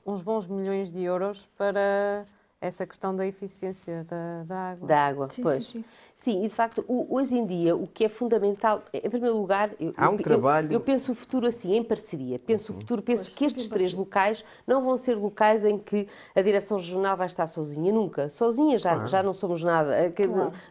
uns 0.08 0.22
bons 0.22 0.46
milhões 0.46 0.90
de 0.90 1.02
euros 1.02 1.46
para 1.56 2.24
essa 2.60 2.86
questão 2.86 3.14
da 3.14 3.26
eficiência 3.26 4.04
da, 4.04 4.44
da 4.44 4.70
água. 4.70 4.88
da 4.88 5.06
água. 5.06 5.28
Sim, 5.28 5.42
pois. 5.42 5.66
sim, 5.66 5.82
sim. 5.82 5.84
Sim, 6.20 6.44
e 6.44 6.48
de 6.48 6.54
facto, 6.54 6.84
hoje 6.88 7.36
em 7.36 7.46
dia, 7.46 7.76
o 7.76 7.86
que 7.86 8.04
é 8.04 8.08
fundamental, 8.08 8.82
em 8.92 9.08
primeiro 9.08 9.36
lugar, 9.36 9.70
eu, 9.78 9.94
Há 9.96 10.10
um 10.10 10.16
eu- 10.16 10.22
trabalho- 10.22 10.72
Eu, 10.72 10.80
penso 10.80 11.12
o 11.12 11.14
futuro 11.14 11.46
assim, 11.46 11.76
em 11.76 11.82
parceria. 11.82 12.40
Penso 12.40 12.72
o 12.72 12.74
futuro, 12.74 13.00
penso 13.02 13.22
Pois, 13.22 13.34
que 13.36 13.44
estes 13.44 13.68
três 13.68 13.92
parceria. 13.94 13.98
locais 13.98 14.44
não 14.66 14.84
vão 14.84 14.96
ser 14.96 15.14
locais 15.14 15.64
em 15.64 15.78
que 15.78 16.08
a 16.34 16.42
direção 16.42 16.76
regional 16.78 17.16
vai 17.16 17.28
estar 17.28 17.46
sozinha, 17.46 17.92
nunca. 17.92 18.28
Sozinha 18.30 18.78
já, 18.78 19.06
já 19.06 19.22
não 19.22 19.32
somos 19.32 19.62
nada. 19.62 19.94
Eh, 19.96 20.12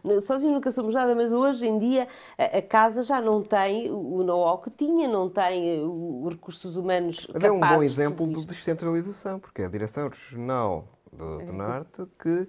n- 0.04 0.20
Sozinhos 0.20 0.52
nunca 0.54 0.70
somos 0.70 0.94
nada, 0.94 1.14
mas 1.14 1.32
hoje 1.32 1.66
em 1.66 1.78
dia 1.78 2.06
a, 2.36 2.58
a 2.58 2.62
casa 2.62 3.02
já 3.02 3.18
não 3.18 3.42
tem 3.42 3.90
o 3.90 4.22
know-how 4.22 4.58
que 4.58 4.70
tinha, 4.70 5.08
não 5.08 5.30
tem 5.30 5.78
eh, 5.78 5.82
os 5.82 6.28
recursos 6.30 6.76
humanos 6.76 7.26
Mas 7.32 7.42
é 7.42 7.50
um 7.50 7.58
bom 7.60 7.82
exemplo 7.82 8.26
de 8.26 8.46
descentralização, 8.46 9.40
porque 9.40 9.62
é 9.62 9.64
a 9.64 9.68
Direção 9.68 10.08
Regional 10.10 10.84
do, 11.10 11.38
do 11.38 11.52
Norte 11.54 12.02
que 12.22 12.46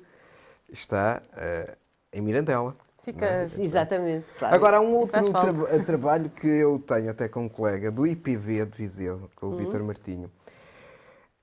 está 0.69 1.21
eh, 1.37 1.77
em 2.11 2.21
Mirandela. 2.21 2.75
Fica 3.03 3.49
Exatamente. 3.57 4.25
claro. 4.37 4.55
Agora, 4.55 4.77
há 4.77 4.81
um 4.81 4.93
outro 4.95 5.23
falta. 5.23 5.53
traba- 5.53 5.83
trabalho 5.85 6.29
que 6.29 6.47
eu 6.47 6.79
tenho 6.79 7.09
até 7.09 7.27
com 7.27 7.45
um 7.45 7.49
colega 7.49 7.91
do 7.91 8.05
IPV 8.05 8.65
de 8.65 8.77
Viseu, 8.77 9.29
com 9.35 9.47
o 9.47 9.49
Uhum. 9.51 9.57
Vítor 9.57 9.83
Martinho, 9.83 10.29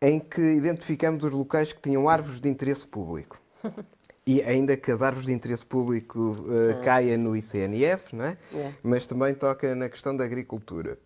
em 0.03 0.21
que 0.21 0.41
identificamos 0.41 1.25
os 1.25 1.33
locais 1.33 1.73
que 1.73 1.81
tinham 1.81 2.09
árvores 2.09 2.41
de 2.41 2.49
interesse 2.49 2.87
público. 2.87 3.39
E 4.29 4.43
ainda 4.43 4.77
que 4.77 4.91
as 4.91 5.01
árvores 5.03 5.25
de 5.25 5.33
interesse 5.33 5.65
público 5.65 6.35
eh, 6.51 6.83
caia 6.85 7.17
no 7.17 7.37
ICNF, 7.37 8.17
não 8.17 8.25
é? 8.25 8.37
É. 8.53 8.73
mas 8.83 9.07
também 9.07 9.33
toca 9.33 9.73
na 9.77 9.89
questão 9.89 10.17
da 10.17 10.25
agricultura. 10.25 10.99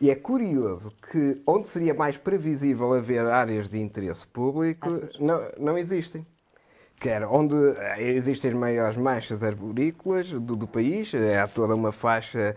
E 0.00 0.08
é 0.10 0.14
curioso 0.14 0.90
que 1.10 1.42
onde 1.46 1.68
seria 1.68 1.92
mais 1.92 2.16
previsível 2.16 2.94
haver 2.94 3.26
áreas 3.26 3.68
de 3.68 3.78
interesse 3.78 4.26
público, 4.26 4.88
não, 5.20 5.38
não 5.58 5.76
existem. 5.76 6.26
Onde 7.28 7.56
eh, 7.76 8.12
existem 8.12 8.52
as 8.52 8.56
maiores 8.56 8.96
manchas 8.96 9.42
arborícolas 9.42 10.30
do, 10.30 10.54
do 10.56 10.66
país, 10.66 11.12
é, 11.14 11.40
há 11.40 11.48
toda 11.48 11.74
uma 11.74 11.90
faixa 11.90 12.56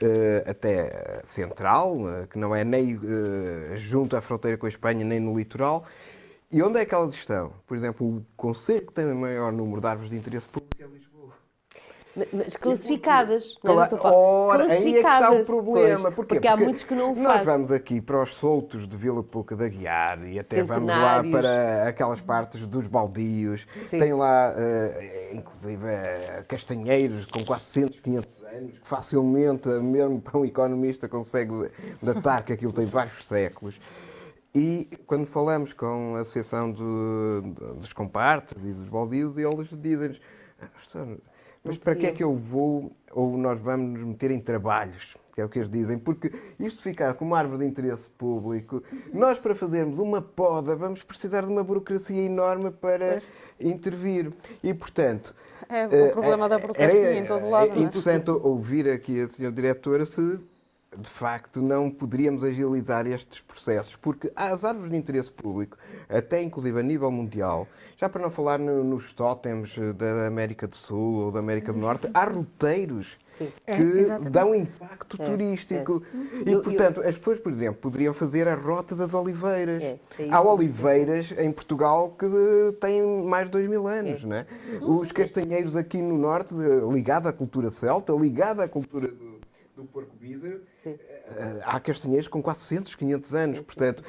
eh, 0.00 0.44
até 0.46 1.22
central, 1.26 1.96
eh, 2.08 2.26
que 2.26 2.38
não 2.38 2.54
é 2.54 2.64
nem 2.64 2.98
eh, 3.02 3.76
junto 3.76 4.16
à 4.16 4.20
fronteira 4.20 4.56
com 4.56 4.66
a 4.66 4.68
Espanha, 4.68 5.04
nem 5.04 5.20
no 5.20 5.36
litoral. 5.36 5.84
E 6.50 6.62
onde 6.62 6.78
é 6.78 6.84
que 6.86 6.94
elas 6.94 7.14
estão? 7.14 7.52
Por 7.66 7.76
exemplo, 7.76 8.06
o 8.06 8.24
conselho 8.36 8.86
que 8.86 8.92
tem 8.92 9.04
o 9.04 9.14
maior 9.14 9.52
número 9.52 9.80
de 9.80 9.86
árvores 9.86 10.10
de 10.10 10.16
interesse 10.16 10.48
público 10.48 10.82
é. 10.82 10.99
Mas 12.32 12.56
classificadas. 12.56 13.54
não 13.62 13.82
é, 13.82 13.88
ora, 14.02 14.64
aí 14.72 14.88
é 14.96 15.00
que 15.02 15.06
está 15.08 15.30
o 15.30 15.44
problema. 15.44 16.02
pois, 16.02 16.14
Porquê? 16.14 16.34
Porque 16.34 16.48
há 16.48 16.52
Porque 16.52 16.64
muitos 16.64 16.82
que 16.84 16.94
não 16.94 17.12
o 17.12 17.16
Nós 17.16 17.32
fazem. 17.32 17.44
vamos 17.46 17.70
aqui 17.72 18.00
para 18.00 18.22
os 18.22 18.34
soltos 18.34 18.86
de 18.88 18.96
Vila 18.96 19.22
Pouca 19.22 19.56
da 19.56 19.68
Guiar 19.68 20.26
e 20.26 20.38
até 20.38 20.62
vamos 20.62 20.88
lá 20.88 21.22
para 21.24 21.88
aquelas 21.88 22.20
partes 22.20 22.66
dos 22.66 22.86
baldios. 22.86 23.66
Sim. 23.88 23.98
Tem 23.98 24.12
lá, 24.12 24.52
eh, 24.56 25.30
inclusive, 25.34 25.86
eh, 25.86 26.44
castanheiros 26.48 27.26
com 27.26 27.44
400, 27.44 28.00
500 28.00 28.42
anos, 28.44 28.72
que 28.78 28.88
facilmente, 28.88 29.68
mesmo 29.68 30.20
para 30.20 30.38
um 30.38 30.44
economista, 30.44 31.08
consegue 31.08 31.70
datar 32.02 32.42
que 32.44 32.52
aquilo 32.52 32.72
tem 32.72 32.86
vários 32.86 33.24
séculos. 33.24 33.80
E 34.52 34.88
quando 35.06 35.26
falamos 35.26 35.72
com 35.72 36.16
a 36.16 36.20
Associação 36.20 36.72
do- 36.72 37.42
dos 37.76 37.92
Compartes 37.92 38.56
e 38.64 38.72
dos 38.72 38.88
Baldios, 38.88 39.38
eles 39.38 39.68
dizem-nos: 39.80 40.20
"Ah, 40.60 41.06
mas 41.64 41.78
para 41.78 41.94
que 41.94 42.06
é 42.06 42.12
que 42.12 42.22
eu 42.22 42.34
vou 42.34 42.92
ou 43.12 43.36
nós 43.36 43.60
vamos 43.60 43.98
nos 43.98 44.08
meter 44.08 44.30
em 44.30 44.40
trabalhos? 44.40 45.16
Que 45.34 45.40
é 45.40 45.44
o 45.44 45.48
que 45.48 45.58
eles 45.58 45.70
dizem, 45.70 45.98
porque 45.98 46.32
isto 46.58 46.82
ficar 46.82 47.14
como 47.14 47.34
árvore 47.34 47.64
de 47.64 47.70
interesse 47.70 48.08
público, 48.10 48.82
nós 49.12 49.38
para 49.38 49.54
fazermos 49.54 49.98
uma 49.98 50.20
poda 50.20 50.74
vamos 50.74 51.02
precisar 51.02 51.42
de 51.42 51.48
uma 51.48 51.62
burocracia 51.62 52.22
enorme 52.22 52.70
para 52.70 53.18
intervir. 53.58 54.30
E 54.62 54.74
portanto. 54.74 55.34
É 55.68 55.86
o 55.86 55.94
eh, 55.94 56.08
problema 56.10 56.48
da 56.48 56.56
eh, 56.56 56.58
burocracia 56.58 57.18
em 57.18 57.24
todo 57.24 57.48
lado, 57.48 57.78
é? 57.78 57.82
interessante 57.82 58.30
ouvir 58.30 58.88
aqui 58.88 59.20
a 59.20 59.28
senhora 59.28 59.54
diretora 59.54 60.04
se 60.04 60.40
de 60.96 61.08
facto 61.08 61.62
não 61.62 61.88
poderíamos 61.88 62.42
agilizar 62.42 63.06
estes 63.06 63.40
processos, 63.40 63.94
porque 63.94 64.30
as 64.34 64.64
árvores 64.64 64.90
de 64.90 64.96
interesse 64.96 65.30
público, 65.30 65.76
até 66.08 66.42
inclusive 66.42 66.80
a 66.80 66.82
nível 66.82 67.10
mundial, 67.12 67.68
já 67.96 68.08
para 68.08 68.20
não 68.22 68.30
falar 68.30 68.58
no- 68.58 68.82
nos 68.82 69.12
tótems 69.12 69.76
da 69.96 70.26
América 70.26 70.66
do 70.66 70.76
Sul 70.76 71.26
ou 71.26 71.30
da 71.32 71.38
América 71.38 71.72
do 71.72 71.78
Norte, 71.78 72.10
há 72.12 72.24
roteiros 72.24 73.16
É, 73.66 73.76
que 73.76 73.82
exatamente. 73.82 74.30
dão 74.32 74.54
impacto 74.54 75.16
turístico. 75.16 76.02
E, 76.44 76.50
Eu- 76.50 76.54
eu- 76.58 76.62
portanto, 76.62 77.00
as 77.00 77.16
pessoas, 77.16 77.38
por 77.38 77.52
exemplo, 77.52 77.80
poderiam 77.80 78.12
fazer 78.12 78.46
a 78.48 78.54
Rota 78.54 78.94
das 78.96 79.14
Oliveiras. 79.14 79.82
É, 79.82 79.98
é. 80.18 80.28
Há 80.30 80.42
oliveiras 80.42 81.32
em 81.38 81.50
Portugal 81.52 82.14
que 82.18 82.26
têm 82.80 83.00
mais 83.24 83.46
de 83.46 83.52
dois 83.52 83.68
mil 83.68 83.86
anos, 83.86 84.24
não 84.24 84.36
é? 84.36 84.46
Os 84.82 85.10
castanheiros 85.12 85.74
aqui 85.76 86.02
no 86.02 86.18
Norte, 86.18 86.52
ligado 86.92 87.28
à 87.28 87.32
cultura 87.32 87.70
celta, 87.70 88.12
ligado 88.12 88.60
à 88.60 88.68
cultura 88.68 89.08
do, 89.08 89.29
do 89.80 89.86
porco 89.86 90.14
bízaro, 90.16 90.60
eh, 90.84 91.60
há 91.64 91.80
castanheiros 91.80 92.28
com 92.28 92.42
400, 92.42 92.94
500 92.94 93.34
anos, 93.34 93.60
portanto... 93.60 94.02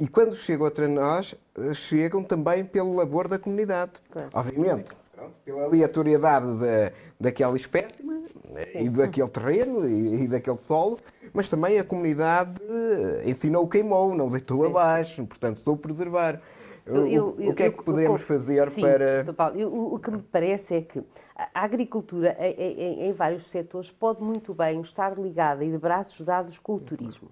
E 0.00 0.08
quando 0.08 0.34
chegam 0.34 0.66
até 0.66 0.88
nós, 0.88 1.34
eh, 1.58 1.74
chegam 1.74 2.24
também 2.24 2.64
pelo 2.64 2.96
labor 2.96 3.28
da 3.28 3.38
comunidade. 3.38 3.92
Claro. 4.10 4.30
Obviamente, 4.32 4.92
pronto, 5.14 5.34
pela 5.44 5.64
aleatoriedade 5.64 6.58
da, 6.58 6.92
daquela 7.20 7.54
espécie 7.54 8.02
né, 8.02 8.66
e 8.74 8.88
daquele 8.88 9.28
terreno 9.28 9.86
e, 9.86 10.22
e 10.22 10.28
daquele 10.28 10.56
solo, 10.56 10.98
mas 11.34 11.50
também 11.50 11.78
a 11.78 11.84
comunidade 11.84 12.62
eh, 12.62 13.28
ensinou 13.28 13.64
o 13.64 13.68
queimou, 13.68 14.14
não 14.14 14.30
deitou 14.30 14.64
abaixo, 14.64 15.26
portanto, 15.26 15.58
estou 15.58 15.74
a 15.74 15.76
preservar. 15.76 16.40
O- 16.86 16.90
Eu- 16.90 17.06
eu- 17.38 17.50
o, 17.50 17.54
que 17.54 17.62
é 17.64 17.70
que 17.70 17.82
podemos 17.82 18.20
eu- 18.20 18.26
fazer 18.26 18.68
sim, 18.70 18.80
para. 18.80 19.32
Paulo, 19.34 19.66
o, 19.68 19.94
o 19.94 19.98
que 19.98 20.10
me 20.10 20.22
parece 20.22 20.74
é 20.76 20.80
que 20.82 21.02
a 21.36 21.62
agricultura, 21.64 22.36
em, 22.40 22.52
em- 22.52 23.08
em 23.08 23.12
vários 23.12 23.48
setores, 23.48 23.90
pode 23.90 24.22
muito 24.22 24.52
bem 24.54 24.80
estar 24.80 25.18
ligada 25.18 25.64
e 25.64 25.70
de 25.70 25.78
braços 25.78 26.20
dados 26.24 26.58
com 26.58 26.74
o 26.74 26.80
turismo. 26.80 27.28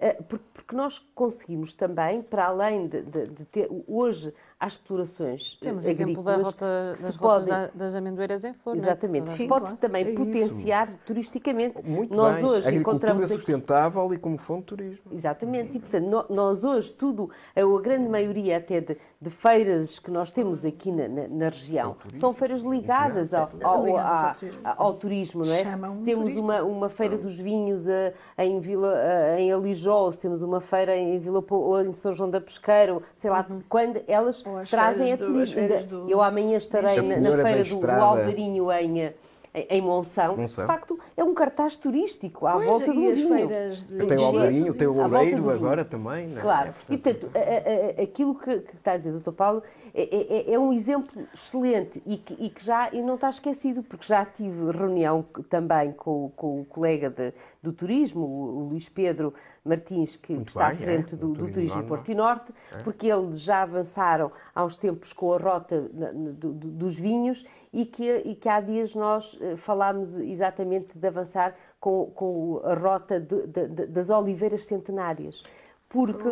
Eh, 0.00 0.14
por- 0.14 0.40
Porque 0.52 0.74
nós 0.76 0.98
conseguimos 1.14 1.74
também, 1.74 2.22
para 2.22 2.46
além 2.46 2.86
de, 2.88 3.02
de- 3.02 3.26
de 3.28 3.44
ter. 3.44 3.68
Hoje, 3.86 4.32
há 4.62 4.66
explorações 4.68 5.58
eh, 5.60 5.64
Temos 5.64 5.84
o 5.84 5.88
exemplo 5.88 6.22
da 6.22 6.32
agrícolas 6.32 6.46
rota, 6.46 6.66
das 7.00 7.16
rotas 7.16 7.16
podem- 7.18 7.48
da- 7.52 7.70
das 7.74 7.94
amendoeiras 7.94 8.44
em 8.44 8.52
flor. 8.54 8.76
não 8.76 8.82
é? 8.82 8.86
Exatamente. 8.86 9.30
A 9.30 9.32
Se 9.34 9.46
pode 9.48 9.60
claro. 9.62 9.76
também 9.78 10.04
É 10.04 10.10
isso. 10.10 10.24
potenciar 10.24 10.88
turisticamente. 11.04 11.82
Muito 11.84 12.14
nós 12.14 12.36
bem. 12.36 12.44
hoje 12.44 12.68
Agricultura 12.68 12.78
encontramos 13.12 13.26
aqui- 13.26 13.34
sustentável 13.34 14.14
e 14.14 14.18
como 14.18 14.38
fonte 14.38 14.60
de 14.60 14.66
turismo. 14.66 15.02
Exatamente, 15.12 15.76
e 15.76 15.80
portanto, 15.80 16.26
nós 16.30 16.64
hoje 16.64 16.92
tudo, 16.92 17.30
a 17.56 17.60
a 17.60 17.80
grande 17.80 18.08
maioria 18.08 18.58
até 18.58 18.80
de, 18.80 18.96
de 19.20 19.30
feiras 19.30 19.98
que 19.98 20.10
nós 20.10 20.30
temos 20.30 20.64
aqui 20.64 20.92
na, 20.92 21.08
na- 21.08 21.28
na 21.28 21.48
região, 21.48 21.96
são 22.14 22.32
feiras 22.32 22.62
ligadas 22.62 23.34
ao, 23.34 23.50
ao- 23.62 23.96
ao 23.98 24.32
turismo. 24.34 24.60
ao 24.64 24.94
turismo, 24.94 25.44
não 25.44 25.52
é? 25.52 25.58
Chamam 25.64 25.90
Se 25.90 26.04
temos 26.04 26.24
turistas. 26.34 26.42
uma, 26.42 26.62
uma 26.62 26.88
feira 26.88 27.18
dos 27.18 27.38
vinhos 27.38 27.88
eh, 27.88 28.14
em, 28.38 28.60
Vila, 28.60 28.94
eh, 28.96 29.40
em 29.40 29.52
Alijó, 29.52 30.10
se 30.10 30.20
temos 30.20 30.42
uma 30.42 30.60
feira 30.60 30.96
em 30.96 31.18
Vila 31.18 31.42
ou 31.50 31.80
em 31.80 31.92
São 31.92 32.12
João 32.12 32.30
da 32.30 32.40
Pesqueira, 32.40 32.94
ou 32.94 33.02
sei 33.16 33.30
lá, 33.30 33.44
quando 33.68 34.00
elas 34.06 34.42
Trazem 34.68 35.12
a 35.12 35.16
turismo. 35.16 35.60
do- 35.88 36.10
Eu 36.10 36.20
amanhã 36.22 36.56
estarei 36.56 36.96
na, 37.02 37.16
na 37.18 37.42
feira 37.42 37.62
do, 37.64 37.68
do 37.68 37.74
estrada. 37.74 38.02
Alvarinho 38.02 38.70
em, 38.72 39.00
eh, 39.02 39.14
em, 39.54 39.66
em 39.78 39.80
Monção. 39.82 40.36
Monção. 40.36 40.64
De 40.64 40.66
facto, 40.66 40.98
é 41.16 41.22
um 41.22 41.34
cartaz 41.34 41.76
turístico 41.76 42.46
à 42.46 42.52
Pois, 42.54 42.66
volta 42.66 42.86
do 42.86 42.92
vinho. 43.00 43.28
feiras 43.28 43.82
de- 43.84 44.06
Tem 44.06 44.18
o 44.18 44.24
Alvarinho, 44.24 44.74
tem 44.74 44.86
o 44.88 44.92
vinho. 44.92 45.50
agora 45.50 45.84
também. 45.84 46.26
não 46.28 46.38
é? 46.38 46.40
Claro. 46.40 46.74
Portanto, 46.86 46.90
E, 46.90 46.98
portanto, 46.98 47.30
a- 47.36 48.00
a- 48.00 48.02
aquilo 48.02 48.34
que, 48.34 48.58
que 48.60 48.74
está 48.76 48.92
a 48.92 48.96
dizer 48.96 49.10
o 49.14 49.20
Dr. 49.20 49.32
Paulo 49.32 49.62
é, 49.94 50.50
é, 50.50 50.54
é, 50.54 50.58
um 50.58 50.72
exemplo 50.72 51.26
excelente 51.34 52.02
e 52.06 52.16
que, 52.16 52.34
e 52.34 52.48
que, 52.48 52.64
já 52.64 52.90
e 52.92 53.02
não 53.02 53.16
está 53.16 53.28
esquecido, 53.28 53.82
porque 53.82 54.06
já 54.06 54.24
tive 54.24 54.70
reunião 54.70 55.22
também 55.50 55.92
com, 55.92 56.32
com 56.34 56.62
o 56.62 56.64
colega 56.64 57.10
de, 57.10 57.34
do 57.62 57.72
turismo, 57.72 58.24
o, 58.24 58.68
Luís 58.70 58.88
Pedro 58.88 59.34
Martins, 59.62 60.16
que 60.16 60.32
Muito 60.32 60.48
está 60.48 60.70
bem, 60.70 60.78
à 60.78 60.80
frente 60.80 61.14
é, 61.14 61.18
do, 61.18 61.34
do, 61.34 61.52
Turismo 61.52 61.84
Porto 61.84 62.10
e 62.10 62.14
Norte, 62.14 62.54
é. 62.72 62.78
porque 62.82 63.06
eles 63.06 63.40
já 63.40 63.62
avançaram 63.62 64.32
há 64.54 64.64
uns 64.64 64.76
tempos 64.76 65.12
com 65.12 65.34
a 65.34 65.38
rota 65.38 65.80
do, 65.80 66.52
dos 66.52 66.98
vinhos 66.98 67.46
e 67.72 67.84
que, 67.84 68.22
e 68.24 68.34
que 68.34 68.48
há 68.48 68.60
dias 68.60 68.94
nós 68.94 69.38
eh, 69.40 69.56
falámos 69.56 70.18
exatamente 70.18 70.98
de 70.98 71.06
avançar 71.06 71.54
com, 71.78 72.06
com 72.14 72.60
a 72.64 72.74
rota 72.74 73.20
de, 73.20 73.46
de, 73.46 73.86
das 73.86 74.10
oliveiras 74.10 74.64
centenárias. 74.64 75.42
Porque. 75.88 76.28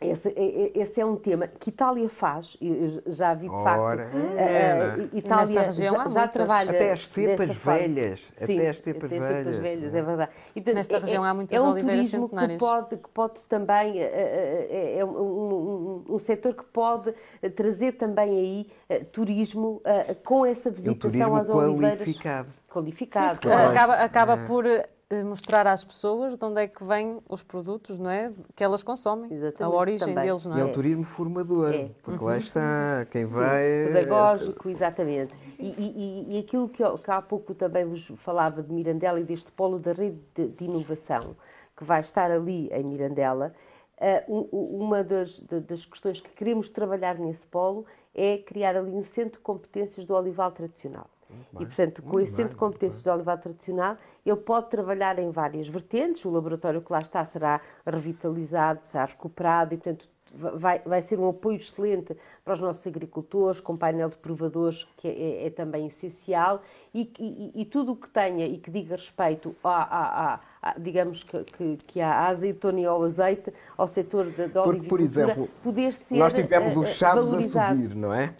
Esse, 0.00 0.32
esse, 0.76 1.00
é 1.00 1.04
um 1.04 1.16
tema 1.16 1.48
que 1.48 1.70
Itália 1.70 2.08
faz, 2.08 2.56
eu 2.60 3.02
já 3.12 3.34
vi 3.34 3.48
de 3.48 3.54
Ora, 3.54 3.64
facto. 3.64 4.16
É, 4.36 4.96
uh, 4.96 5.16
Itália 5.16 5.72
já, 5.72 6.08
já 6.08 6.28
trabalha. 6.28 6.70
Até 6.70 6.92
as 6.92 7.08
cepas 7.08 7.48
velhas. 7.48 8.20
Sim, 8.36 8.58
até 8.58 8.68
as 8.68 8.78
cepas 8.78 9.10
velhas. 9.10 9.38
cepas 9.38 9.58
velhas, 9.58 9.94
é 9.94 10.02
verdade. 10.02 10.30
E, 10.50 10.60
portanto, 10.60 10.74
Nesta 10.76 10.96
é, 10.96 11.00
região 11.00 11.24
há 11.24 11.34
muitas 11.34 11.58
é 11.58 11.60
um 11.60 11.72
oliveiras 11.72 12.10
turismo 12.10 12.28
centenárias. 12.28 12.58
Que 12.58 12.64
pode, 12.64 12.96
que 12.96 13.08
pode 13.08 13.46
também, 13.46 14.00
é, 14.00 14.98
é 14.98 15.04
um, 15.04 15.08
um, 15.08 16.04
um, 16.10 16.18
setor 16.18 16.54
que 16.54 16.64
pode 16.64 17.12
trazer 17.56 17.92
também 17.92 18.70
aí 18.88 19.00
uh, 19.00 19.04
turismo 19.06 19.82
uh, 19.84 20.14
com 20.24 20.46
essa 20.46 20.70
visitação 20.70 21.32
um 21.32 21.36
às 21.36 21.48
oliveiras. 21.48 21.98
Qualificado. 21.98 22.48
Qualificado. 22.68 23.38
Sim, 23.42 23.52
acaba, 23.52 23.94
acaba 23.94 24.36
por 24.46 24.64
eh, 24.64 24.86
mostrar 25.24 25.66
às 25.66 25.82
pessoas 25.84 26.36
de 26.36 26.44
onde 26.44 26.60
é 26.60 26.68
que 26.68 26.84
vêm 26.84 27.18
os 27.28 27.42
produtos, 27.42 27.98
não 27.98 28.10
é? 28.10 28.30
Que 28.54 28.62
elas 28.62 28.82
consomem. 28.82 29.32
Exatamente, 29.32 29.62
a 29.62 29.68
origem 29.68 30.08
também. 30.08 30.24
deles, 30.24 30.44
não 30.44 30.54
é? 30.54 30.58
E 30.58 30.60
é 30.60 30.64
um 30.64 30.72
turismo 30.72 31.04
formador, 31.04 31.72
é. 31.72 31.90
porque 32.02 32.20
uhum. 32.22 32.30
lá 32.30 32.38
está, 32.38 33.06
quem 33.10 33.24
Sim, 33.24 33.30
vai... 33.30 33.86
Pedagógico, 33.86 34.68
exatamente. 34.68 35.34
E, 35.58 35.66
e, 35.66 36.36
e 36.36 36.38
aquilo 36.38 36.68
que, 36.68 36.84
que, 36.98 37.10
há 37.10 37.22
pouco 37.22 37.54
também 37.54 37.86
vos 37.86 38.06
falava 38.16 38.62
de 38.62 38.70
Mirandela 38.70 39.18
e 39.18 39.24
deste 39.24 39.50
polo 39.52 39.78
da 39.78 39.92
rede 39.92 40.20
de, 40.34 40.48
de 40.48 40.64
inovação, 40.64 41.34
que 41.74 41.84
vai 41.84 42.00
estar 42.00 42.30
ali 42.30 42.68
em 42.70 42.84
Mirandela, 42.84 43.54
uh, 43.98 44.48
uma 44.52 45.02
das, 45.02 45.40
das 45.40 45.86
questões 45.86 46.20
que 46.20 46.28
queremos 46.30 46.68
trabalhar 46.68 47.18
nesse 47.18 47.46
polo 47.46 47.86
é 48.14 48.36
criar 48.38 48.76
ali 48.76 48.90
um 48.90 49.02
centro 49.02 49.38
de 49.38 49.44
competências 49.44 50.04
do 50.04 50.14
olival 50.14 50.52
tradicional. 50.52 51.08
E, 51.54 51.66
portanto, 51.66 52.02
com 52.02 52.20
esse 52.20 52.34
centro 52.34 52.50
de 52.50 52.56
competências 52.56 53.02
de 53.02 53.10
olival 53.10 53.38
tradicional, 53.38 53.96
ele 54.24 54.36
pode 54.36 54.70
trabalhar 54.70 55.18
em 55.18 55.30
várias 55.30 55.68
vertentes. 55.68 56.24
O 56.24 56.30
laboratório 56.30 56.80
que 56.80 56.92
lá 56.92 57.00
está 57.00 57.24
será 57.24 57.60
revitalizado, 57.86 58.84
será 58.84 59.04
recuperado 59.04 59.74
e, 59.74 59.76
portanto, 59.76 60.08
vai, 60.32 60.80
vai 60.80 61.02
ser 61.02 61.18
um 61.18 61.28
apoio 61.28 61.56
excelente 61.56 62.16
para 62.44 62.54
os 62.54 62.60
nossos 62.60 62.86
agricultores, 62.86 63.60
com 63.60 63.76
painel 63.76 64.08
de 64.08 64.16
provadores, 64.16 64.86
que 64.96 65.08
é, 65.08 65.46
é 65.46 65.50
também 65.50 65.86
essencial, 65.86 66.62
e, 66.94 67.10
e, 67.18 67.62
e, 67.62 67.64
tudo 67.64 67.92
o 67.92 67.96
que 67.96 68.08
tenha 68.08 68.46
e 68.46 68.58
que 68.58 68.70
diga 68.70 68.96
respeito, 68.96 69.54
a, 69.62 69.68
a, 69.68 70.34
a, 70.34 70.40
a 70.62 70.78
digamos, 70.78 71.22
que, 71.22 71.44
que, 71.44 71.76
que 71.86 72.00
a 72.00 72.26
azeitona 72.26 72.80
e 72.80 72.86
ao 72.86 73.02
azeite, 73.02 73.52
ao 73.76 73.86
setor 73.86 74.30
da, 74.30 74.46
da 74.46 74.62
Porque, 74.62 74.86
por 74.86 75.00
exemplo, 75.00 75.48
poder 75.62 75.92
ser 75.92 76.16
Nós 76.16 76.32
tivemos 76.32 76.76
os 76.76 76.88
eh, 76.88 76.92
chaves 76.92 77.56
a 77.56 77.68
subir, 77.70 77.94
não 77.94 78.12
é? 78.12 78.34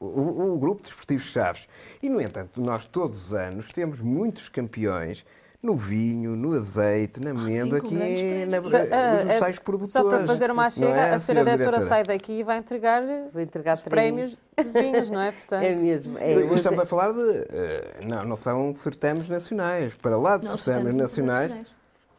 O, 0.00 0.54
o 0.54 0.58
grupo 0.58 0.82
desportivo 0.82 1.22
Chaves. 1.22 1.68
E, 2.02 2.08
no 2.08 2.20
entanto, 2.20 2.60
nós 2.60 2.86
todos 2.86 3.26
os 3.26 3.34
anos 3.34 3.68
temos 3.68 4.00
muitos 4.00 4.48
campeões 4.48 5.24
no 5.62 5.76
vinho, 5.76 6.34
no 6.34 6.54
azeite, 6.54 7.20
na 7.20 7.32
amêndoa, 7.32 7.78
ah, 7.78 7.86
aqui 7.86 7.94
na, 8.46 8.60
nos 8.62 8.72
uh, 8.72 9.50
uh, 9.50 9.60
produtores. 9.62 9.92
Só 9.92 10.02
para 10.02 10.24
fazer 10.24 10.50
uma 10.50 10.70
chega, 10.70 10.92
é, 10.92 11.10
a 11.10 11.20
senhora 11.20 11.44
diretora, 11.44 11.76
diretora 11.76 11.80
sai 11.86 12.04
daqui 12.04 12.40
e 12.40 12.42
vai 12.42 12.56
entregar, 12.56 13.02
vai 13.30 13.42
entregar 13.42 13.78
prémios. 13.82 14.40
prémios 14.56 14.72
de 14.72 14.80
vinhos, 14.80 15.10
não 15.10 15.20
é? 15.20 15.32
Portanto... 15.36 15.62
É 15.62 15.74
mesmo. 15.76 16.16
É, 16.16 16.34
hoje... 16.34 16.54
Estamos 16.54 16.80
a 16.80 16.86
falar 16.86 17.12
de... 17.12 17.20
Uh, 17.20 18.08
não, 18.08 18.24
não 18.24 18.36
são 18.36 18.74
certames 18.74 19.28
nacionais. 19.28 19.92
Para 19.96 20.16
lá 20.16 20.38
de 20.38 20.48
certames 20.48 20.94
nacionais, 20.94 21.52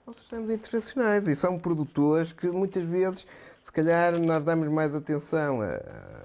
são 0.06 0.14
certames 0.14 0.50
internacionais. 0.52 1.28
E 1.28 1.36
são 1.36 1.58
produtores 1.58 2.32
que 2.32 2.46
muitas 2.46 2.84
vezes 2.84 3.26
se 3.64 3.72
calhar 3.72 4.20
nós 4.20 4.44
damos 4.44 4.68
mais 4.70 4.94
atenção 4.94 5.62
a, 5.62 5.80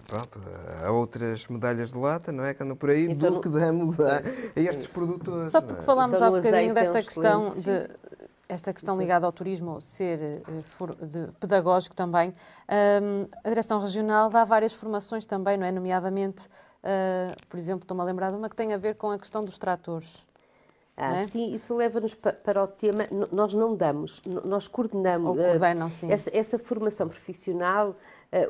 pronto, 0.07 0.40
a 0.84 0.90
outras 0.90 1.46
medalhas 1.48 1.92
de 1.92 1.98
lata, 1.98 2.32
não 2.32 2.44
é? 2.44 2.54
Que 2.54 2.62
andam 2.62 2.76
por 2.76 2.90
aí, 2.90 3.11
então, 3.11 3.34
do 3.34 3.40
que 3.40 3.48
damos 3.48 3.98
a, 4.00 4.18
a 4.57 4.61
estes 4.61 4.86
produtores. 4.86 5.48
Só 5.48 5.61
porque 5.61 5.80
é? 5.80 5.84
falámos 5.84 6.16
então, 6.16 6.34
há 6.34 6.40
bocadinho 6.40 6.74
desta 6.74 7.02
questão 7.02 7.54
de 7.54 7.88
esta 8.48 8.72
questão 8.72 8.96
ligada 8.96 9.26
ao 9.26 9.32
turismo 9.32 9.80
ser 9.80 10.20
eh, 10.22 10.42
de, 11.04 11.32
pedagógico 11.40 11.96
também, 11.96 12.32
a 12.68 13.48
Direção 13.48 13.80
Regional 13.80 14.28
dá 14.28 14.44
várias 14.44 14.72
formações 14.72 15.24
também, 15.24 15.57
não 15.57 15.66
é? 15.66 15.72
Nomeadamente, 15.72 16.46
uh, 16.46 17.34
por 17.48 17.59
exemplo, 17.59 17.82
estou-me 17.82 18.02
a 18.02 18.04
lembrar 18.04 18.30
de 18.30 18.36
uma 18.36 18.48
que 18.48 18.57
tem 18.57 18.72
a 18.72 18.78
ver 18.78 18.94
com 18.94 19.11
a 19.11 19.18
questão 19.18 19.44
dos 19.44 19.59
tratores. 19.59 20.24
Ah, 20.96 21.16
é? 21.16 21.26
Sim, 21.26 21.52
isso 21.52 21.74
leva-nos 21.76 22.14
para 22.14 22.62
o 22.62 22.66
tema. 22.66 23.04
Nós 23.30 23.52
não 23.52 23.76
damos, 23.76 24.22
nós 24.44 24.66
coordenamos. 24.66 25.28
Ou 25.28 25.36
coordenam, 25.36 25.90
sim. 25.90 26.11
Essa, 26.11 26.30
essa 26.34 26.59
formação 26.59 27.07
profissional, 27.07 27.94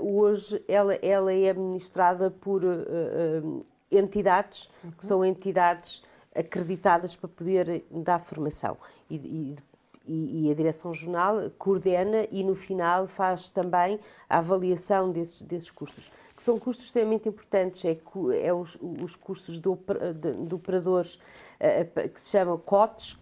hoje, 0.00 0.62
ela, 0.66 0.94
ela 0.94 1.32
é 1.32 1.50
administrada 1.50 2.30
por 2.30 2.64
uh, 2.64 2.68
uh, 2.68 3.66
entidades, 3.90 4.68
uhum. 4.82 4.90
que 4.92 5.06
são 5.06 5.24
entidades 5.24 6.02
acreditadas 6.34 7.14
para 7.16 7.28
poder 7.28 7.84
dar 7.90 8.18
formação. 8.18 8.76
E, 9.08 9.56
e, 10.06 10.46
e, 10.46 10.50
a 10.50 10.54
Direção 10.54 10.94
Jornal 10.94 11.50
coordena 11.58 12.26
e, 12.30 12.44
no 12.44 12.54
final, 12.54 13.06
faz 13.06 13.50
também 13.50 13.98
a 14.28 14.38
avaliação 14.38 15.10
desses, 15.10 15.42
desses 15.42 15.70
cursos 15.70 16.10
que 16.36 16.44
são 16.44 16.58
cursos 16.58 16.84
extremamente 16.84 17.26
importantes, 17.26 17.82
é, 17.82 17.98
é 18.42 18.52
os, 18.52 18.76
os 18.82 19.16
cursos 19.16 19.58
de, 19.58 19.70
de, 20.20 20.46
de 20.46 20.54
operadores 20.54 21.18
que 22.12 22.20
se 22.20 22.28
chamam 22.28 22.58
COTS, 22.58 23.16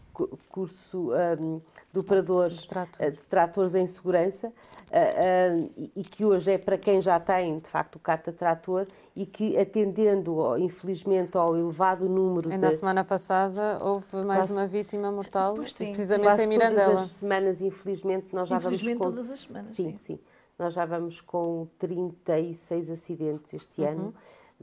curso 0.49 1.11
um, 1.41 1.61
de 1.93 1.99
operadores 1.99 2.59
de, 2.59 2.69
trator. 2.69 3.11
de, 3.11 3.19
tratores 3.29 3.75
em 3.75 3.87
segurança, 3.87 4.49
uh, 4.49 4.51
uh, 4.51 5.71
e, 5.77 5.93
e 5.97 6.05
que 6.05 6.25
hoje 6.25 6.53
é 6.53 6.59
para 6.59 6.79
quem 6.79 7.01
já 7.01 7.19
tem, 7.19 7.59
de 7.59 7.69
facto, 7.69 7.97
o 7.97 7.99
carta 7.99 8.33
trator 8.33 8.87
e 9.17 9.27
que, 9.27 9.59
atendendo, 9.59 10.57
infelizmente, 10.59 11.37
ao 11.37 11.57
elevado 11.57 12.09
número 12.09 12.51
Ainda 12.51 12.69
de... 12.69 12.75
a 12.75 12.79
semana 12.79 13.05
passada 13.05 13.79
houve 13.83 14.17
mais 14.25 14.47
quase, 14.47 14.53
uma 14.53 14.67
vítima 14.67 15.11
mortal, 15.11 15.55
precisamente 15.55 16.27
quase 16.27 16.43
em 16.43 16.47
Mirandela. 16.47 16.87
todas 16.87 17.03
as 17.03 17.11
semanas, 17.13 17.61
infelizmente, 17.61 18.35
nós 18.35 18.49
já 18.49 18.59
vamos 18.59 18.83
com... 18.83 18.99
todas 18.99 19.31
as 19.31 19.41
semanas, 19.41 19.71
sim. 19.71 19.91
sim. 19.91 19.97
sim. 19.97 20.21
Nós 20.57 20.73
já 20.73 20.85
vamos 20.85 21.21
com 21.21 21.67
36 21.79 22.91
acidentes 22.91 23.53
este 23.53 23.81
uhum. 23.81 23.89
ano, 23.89 24.15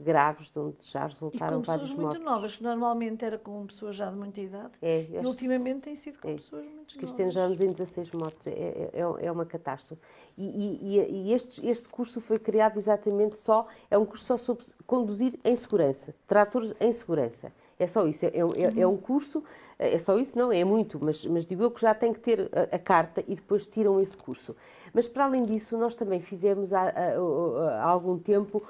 graves, 0.02 0.50
de 0.50 0.58
onde 0.58 0.76
já 0.80 1.06
resultaram 1.06 1.58
e 1.58 1.60
com 1.60 1.66
vários 1.66 1.90
pessoas 1.90 2.06
muito 2.06 2.24
novas, 2.24 2.60
normalmente 2.60 3.24
era 3.24 3.38
com 3.38 3.66
pessoas 3.66 3.96
já 3.96 4.10
de 4.10 4.16
muita 4.16 4.40
idade, 4.40 4.72
é, 4.82 5.06
e 5.10 5.26
ultimamente 5.26 5.80
tem 5.80 5.94
sido 5.94 6.18
com 6.18 6.28
é. 6.28 6.34
pessoas 6.34 6.64
muito 6.64 6.82
acho 6.92 6.98
que 6.98 7.04
este 7.04 7.22
ano 7.22 7.30
já 7.30 7.42
vamos 7.44 7.60
em 7.60 7.72
16 7.72 8.10
mortes, 8.12 8.46
é, 8.46 8.50
é, 8.50 8.90
é, 8.92 9.26
é 9.26 9.32
uma 9.32 9.46
catástrofe. 9.46 10.02
E, 10.36 10.44
e, 10.44 11.28
e 11.28 11.32
este, 11.32 11.66
este, 11.66 11.88
curso 11.88 12.20
foi 12.20 12.38
criado 12.38 12.78
exatamente 12.78 13.38
só, 13.38 13.66
é 13.90 13.96
um 13.96 14.04
curso 14.04 14.24
só 14.24 14.36
sobre 14.36 14.64
conduzir 14.86 15.38
em 15.44 15.56
segurança, 15.56 16.14
tratores 16.26 16.74
em 16.80 16.92
segurança. 16.92 17.52
É 17.78 17.86
só 17.86 18.06
isso, 18.06 18.26
é, 18.26 18.28
é, 18.28 18.40
é, 18.40 18.80
é 18.80 18.86
um 18.86 18.96
curso, 18.96 19.42
é 19.88 19.98
só 19.98 20.18
isso, 20.18 20.38
não, 20.38 20.52
é 20.52 20.64
muito, 20.64 20.98
mas, 21.02 21.24
mas 21.26 21.44
digo 21.44 21.62
eu 21.62 21.70
que 21.70 21.80
já 21.80 21.94
tem 21.94 22.12
que 22.12 22.20
ter 22.20 22.50
a, 22.52 22.76
a 22.76 22.78
carta 22.78 23.22
e 23.26 23.34
depois 23.34 23.66
tiram 23.66 24.00
esse 24.00 24.16
curso. 24.16 24.54
Mas, 24.92 25.08
para 25.08 25.24
além 25.24 25.44
disso, 25.44 25.76
nós 25.76 25.94
também 25.94 26.20
fizemos 26.20 26.72
há, 26.72 26.82
há, 26.82 27.80
há 27.80 27.84
algum 27.84 28.18
tempo, 28.18 28.62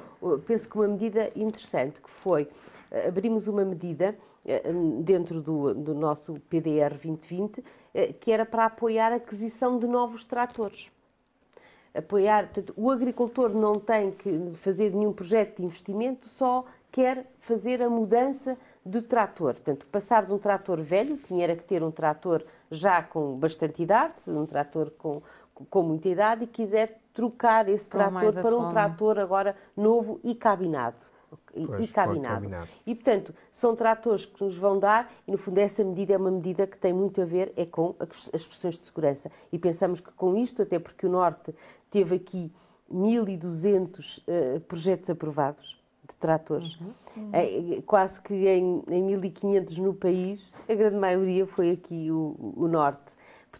penso 0.46 0.68
que 0.68 0.76
uma 0.76 0.88
medida 0.88 1.30
interessante, 1.34 2.00
que 2.00 2.10
foi, 2.10 2.48
eh, 2.90 3.08
abrimos 3.08 3.48
uma 3.48 3.64
medida 3.64 4.16
eh, 4.44 4.62
dentro 5.00 5.40
do, 5.40 5.74
do 5.74 5.94
nosso 5.94 6.34
PDR 6.48 6.90
2020, 6.90 7.64
eh, 7.92 8.12
que 8.12 8.30
era 8.30 8.46
para 8.46 8.66
apoiar 8.66 9.12
a 9.12 9.16
aquisição 9.16 9.78
de 9.78 9.86
novos 9.86 10.24
tratores 10.24 10.90
apoiar. 11.94 12.44
Portanto, 12.44 12.72
o 12.76 12.90
agricultor 12.90 13.50
não 13.50 13.74
tem 13.74 14.10
que 14.10 14.52
fazer 14.54 14.94
nenhum 14.94 15.12
projeto 15.12 15.58
de 15.58 15.64
investimento, 15.64 16.28
só 16.28 16.64
quer 16.90 17.26
fazer 17.38 17.82
a 17.82 17.88
mudança 17.88 18.56
de 18.84 19.02
trator. 19.02 19.54
Portanto, 19.54 19.86
passar 19.86 20.26
de 20.26 20.32
um 20.32 20.38
trator 20.38 20.80
velho, 20.80 21.16
tinha 21.16 21.54
que 21.56 21.62
ter 21.62 21.82
um 21.82 21.90
trator 21.90 22.44
já 22.70 23.02
com 23.02 23.36
bastante 23.36 23.82
idade, 23.82 24.14
um 24.26 24.46
trator 24.46 24.90
com, 24.98 25.22
com 25.70 25.82
muita 25.82 26.08
idade 26.08 26.44
e 26.44 26.46
quiser 26.46 27.00
trocar 27.14 27.68
esse 27.68 27.88
trator 27.88 28.32
para 28.32 28.56
um 28.56 28.68
trator 28.70 29.18
agora 29.18 29.56
novo 29.76 30.20
e 30.24 30.34
cabinado. 30.34 31.12
Pois, 31.54 31.80
e 31.84 31.88
cabinado. 31.88 32.34
cabinado. 32.34 32.68
E, 32.86 32.94
portanto, 32.94 33.34
são 33.50 33.74
tratores 33.74 34.26
que 34.26 34.42
nos 34.42 34.56
vão 34.56 34.78
dar, 34.78 35.10
e 35.26 35.30
no 35.30 35.38
fundo 35.38 35.58
essa 35.58 35.82
medida 35.82 36.12
é 36.12 36.16
uma 36.16 36.30
medida 36.30 36.66
que 36.66 36.76
tem 36.76 36.92
muito 36.92 37.22
a 37.22 37.24
ver 37.24 37.52
é 37.56 37.64
com 37.64 37.94
as 38.00 38.44
questões 38.44 38.78
de 38.78 38.86
segurança. 38.86 39.30
E 39.50 39.58
pensamos 39.58 40.00
que 40.00 40.10
com 40.12 40.36
isto, 40.36 40.62
até 40.62 40.78
porque 40.78 41.06
o 41.06 41.10
Norte 41.10 41.54
teve 41.90 42.16
aqui 42.16 42.52
1.200 42.92 44.18
uh, 44.18 44.22
eh, 44.26 44.60
projetos 44.60 45.08
aprovados 45.08 45.81
de 46.12 46.18
tratores, 46.18 46.78
uhum. 46.80 46.92
Uhum. 47.16 47.30
É, 47.32 47.82
quase 47.82 48.20
que 48.20 48.34
em, 48.34 48.82
em 48.88 49.16
1.500 49.20 49.76
no 49.78 49.94
país, 49.94 50.54
a 50.68 50.74
grande 50.74 50.96
maioria 50.96 51.46
foi 51.46 51.70
aqui 51.70 52.10
o, 52.10 52.54
o 52.56 52.68
Norte. 52.68 53.12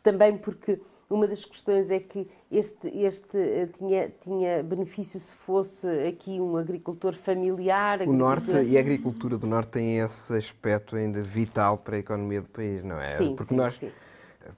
Também 0.02 0.36
porque 0.38 0.80
uma 1.12 1.28
das 1.28 1.44
questões 1.44 1.90
é 1.90 2.00
que 2.00 2.26
este, 2.50 2.88
este 2.88 3.36
eh, 3.36 3.66
tinha, 3.66 4.08
tinha 4.20 4.62
benefício 4.62 5.20
se 5.20 5.34
fosse 5.34 5.86
aqui 6.08 6.40
um 6.40 6.56
agricultor 6.56 7.12
familiar. 7.12 8.00
O 8.02 8.12
Norte 8.12 8.50
e 8.50 8.76
a 8.76 8.80
agricultura 8.80 9.36
do 9.36 9.46
Norte 9.46 9.72
têm 9.72 9.98
esse 9.98 10.34
aspecto 10.34 10.96
ainda 10.96 11.20
vital 11.20 11.76
para 11.76 11.96
a 11.96 11.98
economia 11.98 12.40
do 12.40 12.48
país, 12.48 12.82
não 12.82 12.98
é? 12.98 13.16
Sim, 13.18 13.36
Porque 13.36 13.50
sim, 13.50 13.56
nós, 13.56 13.74
sim. 13.74 13.90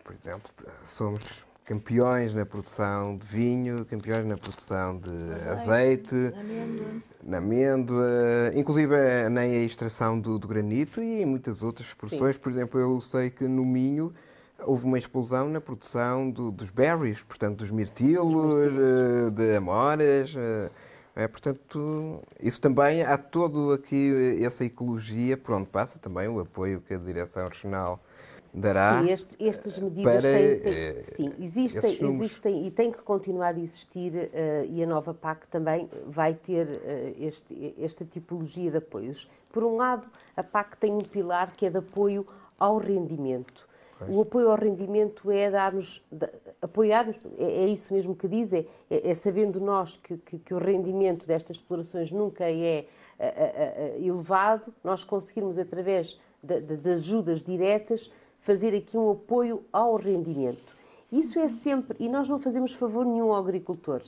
por 0.04 0.14
exemplo, 0.14 0.48
somos 0.84 1.44
campeões 1.64 2.34
na 2.34 2.44
produção 2.44 3.16
de 3.16 3.26
vinho, 3.26 3.84
campeões 3.86 4.26
na 4.26 4.36
produção 4.36 4.98
de 4.98 5.10
azeite, 5.50 6.14
Amêndoa. 6.14 6.86
na 7.22 7.38
amêndoa, 7.38 8.52
inclusive 8.54 8.94
eh, 8.94 9.28
nem 9.30 9.56
a 9.56 9.64
extração 9.64 10.20
do, 10.20 10.38
do 10.38 10.46
granito 10.46 11.00
e 11.02 11.22
em 11.22 11.26
muitas 11.26 11.62
outras 11.62 11.88
produções. 11.94 12.36
Por 12.36 12.52
exemplo, 12.52 12.78
eu 12.78 13.00
sei 13.00 13.30
que 13.30 13.46
no 13.48 13.64
Minho 13.64 14.12
houve 14.62 14.84
uma 14.84 14.98
explosão 14.98 15.48
na 15.48 15.60
produção 15.60 16.30
do- 16.30 16.50
dos 16.50 16.68
berries, 16.70 17.20
portanto, 17.22 17.58
dos 17.58 17.70
mirtilos, 17.70 18.72
eh, 18.72 19.30
de 19.30 19.56
amoras. 19.56 20.34
eh, 20.36 20.70
É, 21.16 21.28
portanto, 21.28 22.20
isso 22.42 22.60
também 22.60 23.02
há 23.04 23.16
todo 23.16 23.70
aqui 23.72 24.36
eh, 24.40 24.42
essa 24.44 24.64
ecologia, 24.64 25.36
por 25.36 25.54
onde 25.54 25.68
passa 25.68 25.96
também 25.96 26.26
o 26.26 26.40
apoio 26.40 26.80
que 26.80 26.92
a 26.92 26.98
Direção 26.98 27.46
Regional 27.48 28.03
dará. 28.54 29.02
Sim, 29.02 29.10
este- 29.10 29.46
estas 29.48 29.78
medidas 29.78 30.22
para, 30.22 30.32
têm, 30.32 30.60
têm- 30.60 30.72
eh, 30.72 31.02
sim, 31.02 31.32
existem, 31.40 31.90
existem 32.14 32.66
e 32.66 32.70
têm 32.70 32.92
que 32.92 33.02
continuar 33.02 33.54
a 33.54 33.58
existir 33.58 34.30
eh, 34.32 34.66
e 34.70 34.82
a 34.82 34.86
nova 34.86 35.12
PAC 35.12 35.46
também 35.48 35.88
vai 36.06 36.34
ter 36.34 36.80
eh, 36.84 37.14
este- 37.18 37.74
esta 37.78 38.04
tipologia 38.04 38.70
de 38.70 38.76
apoios. 38.78 39.28
Por 39.52 39.64
um 39.64 39.76
lado, 39.76 40.06
a 40.36 40.42
PAC 40.42 40.76
tem 40.78 40.92
um 40.92 40.98
pilar 40.98 41.52
que 41.52 41.66
é 41.66 41.70
de 41.70 41.78
apoio 41.78 42.26
ao 42.58 42.78
rendimento. 42.78 43.68
O 44.08 44.20
apoio 44.22 44.50
ao 44.50 44.56
rendimento 44.56 45.30
é 45.30 45.50
dar-nos, 45.50 46.04
da- 46.10 46.28
apoiar-nos, 46.60 47.16
é, 47.38 47.44
é 47.64 47.66
isso 47.68 47.94
mesmo 47.94 48.14
que 48.14 48.26
diz, 48.28 48.52
é, 48.52 48.66
é- 48.90 49.10
é 49.10 49.14
sabendo 49.14 49.60
nós 49.60 49.96
que, 49.96 50.16
que- 50.18 50.38
que 50.38 50.52
o 50.52 50.58
rendimento 50.58 51.26
destas 51.26 51.56
explorações 51.56 52.10
nunca 52.10 52.44
é 52.50 52.86
ah, 53.18 53.24
ah, 53.24 53.52
ah, 53.94 53.98
elevado, 53.98 54.74
nós 54.82 55.04
conseguirmos, 55.04 55.56
através 55.58 56.20
da- 56.42 56.58
da- 56.58 56.74
das 56.74 57.00
ajudas 57.02 57.42
diretas, 57.44 58.10
fazer 58.44 58.76
aqui 58.76 58.96
um 58.96 59.10
apoio 59.10 59.64
ao 59.72 59.96
rendimento. 59.96 60.76
Isso 61.10 61.38
é 61.38 61.48
sempre, 61.48 61.96
e 61.98 62.08
nós 62.08 62.28
não 62.28 62.38
fazemos 62.38 62.74
favor 62.74 63.06
nenhum 63.06 63.32
ao 63.32 63.36
agricultor 63.38 64.02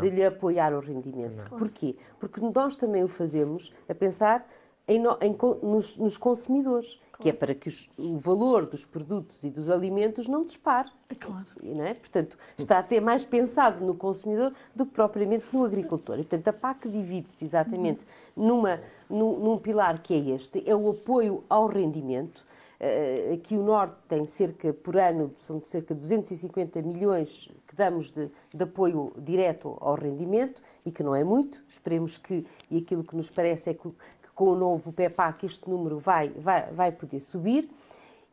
de 0.00 0.08
lhe 0.10 0.24
apoiar 0.24 0.72
o 0.72 0.80
rendimento. 0.80 1.36
Porquê? 1.58 1.94
Porque 2.18 2.40
nós 2.40 2.74
também 2.76 3.04
o 3.04 3.08
fazemos 3.08 3.72
a 3.88 3.94
pensar 3.94 4.46
em 4.88 5.00
em 5.20 5.36
nos, 5.62 5.96
nos 5.98 6.16
consumidores, 6.16 7.00
que 7.20 7.28
é 7.28 7.32
para 7.32 7.54
que 7.54 7.68
os- 7.68 7.88
o 7.98 8.16
valor 8.16 8.64
dos 8.66 8.84
produtos 8.84 9.36
e 9.44 9.50
dos 9.50 9.68
alimentos 9.68 10.26
não 10.26 10.44
dispare. 10.44 10.88
É 11.08 11.14
claro. 11.14 11.46
Não 11.62 11.84
é? 11.84 11.94
Portanto, 11.94 12.38
está 12.58 12.78
até 12.78 12.98
mais 13.00 13.24
pensado 13.24 13.84
no 13.84 13.94
consumidor 13.94 14.52
do 14.74 14.86
que 14.86 14.92
propriamente 14.92 15.44
no 15.52 15.64
agricultor. 15.64 16.14
E, 16.18 16.22
portanto, 16.24 16.48
a 16.48 16.52
PAC 16.52 16.88
divide-se 16.88 17.44
exatamente 17.44 18.04
numa, 18.36 18.80
num, 19.10 19.38
num 19.38 19.58
pilar 19.58 20.00
que 20.00 20.14
é 20.14 20.34
este, 20.34 20.62
é 20.68 20.74
o 20.74 20.88
apoio 20.90 21.44
ao 21.50 21.66
rendimento. 21.66 22.44
Eh, 22.84 23.34
aqui 23.34 23.56
o 23.56 23.62
Norte 23.62 23.94
tem 24.08 24.26
cerca, 24.26 24.72
por 24.72 24.96
ano, 24.96 25.32
são 25.38 25.62
cerca 25.64 25.94
de 25.94 26.00
250 26.00 26.82
milhões 26.82 27.48
que 27.68 27.76
damos 27.76 28.10
de, 28.10 28.28
de 28.52 28.64
apoio 28.64 29.12
direto 29.16 29.78
ao 29.80 29.94
rendimento 29.94 30.60
e 30.84 30.90
que 30.90 31.00
não 31.00 31.14
é 31.14 31.22
muito. 31.22 31.62
Esperemos 31.68 32.16
que, 32.16 32.44
e 32.68 32.78
aquilo 32.78 33.04
que 33.04 33.14
nos 33.14 33.30
parece 33.30 33.70
é 33.70 33.74
que, 33.74 33.88
que 33.88 34.30
com 34.34 34.46
o 34.46 34.56
novo 34.56 34.92
PEPAC 34.92 35.46
este 35.46 35.70
número 35.70 36.00
vai, 36.00 36.30
vai, 36.30 36.72
vai 36.72 36.90
poder 36.90 37.20
subir. 37.20 37.70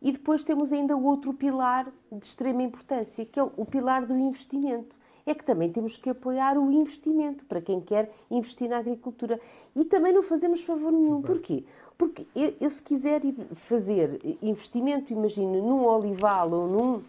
E 0.01 0.11
depois 0.11 0.43
temos 0.43 0.73
ainda 0.73 0.97
o 0.97 1.05
outro 1.05 1.31
pilar 1.31 1.93
de 2.11 2.25
extrema 2.25 2.63
importância, 2.63 3.23
que 3.23 3.39
é 3.39 3.43
o 3.43 3.65
pilar 3.65 4.07
do 4.07 4.17
investimento. 4.17 4.97
É 5.27 5.35
que 5.35 5.43
também 5.43 5.71
temos 5.71 5.95
que 5.95 6.09
apoiar 6.09 6.57
o 6.57 6.71
investimento 6.71 7.45
para 7.45 7.61
quem 7.61 7.79
quer 7.79 8.11
investir 8.31 8.67
na 8.67 8.77
agricultura. 8.77 9.39
E 9.75 9.85
também 9.85 10.11
não 10.11 10.23
fazemos 10.23 10.63
favor 10.63 10.91
nenhum. 10.91 11.21
Porquê? 11.21 11.65
Porque 11.99 12.25
eu, 12.33 12.55
eu, 12.61 12.69
se 12.69 12.81
quiser 12.81 13.21
fazer 13.55 14.21
investimento, 14.41 15.11
imagine, 15.11 15.59
num 15.59 15.83
olival 15.83 16.49
ou 16.49 16.65
num 16.65 17.03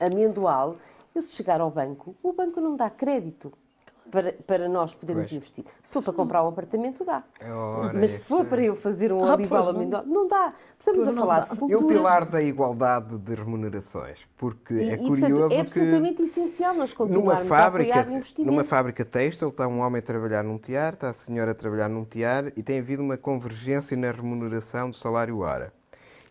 amendoal, 0.00 0.74
eu 1.14 1.22
se 1.22 1.32
chegar 1.36 1.60
ao 1.60 1.70
banco, 1.70 2.16
o 2.20 2.32
banco 2.32 2.60
não 2.60 2.74
dá 2.74 2.90
crédito 2.90 3.52
para, 4.10 4.32
para 4.46 4.68
nós 4.68 4.94
podermos 4.94 5.24
Pois. 5.24 5.32
investir. 5.32 5.64
Se 5.82 5.94
for 5.94 6.02
para 6.02 6.12
comprar 6.12 6.44
um 6.44 6.48
apartamento, 6.48 7.04
dá. 7.04 7.22
Ora, 7.44 7.92
Mas 7.98 8.12
se 8.18 8.24
for 8.24 8.44
para 8.44 8.62
eu 8.62 8.74
fazer 8.76 9.12
um 9.12 9.24
Ah, 9.24 9.34
olival 9.34 9.74
pois 9.74 10.06
não. 10.06 10.26
dá. 10.28 10.54
Estamos 10.78 11.04
Pois 11.04 11.16
a 11.16 11.20
falar 11.20 11.40
dá. 11.40 11.44
de 11.46 11.50
É 11.50 11.54
o 11.54 11.56
culturas. 11.58 11.88
pilar 11.88 12.24
da 12.26 12.40
igualdade 12.42 13.18
de 13.18 13.34
remunerações, 13.34 14.18
porque 14.36 14.74
E, 14.74 14.90
é 14.90 14.94
e, 14.94 14.98
portanto, 14.98 15.06
curioso 15.08 15.44
é 15.44 15.56
que 15.56 15.60
absolutamente 15.60 16.22
essencial 16.22 16.74
nós 16.74 16.94
numa 16.94 17.06
continuarmos 17.08 17.48
fábrica, 17.48 17.94
a 17.94 18.00
apoiar 18.00 18.12
o 18.14 18.16
investimento. 18.18 18.50
numa 18.52 18.64
fábrica 18.64 19.04
têxtil 19.04 19.48
está 19.48 19.66
um 19.68 19.80
homem 19.80 19.98
a 19.98 20.02
trabalhar 20.02 20.42
num 20.42 20.58
tiar, 20.58 20.94
está 20.94 21.10
a 21.10 21.12
senhora 21.12 21.50
a 21.50 21.54
trabalhar 21.54 21.88
num 21.88 22.04
tiar 22.04 22.46
e 22.56 22.62
tem 22.62 22.78
havido 22.78 23.02
uma 23.02 23.16
convergência 23.16 23.96
na 23.96 24.10
remuneração 24.10 24.90
do 24.90 24.96
salário 24.96 25.38
hora. 25.40 25.72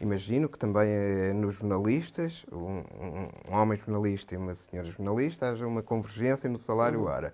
Imagino 0.01 0.47
que 0.47 0.57
também 0.57 0.87
eh, 0.89 1.33
nos 1.33 1.55
jornalistas, 1.55 2.45
um, 2.51 2.57
um- 2.57 3.29
um 3.51 3.53
homem 3.53 3.77
jornalista 3.77 4.33
e 4.33 4.37
uma 4.37 4.55
senhora 4.55 4.89
jornalista, 4.89 5.49
haja 5.49 5.67
uma 5.67 5.83
convergência 5.83 6.49
no 6.49 6.57
salário 6.57 7.03
hora. 7.03 7.33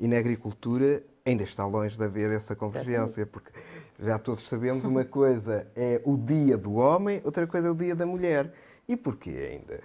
E 0.00 0.06
na 0.08 0.18
agricultura 0.18 1.02
ainda 1.24 1.42
está 1.44 1.64
longe 1.66 1.96
de 1.96 2.04
haver 2.04 2.30
essa 2.30 2.54
convergência, 2.54 3.24
porque 3.26 3.50
já 3.98 4.18
todos 4.18 4.46
sabemos 4.48 4.84
uma 4.84 5.04
coisa 5.04 5.66
é 5.74 6.00
o 6.04 6.16
dia 6.16 6.56
do 6.56 6.74
homem, 6.74 7.20
outra 7.24 7.46
coisa 7.46 7.68
é 7.68 7.70
o 7.70 7.74
dia 7.74 7.94
da 7.94 8.04
mulher. 8.04 8.52
E 8.88 8.96
porquê 8.96 9.30
ainda? 9.52 9.80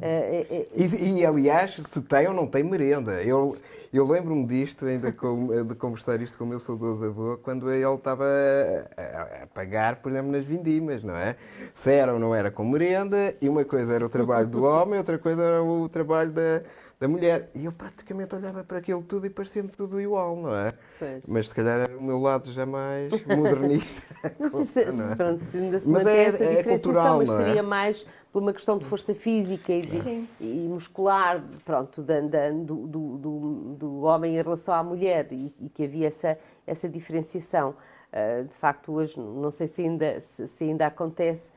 É, 0.00 0.46
é, 0.50 0.56
é, 0.56 0.66
E, 0.74 1.20
e, 1.20 1.26
aliás, 1.26 1.76
se 1.76 2.02
tem 2.02 2.26
ou 2.26 2.34
não 2.34 2.46
tem 2.46 2.64
merenda. 2.64 3.22
Eu, 3.22 3.56
eu 3.92 4.04
lembro-me 4.06 4.44
disto, 4.46 4.84
ainda 4.86 5.12
com- 5.12 5.64
de 5.64 5.74
conversar 5.76 6.20
isto 6.20 6.36
com 6.36 6.44
o 6.44 6.46
meu 6.48 6.58
saudoso 6.58 7.04
avô, 7.04 7.36
quando 7.42 7.70
ele 7.70 7.84
estava 7.94 8.24
a, 8.96 9.42
a- 9.42 9.46
pagar, 9.54 9.96
por 9.96 10.10
exemplo, 10.10 10.32
nas 10.32 10.44
vindimas, 10.44 11.04
não 11.04 11.16
é? 11.16 11.36
Se 11.74 11.92
era 11.92 12.12
ou 12.12 12.18
não 12.18 12.34
era 12.34 12.50
com 12.50 12.64
merenda, 12.64 13.36
e 13.40 13.48
uma 13.48 13.64
coisa 13.64 13.92
era 13.92 14.04
o 14.04 14.08
trabalho 14.08 14.48
do 14.48 14.64
homem, 14.64 14.98
outra 14.98 15.16
coisa 15.18 15.42
era 15.42 15.62
o 15.62 15.88
trabalho 15.88 16.32
da, 16.32 16.62
da 17.04 17.08
mulher. 17.08 17.50
E 17.54 17.66
eu 17.66 17.72
praticamente 17.72 18.34
olhava 18.34 18.64
para 18.64 18.78
aquilo 18.78 19.02
tudo 19.02 19.26
e 19.26 19.30
parecia-me 19.30 19.68
tudo 19.68 20.00
igual, 20.00 20.34
não 20.36 20.56
é? 20.56 20.72
Pois. 20.98 21.22
Mas 21.28 21.48
se 21.50 21.54
calhar 21.54 21.80
era 21.80 21.98
o 21.98 22.02
meu 22.02 22.18
lado 22.18 22.50
já 22.50 22.64
mais 22.64 23.12
modernista. 23.26 24.02
não 24.40 24.48
sei 24.48 24.64
se, 24.64 24.90
Não 24.90 25.04
é? 25.04 25.10
se, 25.10 25.16
pronto, 25.16 25.44
se 25.44 25.56
ainda 25.58 25.78
se 25.78 25.88
Mas 25.90 26.04
mantém 26.04 26.18
é- 26.20 26.24
essa 26.24 26.44
é 26.44 26.56
diferenciação, 26.56 26.78
cultural, 26.78 27.18
mas 27.18 27.30
é? 27.30 27.36
seria 27.44 27.62
mais 27.62 28.06
por 28.32 28.40
uma 28.42 28.52
questão 28.54 28.78
de 28.78 28.86
força 28.86 29.14
física 29.14 29.70
e, 29.70 29.82
de- 29.82 30.28
e 30.40 30.66
muscular, 30.68 31.44
pronto, 31.64 32.02
da- 32.02 32.20
da- 32.22 32.50
do, 32.50 32.86
do, 32.86 33.18
do- 33.18 33.74
do 33.78 34.00
homem 34.02 34.34
em 34.38 34.42
relação 34.42 34.72
à 34.72 34.82
mulher 34.82 35.28
e, 35.30 35.54
e 35.60 35.68
que 35.68 35.84
havia 35.84 36.06
essa, 36.06 36.38
essa 36.66 36.88
diferenciação. 36.88 37.74
Ah, 38.10 38.42
de 38.48 38.54
facto, 38.54 38.92
hoje, 38.92 39.20
não 39.20 39.50
sei 39.50 39.66
se 39.66 39.82
ainda, 39.82 40.20
se, 40.20 40.48
se 40.48 40.64
ainda 40.64 40.86
acontece, 40.86 41.50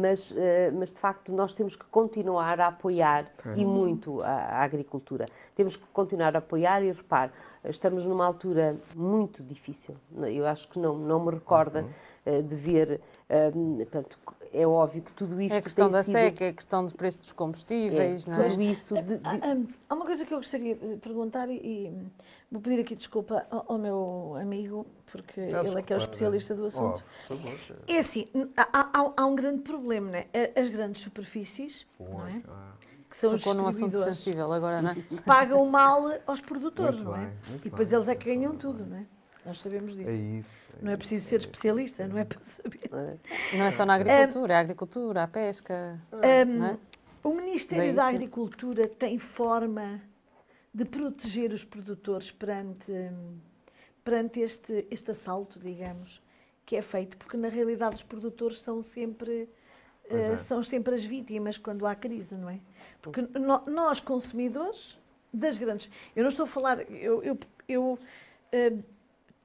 mas, 0.00 0.34
ah, 0.36 0.72
mas 0.72 0.92
de 0.92 0.98
facto 0.98 1.32
nós 1.32 1.52
temos 1.52 1.76
que 1.76 1.84
continuar 1.86 2.60
a 2.60 2.68
apoiar 2.68 3.30
e 3.56 3.64
muito 3.64 4.22
a, 4.22 4.26
a 4.26 4.62
agricultura. 4.62 5.26
Temos 5.54 5.76
que 5.76 5.84
continuar 5.92 6.34
a 6.34 6.38
apoiar 6.38 6.82
e 6.82 6.90
repare, 6.90 7.30
estamos 7.64 8.04
numa 8.04 8.24
altura 8.24 8.76
muito 8.94 9.42
difícil. 9.42 9.96
Eu 10.32 10.46
acho 10.46 10.68
que 10.68 10.78
não, 10.78 10.96
não 10.96 11.24
me 11.24 11.32
recorda 11.32 11.84
ah, 12.26 12.42
de 12.42 12.56
ver, 12.56 13.00
ah, 13.28 13.50
portanto, 13.78 14.18
é 14.52 14.66
óbvio 14.66 15.02
que 15.02 15.12
tudo 15.12 15.40
isto 15.40 15.54
É 15.54 15.58
a 15.58 15.62
questão 15.62 15.86
tem 15.86 15.92
da 15.92 16.02
sido- 16.02 16.12
seca, 16.12 16.44
é 16.44 16.48
a 16.48 16.52
questão 16.52 16.84
do 16.86 16.92
preço 16.92 17.20
dos 17.20 17.32
combustíveis, 17.32 18.26
é, 18.26 18.30
não 18.30 18.42
é? 18.42 18.48
tudo 18.48 18.62
isso 18.62 18.94
de- 18.94 19.02
de- 19.16 19.20
Há, 19.26 19.30
há- 19.32 19.56
há 19.88 19.94
uma 19.94 20.04
coisa 20.06 20.24
que 20.24 20.32
eu 20.32 20.38
gostaria 20.38 20.74
de 20.74 20.96
perguntar 20.96 21.48
e, 21.48 21.54
e 21.56 21.92
vou 22.50 22.60
pedir 22.60 22.80
aqui 22.80 22.94
desculpa 22.94 23.46
ao, 23.50 23.64
ao 23.72 23.78
meu 23.78 24.36
amigo, 24.40 24.86
porque 25.10 25.40
ele 25.40 25.78
é 25.78 25.82
que 25.82 25.92
é 25.92 25.96
o 25.96 25.98
especialista 25.98 26.54
do 26.54 26.66
assunto. 26.66 27.02
Oh. 27.30 27.34
É 27.86 27.98
assim, 27.98 28.26
há, 28.56 28.68
há- 28.72 29.12
há 29.16 29.26
um 29.26 29.34
grande 29.34 29.62
problema, 29.62 30.10
né? 30.10 30.26
As 30.56 30.68
grandes 30.68 31.02
superfícies, 31.02 31.86
não 31.98 32.26
é? 32.26 32.42
Ah, 32.48 32.72
que 33.10 33.16
são 33.16 33.32
os 33.34 33.40
Tocou 33.40 33.54
num 33.54 33.66
assunto 33.66 33.96
sensível 34.02 34.52
agora, 34.52 34.82
não 34.82 34.90
é? 34.90 34.96
pagam 35.24 35.64
mal 35.66 36.10
aos 36.26 36.40
produtores, 36.40 36.98
Muito 37.00 37.08
não 37.10 37.16
é? 37.16 37.32
E 37.54 37.58
depois 37.70 37.88
bem. 37.88 37.96
eles 37.96 38.08
é 38.08 38.14
que 38.14 38.24
ganham 38.26 38.54
tudo, 38.56 38.84
não 38.84 38.98
é? 38.98 39.04
Nós 39.46 39.60
sabemos 39.60 39.96
disso. 39.96 40.10
É 40.10 40.14
isso. 40.14 40.50
É 40.80 40.84
Não 40.84 40.92
é 40.92 40.96
preciso 40.96 41.26
ser 41.28 41.36
especialista, 41.40 42.06
não 42.06 42.18
é 42.18 42.24
para 42.24 42.40
saber. 42.44 42.90
Não 43.52 43.64
é 43.64 43.70
só 43.70 43.84
na 43.84 43.94
agricultura, 43.94 44.52
é 44.54 44.56
a 44.56 44.60
agricultura, 44.60 45.22
a 45.24 45.28
pesca. 45.28 46.00
não 46.44 46.66
é? 46.66 46.78
O 47.24 47.34
Ministério 47.34 47.84
Daí 47.86 47.92
da 47.94 48.06
Agricultura 48.06 48.86
tem 48.88 49.18
forma 49.18 50.00
de 50.72 50.84
proteger 50.84 51.52
os 51.52 51.64
produtores 51.64 52.30
perante, 52.30 52.92
perante 54.04 54.40
este, 54.40 54.86
este 54.90 55.10
assalto, 55.10 55.58
digamos, 55.58 56.22
que 56.64 56.76
é 56.76 56.82
feito, 56.82 57.16
porque 57.16 57.36
na 57.36 57.48
realidade 57.48 57.96
os 57.96 58.02
produtores 58.02 58.60
são 58.60 58.80
sempre, 58.82 59.48
eh, 60.08 60.36
são 60.36 60.62
sempre 60.62 60.94
as 60.94 61.04
vítimas 61.04 61.58
quando 61.58 61.86
há 61.86 61.94
crise, 61.94 62.34
não 62.36 62.48
é? 62.50 62.60
Porque 63.02 63.22
no- 63.22 63.64
nós, 63.66 64.00
consumidores 64.00 64.96
das 65.32 65.58
grandes. 65.58 65.90
Eu 66.14 66.22
não 66.22 66.28
estou 66.28 66.44
a 66.44 66.48
falar. 66.48 66.80
Eu, 66.90 67.22
eu, 67.22 67.38
eu, 67.68 67.98
eh, 68.52 68.72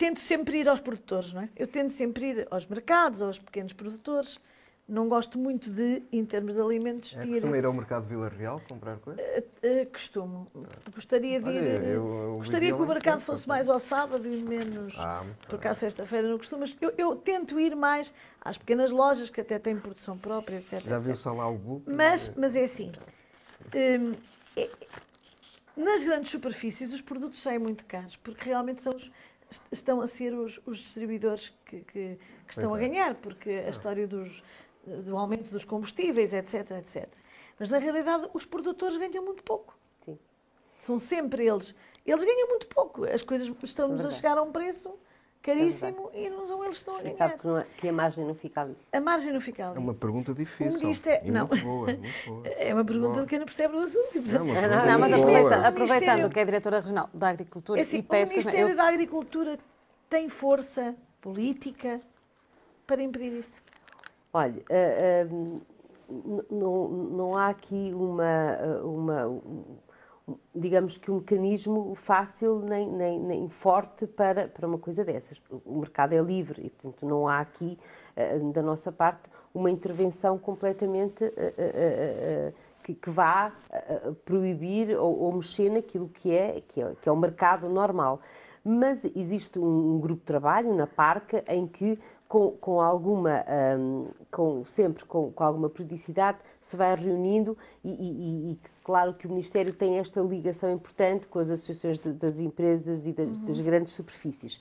tento 0.04 0.20
sempre 0.20 0.58
ir 0.60 0.68
aos 0.68 0.82
produtores, 0.82 1.32
não 1.32 1.44
é? 1.44 1.50
Eu 1.56 1.66
tento 1.66 1.92
sempre 1.92 2.32
ir 2.32 2.48
aos 2.52 2.66
mercados, 2.66 3.22
aos 3.22 3.40
pequenos 3.40 3.72
produtores, 3.72 4.38
não 4.86 5.08
gosto 5.08 5.38
muito 5.40 5.70
de, 5.72 6.04
em 6.12 6.26
termos 6.26 6.54
de 6.56 6.60
alimentos, 6.60 7.16
É 7.16 7.26
ir. 7.26 7.42
ir 7.46 7.66
ao 7.66 7.72
mercado 7.72 8.06
Vila 8.06 8.28
Real 8.28 8.60
comprar 8.68 8.98
coisas? 8.98 9.24
Uh, 9.24 9.86
costumo. 9.90 10.52
Gostaria 10.94 11.40
de 11.40 11.48
Olha, 11.48 11.58
ir. 11.58 11.84
eu- 11.86 12.06
eu 12.06 12.36
gostaria 12.36 12.74
que 12.76 12.82
o 12.82 12.86
mercado 12.86 13.22
França, 13.22 13.26
fosse 13.26 13.48
mais 13.48 13.70
ao 13.70 13.80
sábado 13.80 14.28
e 14.28 14.36
menos. 14.44 14.94
Ah, 15.00 15.22
muito 15.24 15.38
Por 15.48 15.52
bem. 15.52 15.60
cá, 15.62 15.74
sexta-feira 15.74 16.28
não 16.28 16.38
costumo. 16.38 16.60
Mas 16.60 16.76
eu, 16.82 16.94
eu 16.98 17.16
tento 17.16 17.58
ir 17.58 17.74
mais 17.74 18.14
às 18.42 18.58
pequenas 18.58 18.92
lojas 18.92 19.30
que 19.30 19.40
até 19.40 19.58
têm 19.58 19.78
produção 19.78 20.18
própria, 20.18 20.58
etc. 20.58 20.82
Já 20.86 21.00
viu 21.00 21.16
só 21.16 21.32
lá 21.32 21.48
o 21.48 21.58
book? 21.58 21.90
Mas, 21.90 22.34
mas 22.36 22.58
é 22.58 22.64
assim. 22.66 22.92
hum, 23.74 24.14
é- 24.58 24.70
nas 25.78 26.04
grandes 26.04 26.30
superfícies 26.30 26.94
os 26.94 27.00
produtos 27.02 27.42
saem 27.42 27.58
muito 27.58 27.84
caros, 27.86 28.18
porque 28.18 28.50
realmente 28.50 28.82
são 28.84 28.94
os- 28.94 29.10
estão 29.72 30.02
a 30.02 30.08
ser 30.08 30.34
os, 30.34 30.60
os 30.66 30.78
distribuidores 30.80 31.50
que, 31.66 31.82
que- 31.82 32.18
que 32.48 32.54
estão 32.54 32.70
Pois 32.70 32.82
a 32.82 32.86
é. 32.86 32.88
ganhar, 32.90 33.16
porque 33.16 33.50
a 33.50 33.70
história 33.70 34.08
dos, 34.08 34.44
do 34.86 35.18
aumento 35.18 35.50
dos 35.50 35.64
combustíveis, 35.66 36.34
etc, 36.34 36.72
etc. 36.72 37.08
Mas 37.60 37.70
na 37.70 37.78
realidade 37.78 38.28
os 38.34 38.46
produtores 38.46 38.98
ganham 38.98 39.24
muito 39.24 39.44
pouco. 39.44 39.78
Sim. 40.06 40.18
São 40.80 41.00
sempre 41.00 41.46
eles. 41.46 41.74
Eles 42.06 42.24
ganham 42.24 42.50
muito 42.50 42.68
pouco. 42.68 43.06
As 43.06 43.22
coisas 43.22 43.50
estão-nos 43.64 44.04
a 44.06 44.12
chegar 44.12 44.38
a 44.38 44.42
um 44.42 44.52
preço 44.52 44.94
caríssimo 45.44 46.10
e 46.14 46.30
não 46.30 46.48
são 46.48 46.64
eles 46.64 46.78
que 46.78 46.82
estão 46.84 46.96
a 46.96 47.00
E 47.02 47.04
ganhar. 47.04 47.18
sabe 47.18 47.38
que, 47.38 47.46
não 47.46 47.58
é- 47.58 47.66
que 47.78 47.90
a 47.90 47.94
margem 47.94 48.26
não 48.26 48.34
fica 48.34 48.62
ali. 48.62 48.78
A 48.94 49.02
margem 49.02 49.34
não 49.34 49.42
fica 49.42 49.62
É 49.62 49.66
ali. 49.68 49.78
uma 49.78 49.94
pergunta 49.94 50.34
difícil. 50.34 50.90
isto 50.90 51.08
é- 51.08 51.22
E 51.26 51.30
não. 51.30 51.48
muito 51.48 51.64
boa, 51.64 51.88
muito 51.88 52.02
boa. 52.26 52.48
É 52.48 52.74
uma 52.74 52.86
pergunta 52.86 53.10
Boa. 53.14 53.22
de 53.24 53.28
quem 53.30 53.40
não 53.40 53.46
percebe 53.46 53.76
o 53.76 53.80
assunto. 53.80 54.18
e, 54.18 54.22
portanto, 54.22 54.40
Não, 54.40 54.46
uma 54.46 54.62
Não, 54.62 54.86
Não, 54.86 55.00
mas 55.00 55.14
aproveita- 55.14 55.68
aproveitando 55.68 56.30
que 56.30 56.40
é 56.40 56.46
diretora 56.46 56.80
regional 56.80 57.10
da 57.14 57.30
Agricultura 57.30 57.80
É 57.80 57.84
assim, 57.84 57.98
e 57.98 58.04
Pesca, 58.04 58.36
o 58.36 58.38
Ministério 58.40 58.70
eu- 58.70 58.76
da 58.76 58.88
Agricultura 58.88 59.60
tem 60.10 60.30
força 60.30 60.96
política 61.22 62.00
para 62.88 63.04
impedir 63.04 63.34
isso? 63.40 63.58
Olha, 64.34 64.64
ah, 64.70 65.26
n- 65.30 65.62
não, 66.50 66.88
não 66.88 67.38
há 67.38 67.50
aqui 67.50 67.92
uma, 67.94 68.24
ah, 68.24 68.82
uma 68.86 69.28
um- 69.28 69.78
digamos 70.56 70.98
que 70.98 71.12
um 71.12 71.16
mecanismo 71.16 71.94
fácil 71.96 72.60
nem, 72.60 72.90
nem, 72.90 73.20
nem 73.20 73.50
forte 73.50 74.08
para, 74.08 74.48
para 74.48 74.68
uma 74.68 74.78
coisa 74.78 75.04
dessas. 75.04 75.42
O 75.66 75.80
mercado 75.80 76.14
é 76.14 76.22
livre 76.22 76.62
e, 76.66 76.70
portanto, 76.70 77.06
não 77.06 77.28
há 77.28 77.40
aqui, 77.40 77.78
ah, 78.16 78.38
da 78.54 78.62
nossa 78.62 78.92
parte, 78.92 79.30
uma 79.54 79.70
intervenção 79.70 80.38
completamente 80.38 81.26
ah, 81.26 82.50
ah, 82.50 82.54
que, 82.84 82.94
que 82.94 83.10
vá 83.10 83.54
proibir 84.26 84.98
ou, 84.98 85.32
mexer 85.34 85.70
naquilo 85.70 86.10
que 86.10 86.34
é, 86.34 86.62
que 86.62 86.82
é, 86.82 86.96
que 87.02 87.08
é 87.08 87.12
o 87.12 87.18
mercado 87.18 87.70
normal. 87.70 88.20
Mas 88.64 89.04
existe 89.16 89.60
um 89.60 90.00
grupo 90.00 90.22
de 90.22 90.26
trabalho 90.26 90.74
na 90.74 90.88
Parca 90.88 91.44
em 91.48 91.68
que, 91.68 92.00
com, 92.28 92.52
com 92.52 92.82
alguma, 92.82 93.44
hum, 93.78 94.08
com, 94.32 94.66
sempre 94.66 95.06
com, 95.06 95.32
com 95.32 95.44
alguma 95.44 95.70
periodicidade, 95.70 96.40
se 96.62 96.76
vai 96.76 96.96
reunindo 96.96 97.58
e, 97.84 97.90
e- 97.92 98.52
e- 98.54 98.60
claro 98.84 99.14
que 99.14 99.28
o 99.28 99.30
Ministério 99.30 99.72
tem 99.74 100.00
esta 100.00 100.20
ligação 100.22 100.72
importante 100.72 101.28
com 101.28 101.38
as 101.40 101.50
associações 101.52 102.00
de- 102.00 102.14
das 102.14 102.40
empresas 102.40 103.06
e 103.06 103.12
das, 103.12 103.38
das 103.38 103.60
grandes 103.62 103.92
superfícies. 103.94 104.60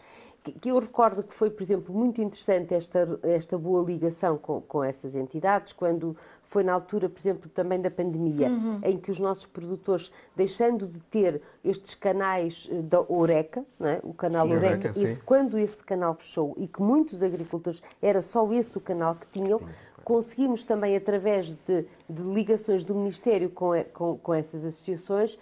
Que 0.61 0.71
eu 0.71 0.79
recordo 0.81 1.23
que 1.23 1.33
foi, 1.33 1.51
por 1.51 1.63
exemplo, 1.63 1.95
muito 1.95 2.21
interessante 2.21 2.75
esta, 2.75 3.19
esta 3.23 3.57
boa 3.57 3.85
ligação 3.85 4.37
com, 4.37 4.61
com 4.61 4.83
essas 4.83 5.15
entidades, 5.15 5.73
quando 5.73 6.17
foi 6.53 6.63
na 6.63 6.75
altura, 6.75 7.09
por 7.09 7.19
exemplo, 7.19 7.49
também 7.49 7.81
da 7.81 7.91
pandemia, 7.91 8.51
em 8.85 8.99
que 8.99 9.11
os 9.11 9.19
nossos 9.19 9.47
produtores, 9.47 10.13
deixando 10.37 10.87
de 10.87 11.01
ter 11.01 11.41
estes 11.65 11.95
canais 11.95 12.69
eh, 12.71 12.83
da 12.83 13.01
Oreca, 13.01 13.65
é? 13.81 14.01
o 14.03 14.13
canal 14.13 14.47
Sim, 14.47 14.57
Oreca, 14.57 14.89
Oreca, 14.91 15.01
esse 15.01 15.19
quando 15.21 15.59
esse 15.59 15.83
canal 15.83 16.15
fechou 16.15 16.53
e 16.59 16.69
que 16.69 16.83
muitos 16.83 17.23
agricultores 17.23 17.83
era 18.03 18.21
só 18.21 18.53
esse 18.53 18.77
o 18.77 18.81
canal 18.83 19.15
que 19.15 19.27
tinham, 19.29 19.63
conseguimos 20.05 20.63
também, 20.63 20.95
através 20.95 21.47
de, 21.47 21.87
de 22.09 22.23
ligações 22.23 22.85
do 22.85 22.95
Ministério 22.95 23.49
com, 23.49 23.75
e- 23.75 23.85
com, 23.85 24.19
com 24.19 24.35
essas 24.35 24.67
associações, 24.67 25.39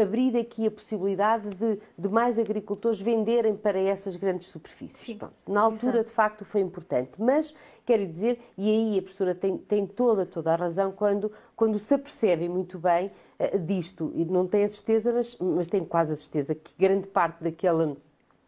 abrir 0.00 0.36
aqui 0.36 0.66
a 0.66 0.70
possibilidade 0.70 1.48
de, 1.50 1.78
de 1.96 2.08
mais 2.08 2.38
agricultores 2.38 3.00
venderem 3.00 3.54
para 3.56 3.78
essas 3.78 4.16
grandes 4.16 4.48
superfícies. 4.48 5.16
Na 5.46 5.60
altura, 5.60 5.98
exato. 5.98 6.08
de 6.08 6.10
facto, 6.10 6.44
foi 6.44 6.60
importante. 6.60 7.12
Mas, 7.18 7.54
quero 7.86 8.04
dizer, 8.06 8.40
e 8.58 8.68
aí 8.68 8.98
a 8.98 9.02
professora 9.02 9.34
tem, 9.34 9.56
tem 9.56 9.86
toda, 9.86 10.26
toda 10.26 10.52
a 10.52 10.56
razão, 10.56 10.90
quando, 10.90 11.30
quando 11.54 11.78
se 11.78 11.94
apercebe 11.94 12.48
muito 12.48 12.78
bem 12.78 13.12
eh, 13.38 13.56
disto, 13.58 14.10
e 14.14 14.24
não 14.24 14.46
tem 14.46 14.64
a 14.64 14.68
certeza, 14.68 15.12
mas, 15.12 15.36
mas 15.38 15.68
tem 15.68 15.84
quase 15.84 16.14
a 16.14 16.16
certeza 16.16 16.54
que 16.54 16.72
grande 16.76 17.06
parte 17.06 17.42
daquela 17.42 17.96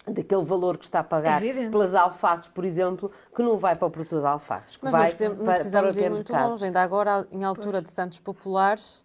daquele 0.05 0.43
valor 0.43 0.79
que 0.79 0.85
está 0.85 0.99
a 0.99 1.05
pagar 1.05 1.41
Evidente. 1.45 1.71
pelas 1.71 1.95
alfaces, 1.95 2.49
por 2.49 2.65
exemplo, 2.65 3.09
que 3.33 3.41
não 3.41 3.57
vai 3.57 3.77
para 3.77 3.87
o 3.87 3.91
produtor 3.91 4.21
de 4.21 4.27
alfaces, 4.27 4.77
que 4.77 4.83
Mas 4.85 4.93
não, 4.93 4.99
vai 4.99 5.09
precisamos, 5.11 5.39
não 5.39 5.45
precisamos 5.47 5.95
para 5.95 6.05
ir 6.05 6.11
muito 6.11 6.33
mercado. 6.33 6.51
longe. 6.51 6.65
Ainda 6.65 6.83
agora, 6.83 7.29
em 7.31 7.45
altura 7.45 7.81
de 7.81 7.89
Santos 7.89 8.19
Populares, 8.19 9.05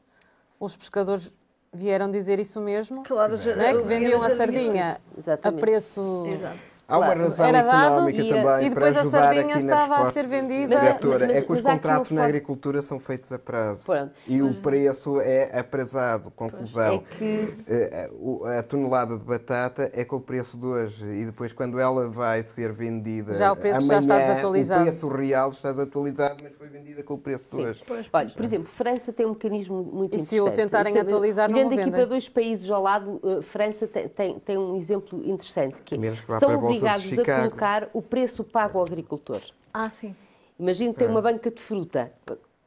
os 0.60 0.76
pescadores 0.76 1.32
vieram 1.78 2.10
dizer 2.10 2.40
isso 2.40 2.60
mesmo, 2.60 3.04
Claro, 3.04 3.38
não 3.38 3.64
é? 3.64 3.74
que 3.74 3.88
vendiam 3.88 4.22
a 4.22 4.30
sardinha 4.32 5.00
a 5.44 5.52
preço... 5.52 6.26
Exato. 6.28 6.77
Há 6.90 6.98
uma 7.00 7.06
Claro, 7.08 7.22
razão 7.28 7.46
era 7.48 7.62
dado 7.64 7.86
económica 7.86 8.22
e- 8.22 8.30
também 8.30 8.66
e 8.66 8.70
depois 8.70 8.74
para 8.74 8.86
a 8.86 9.02
ajudar 9.02 9.22
sardinha 9.34 9.58
estava 9.58 9.96
a 9.98 10.06
ser 10.06 10.26
vendida- 10.28 10.80
Diretora, 10.80 11.28
Mas- 11.28 11.36
é 11.36 11.42
que 11.42 11.52
os 11.52 11.62
contratos 11.62 12.12
na 12.12 12.24
agricultura 12.24 12.82
são 12.82 12.98
feitos 12.98 13.30
a 13.34 13.38
prazo. 13.38 13.84
Pronto. 13.86 14.14
E 14.26 14.42
o 14.42 14.54
preço 14.62 15.20
é 15.20 15.60
aprazado. 15.60 16.32
Conclusão. 16.32 17.04
É 17.12 17.16
que 17.18 17.58
Eh, 17.68 18.10
o- 18.14 18.46
a 18.46 18.64
tonelada 18.64 19.18
de 19.18 19.24
batata 19.26 19.92
é 19.94 20.06
com 20.06 20.16
o 20.16 20.22
preço 20.22 20.58
de 20.58 20.66
hoje 20.66 21.06
e 21.06 21.26
depois 21.26 21.52
quando 21.52 21.78
ela 21.78 22.08
vai 22.10 22.44
ser 22.44 22.72
vendida 22.72 23.34
Já 23.34 23.52
o 23.52 23.56
preço 23.58 23.82
já 23.82 23.86
amanhã, 23.86 24.00
está 24.00 24.20
desatualizado. 24.20 24.82
o 24.82 24.86
preço 24.86 25.08
real 25.10 25.50
está 25.52 25.72
desatualizado 25.74 26.36
mas 26.42 26.54
foi 26.56 26.68
vendida 26.70 27.04
com 27.04 27.16
o 27.16 27.18
preço 27.18 27.50
de 27.54 27.64
hoje 27.64 27.84
Pois, 27.86 28.08
Olha, 28.14 28.30
por 28.30 28.46
exemplo, 28.46 28.68
França 28.68 29.12
tem 29.12 29.26
um 29.26 29.30
mecanismo 29.32 29.84
muito 29.84 30.16
E 30.16 30.20
se 30.20 30.36
o 30.40 30.44
interessante. 30.44 30.56
tentarem 30.56 30.94
Sabe, 30.94 31.06
atualizar, 31.08 31.50
não 31.50 31.58
Olhando 31.60 31.80
aqui 31.82 31.92
para 31.92 32.06
dois 32.06 32.30
países 32.30 32.70
ao 32.72 32.82
lado, 32.82 33.20
eh, 33.24 33.42
França 33.42 33.86
tem, 33.88 34.08
tem, 34.08 34.40
tem 34.40 34.58
um 34.58 34.78
exemplo 34.78 35.22
interessante, 35.26 35.82
que 35.84 35.96
é, 35.96 35.98
Menos 35.98 36.22
que 36.22 36.28
vá 36.28 36.40
são 36.40 36.50
a 36.84 36.94
obrigados 36.96 37.06
a 37.06 37.10
Chicago. 37.16 37.42
colocar 37.50 37.90
o 37.94 38.02
preço 38.02 38.44
pago 38.44 38.80
ao 38.80 38.86
agricultor. 38.86 39.42
Ah, 39.74 39.90
sim. 39.90 40.16
Imagina 40.60 40.92
que 40.94 41.00
tem 41.00 41.08
uma 41.08 41.22
banca 41.22 41.52
de 41.52 41.62
fruta, 41.62 42.12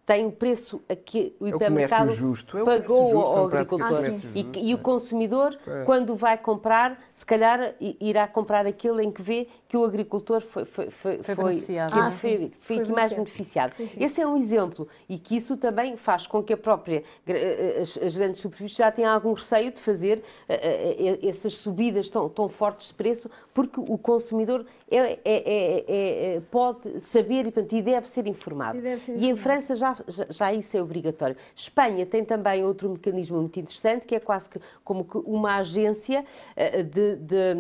tem 0.07 0.27
o 0.27 0.33
preço 0.33 0.81
a 0.89 0.95
que 0.95 1.35
o 1.41 1.47
É 1.47 1.53
o 1.53 1.57
hipermercado 1.57 2.13
justo, 2.15 2.57
é 2.59 2.63
o 2.63 2.65
pagou 2.65 3.11
justo, 3.11 3.19
ao 3.39 3.49
práticas 3.49 3.81
agricultor. 3.81 4.03
de 4.03 4.21
comércio 4.21 4.61
e, 4.63 4.71
e 4.71 4.75
o 4.75 4.79
é. 4.79 4.81
consumidor, 4.81 5.59
É. 5.67 5.85
quando 5.85 6.15
vai 6.17 6.37
comprar, 6.39 6.99
se 7.21 7.27
calhar 7.27 7.75
irá 8.01 8.27
comprar 8.27 8.65
aquele 8.67 9.05
em 9.05 9.11
que 9.13 9.21
vê 9.21 9.47
que 9.69 9.77
o 9.77 9.85
agricultor 9.85 10.41
foi, 10.41 10.65
foi, 10.65 10.89
foi, 10.89 11.19
Foi 11.19 11.35
foi- 11.35 11.45
beneficiado. 11.45 11.93
que 11.93 11.99
Ah, 11.99 12.11
foi, 12.11 12.31
sim. 12.39 12.53
foi 12.63 12.77
Foi 12.77 12.85
aqui 12.85 12.93
mais 12.93 13.13
beneficiado. 13.13 13.73
Sim, 13.73 13.87
sim. 13.89 14.03
Esse 14.03 14.23
é 14.23 14.27
um 14.27 14.39
exemplo 14.39 14.89
e 15.07 15.19
que 15.19 15.37
isso 15.37 15.55
também 15.59 15.99
faz 15.99 16.27
com 16.27 16.43
que 16.43 16.55
a 16.55 16.57
própria 16.57 17.05
eh, 17.27 17.81
as, 17.83 17.99
as 17.99 18.17
grandes 18.17 18.41
superfícies 18.41 18.79
já 18.79 18.91
tenham 18.91 19.13
algum 19.13 19.35
receio 19.35 19.71
de 19.71 19.79
fazer 19.81 20.23
eh, 20.49 21.19
eh, 21.23 21.29
essas 21.29 21.53
subidas 21.53 22.09
tão, 22.09 22.27
tão 22.31 22.49
fortes 22.49 22.89
de 22.89 22.95
preço, 22.95 23.31
porque 23.53 23.79
o 23.79 23.99
consumidor 23.99 24.65
é, 24.91 24.97
é- 24.97 25.21
é- 25.25 25.85
é- 25.87 26.37
é- 26.37 26.41
pode 26.51 27.01
saber 27.01 27.41
e, 27.41 27.53
portanto, 27.53 27.77
e 27.77 27.83
deve 27.83 28.09
ser 28.09 28.27
informado. 28.27 28.79
E 28.79 28.81
deve 28.81 29.03
ser 29.03 29.13
E 29.13 29.15
em 29.15 29.19
informado. 29.33 29.43
França 29.43 29.75
já, 29.77 29.95
já, 30.09 30.27
já 30.31 30.53
isso 30.55 30.75
é 30.75 30.83
obrigatório. 30.83 31.37
Espanha 31.55 32.07
tem 32.07 32.25
também 32.25 32.65
outro 32.65 32.89
mecanismo 32.89 33.39
muito 33.41 33.61
interessante, 33.61 34.07
que 34.07 34.15
é 34.15 34.21
quase 34.21 34.49
que 34.49 34.59
como 34.83 35.05
que 35.05 35.19
uma 35.19 35.57
agência 35.59 36.25
eh, 36.57 36.83
de, 36.83 37.10
de, 37.17 37.55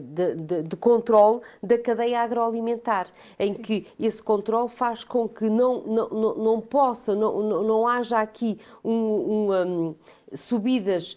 de, 0.00 0.34
de, 0.34 0.62
de 0.62 0.76
controle 0.76 1.40
da 1.62 1.78
cadeia 1.78 2.20
agroalimentar, 2.20 3.08
em 3.38 3.54
que 3.54 3.86
esse 3.98 4.22
controle 4.22 4.68
faz 4.68 5.04
com 5.04 5.28
que 5.28 5.48
não, 5.48 5.82
não, 5.82 6.08
não, 6.08 6.34
não 6.34 6.60
possa, 6.60 7.14
não, 7.14 7.42
não, 7.42 7.62
não 7.62 7.88
haja 7.88 8.20
aqui 8.20 8.58
um, 8.84 8.92
um, 8.92 9.52
um, 9.52 9.94
subidas 10.34 11.16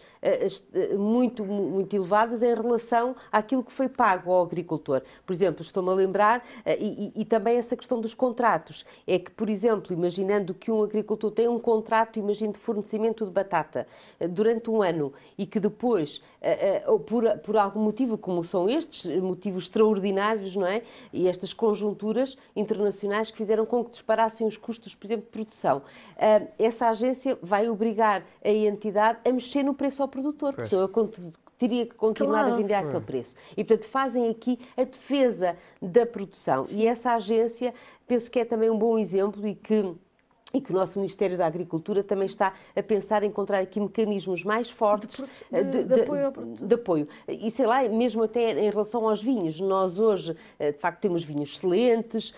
muito, 0.98 1.44
muito 1.44 1.96
elevadas 1.96 2.44
em 2.44 2.54
relação 2.54 3.16
àquilo 3.32 3.64
que 3.64 3.72
foi 3.72 3.90
pago 3.90 4.32
ao 4.32 4.44
agricultor. 4.44 5.02
Por 5.26 5.34
exemplo, 5.34 5.62
estou-me 5.62 5.90
a 5.90 5.94
lembrar, 5.94 6.46
eh, 6.66 6.78
e, 6.80 7.08
e- 7.16 7.22
e 7.22 7.26
também 7.26 7.58
essa 7.58 7.76
questão 7.76 8.00
dos 8.00 8.14
contratos, 8.14 8.86
é 9.08 9.18
que, 9.18 9.32
por 9.32 9.50
exemplo, 9.50 9.94
imaginando 9.94 10.54
que 10.54 10.70
um 10.72 10.84
agricultor 10.84 11.32
tem 11.32 11.48
um 11.48 11.60
contrato, 11.60 12.20
imagino, 12.20 12.54
de 12.54 12.60
fornecimento 12.60 13.26
de 13.26 13.32
batata 13.32 13.88
eh, 14.20 14.28
durante 14.28 14.70
um 14.70 14.82
ano 14.82 15.12
e 15.38 15.46
que 15.46 15.60
depois, 15.60 16.24
eh, 16.42 16.84
eh, 16.86 16.98
por, 17.08 17.24
por 17.40 17.58
algum 17.58 17.80
motivo, 17.82 18.18
como 18.18 18.44
são 18.44 18.70
estes, 18.70 19.06
eh, 19.10 19.20
motivos 19.20 19.64
extraordinários, 19.66 20.56
não 20.56 20.68
é? 20.68 20.84
E 21.12 21.28
estas 21.28 21.54
conjunturas 21.54 22.38
internacionais 22.56 23.32
que 23.32 23.38
fizeram 23.38 23.66
com 23.66 23.84
que 23.84 23.92
disparassem 23.92 24.46
os 24.46 24.58
custos, 24.58 24.94
por 24.94 25.08
exemplo, 25.08 25.26
de 25.26 25.32
produção. 25.32 25.82
Eh, 26.18 26.48
Essa 26.60 26.90
agência 26.90 27.38
vai 27.42 27.68
obrigar 27.70 28.24
a 28.44 28.50
entidade 28.50 29.18
a 29.26 29.32
mexer 29.32 29.64
no 29.64 29.74
preço 29.74 30.02
ao 30.04 30.08
produtor, 30.12 30.54
ele 30.60 30.88
cont- 30.90 31.18
teria 31.58 31.86
que 31.86 31.96
continuar 31.96 32.40
Claro. 32.42 32.54
a 32.54 32.58
vender 32.58 32.74
aquele 32.76 33.02
preço. 33.02 33.36
E, 33.58 33.64
portanto, 33.64 33.88
fazem 33.90 34.30
aqui 34.30 34.60
a 34.78 34.84
defesa 34.84 35.56
da 35.82 36.06
produção. 36.06 36.66
E 36.70 36.86
essa 36.86 37.14
agência, 37.14 37.74
penso 38.08 38.30
que 38.30 38.40
é 38.40 38.46
também 38.46 38.70
um 38.70 38.78
bom 38.78 39.00
exemplo 39.00 39.48
e 39.48 39.56
que 39.56 39.94
e 40.54 40.60
que 40.60 40.70
o 40.70 40.76
nosso 40.76 41.00
Ministério 41.00 41.38
da 41.38 41.46
Agricultura 41.48 42.04
também 42.04 42.26
está 42.26 42.54
a 42.76 42.84
pensar 42.84 43.24
em 43.24 43.28
encontrar 43.28 43.60
aqui 43.60 43.80
mecanismos 43.80 44.44
mais 44.44 44.70
fortes 44.70 45.24
de, 45.50 45.64
de, 45.64 45.72
de, 45.72 45.84
de 45.96 46.02
apoio 46.02 46.26
ao 46.26 46.32
produtor. 46.34 46.68
De 46.68 46.76
apoio. 46.76 47.08
E 47.26 47.50
sei 47.52 47.66
lá, 47.66 47.88
mesmo 47.88 48.24
até 48.24 48.52
em 48.60 48.70
relação 48.70 49.08
aos 49.08 49.24
vinhos, 49.24 49.62
nós 49.62 49.98
hoje, 49.98 50.36
de 50.60 50.74
facto, 50.74 51.00
temos 51.00 51.24
vinhos 51.24 51.52
excelentes, 51.54 52.36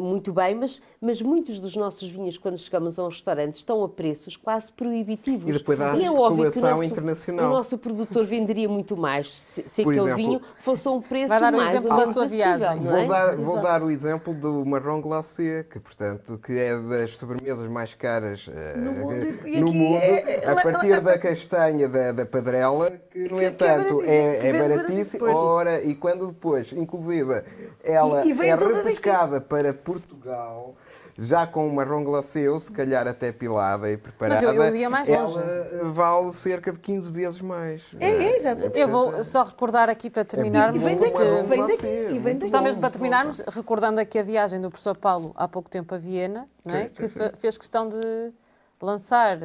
muito 0.00 0.32
bem, 0.32 0.56
mas, 0.56 0.82
mas 1.02 1.20
muitos 1.20 1.58
dos 1.58 1.74
nossos 1.74 2.08
vinhos, 2.08 2.38
quando 2.38 2.56
chegamos 2.56 2.96
a 2.96 3.02
um 3.04 3.08
restaurante, 3.08 3.56
estão 3.56 3.82
a 3.82 3.88
preços 3.88 4.36
quase 4.36 4.70
proibitivos. 4.70 5.50
E 5.50 5.52
depois 5.52 5.80
há 5.80 5.92
a 5.94 5.96
e 5.96 6.04
é 6.04 6.10
óbvio 6.12 6.52
que 6.52 6.58
o 6.60 6.62
nosso, 6.62 6.84
internacional. 6.84 7.50
O 7.50 7.52
nosso 7.54 7.76
produtor 7.76 8.24
venderia 8.24 8.68
muito 8.68 8.96
mais 8.96 9.32
se, 9.36 9.68
se 9.68 9.80
aquele 9.82 9.98
exemplo, 9.98 10.16
vinho 10.16 10.40
fosse 10.60 10.86
a 10.86 10.92
um 10.92 11.02
preço 11.02 11.28
Vai 11.28 11.40
dar 11.40 11.52
o 11.52 11.56
mais 11.56 11.70
exemplo 11.74 11.96
da 11.96 12.06
sua 12.06 12.26
viagem. 12.26 12.68
É? 12.68 12.76
Vou, 12.76 13.06
dar, 13.08 13.36
vou 13.36 13.58
dar 13.60 13.82
o 13.82 13.90
exemplo 13.90 14.32
do 14.32 14.64
marrom 14.64 15.00
glacé, 15.00 15.64
que, 15.64 15.80
portanto, 15.80 16.38
que 16.38 16.52
é 16.52 16.78
das 16.78 17.10
sobremesas 17.16 17.68
mais 17.68 17.94
caras 17.94 18.46
uh, 18.46 18.52
No 18.78 18.92
mundo, 18.92 19.38
no 19.44 19.72
mundo 19.72 19.96
é- 19.98 20.46
a 20.46 20.54
partir 20.54 21.00
da 21.00 21.18
castanha 21.18 21.88
da, 21.88 22.12
da 22.12 22.24
padrela, 22.24 22.92
que, 23.10 23.18
no 23.18 23.28
Que- 23.30 23.34
que 23.38 23.44
é 23.44 23.48
entanto, 23.48 24.02
é, 24.02 24.36
que 24.38 24.46
é 24.46 24.52
baratíssimo. 24.52 25.20
baratíssimo. 25.24 25.26
Ora, 25.34 25.82
e 25.82 25.96
quando 25.96 26.28
depois, 26.28 26.72
inclusive, 26.72 27.42
ela 27.82 28.24
E- 28.24 28.28
e 28.32 28.40
é 28.48 28.54
repescada 28.54 29.40
para 29.40 29.74
Portugal, 29.74 30.76
já 31.18 31.46
com 31.46 31.66
uma 31.66 31.84
marrom 31.84 32.02
glacé, 32.04 32.48
ou 32.50 32.58
se 32.58 32.70
calhar 32.72 33.06
até 33.06 33.30
pilada 33.32 33.90
e 33.90 33.96
preparada, 33.96 34.44
eu- 34.44 34.54
eu 34.64 34.76
ia 34.76 34.88
mais 34.90 35.08
longe. 35.08 35.38
ela 35.38 35.90
vale 35.92 36.32
cerca 36.32 36.72
de 36.72 36.78
15 36.78 37.10
vezes 37.10 37.40
mais. 37.42 37.82
É, 38.00 38.08
é, 38.10 38.36
exatamente. 38.36 38.78
Eu 38.78 38.88
vou 38.88 39.22
só 39.24 39.42
recordar 39.44 39.88
aqui 39.88 40.08
para 40.08 40.24
terminarmos 40.24 40.82
E 40.82 40.84
vem 40.86 40.96
daqui, 40.98 41.22
é 41.22 41.42
bom 41.42 41.48
vem 41.48 41.66
daqui, 41.66 41.86
e 41.86 42.18
vem 42.18 42.38
daqui. 42.38 42.50
Só 42.50 42.60
mesmo 42.62 42.80
para 42.80 42.90
terminarmos, 42.90 43.40
recordando 43.48 44.00
aqui 44.00 44.18
a 44.18 44.22
viagem 44.22 44.60
do 44.60 44.70
professor 44.70 44.96
Paulo 44.96 45.32
há 45.36 45.46
pouco 45.46 45.68
tempo 45.68 45.94
a 45.94 45.98
Viena, 45.98 46.48
não 46.64 46.74
é? 46.74 46.88
Sim, 46.88 46.94
que 46.94 47.08
fez 47.38 47.58
questão 47.58 47.88
de 47.88 48.32
lançar 48.80 49.38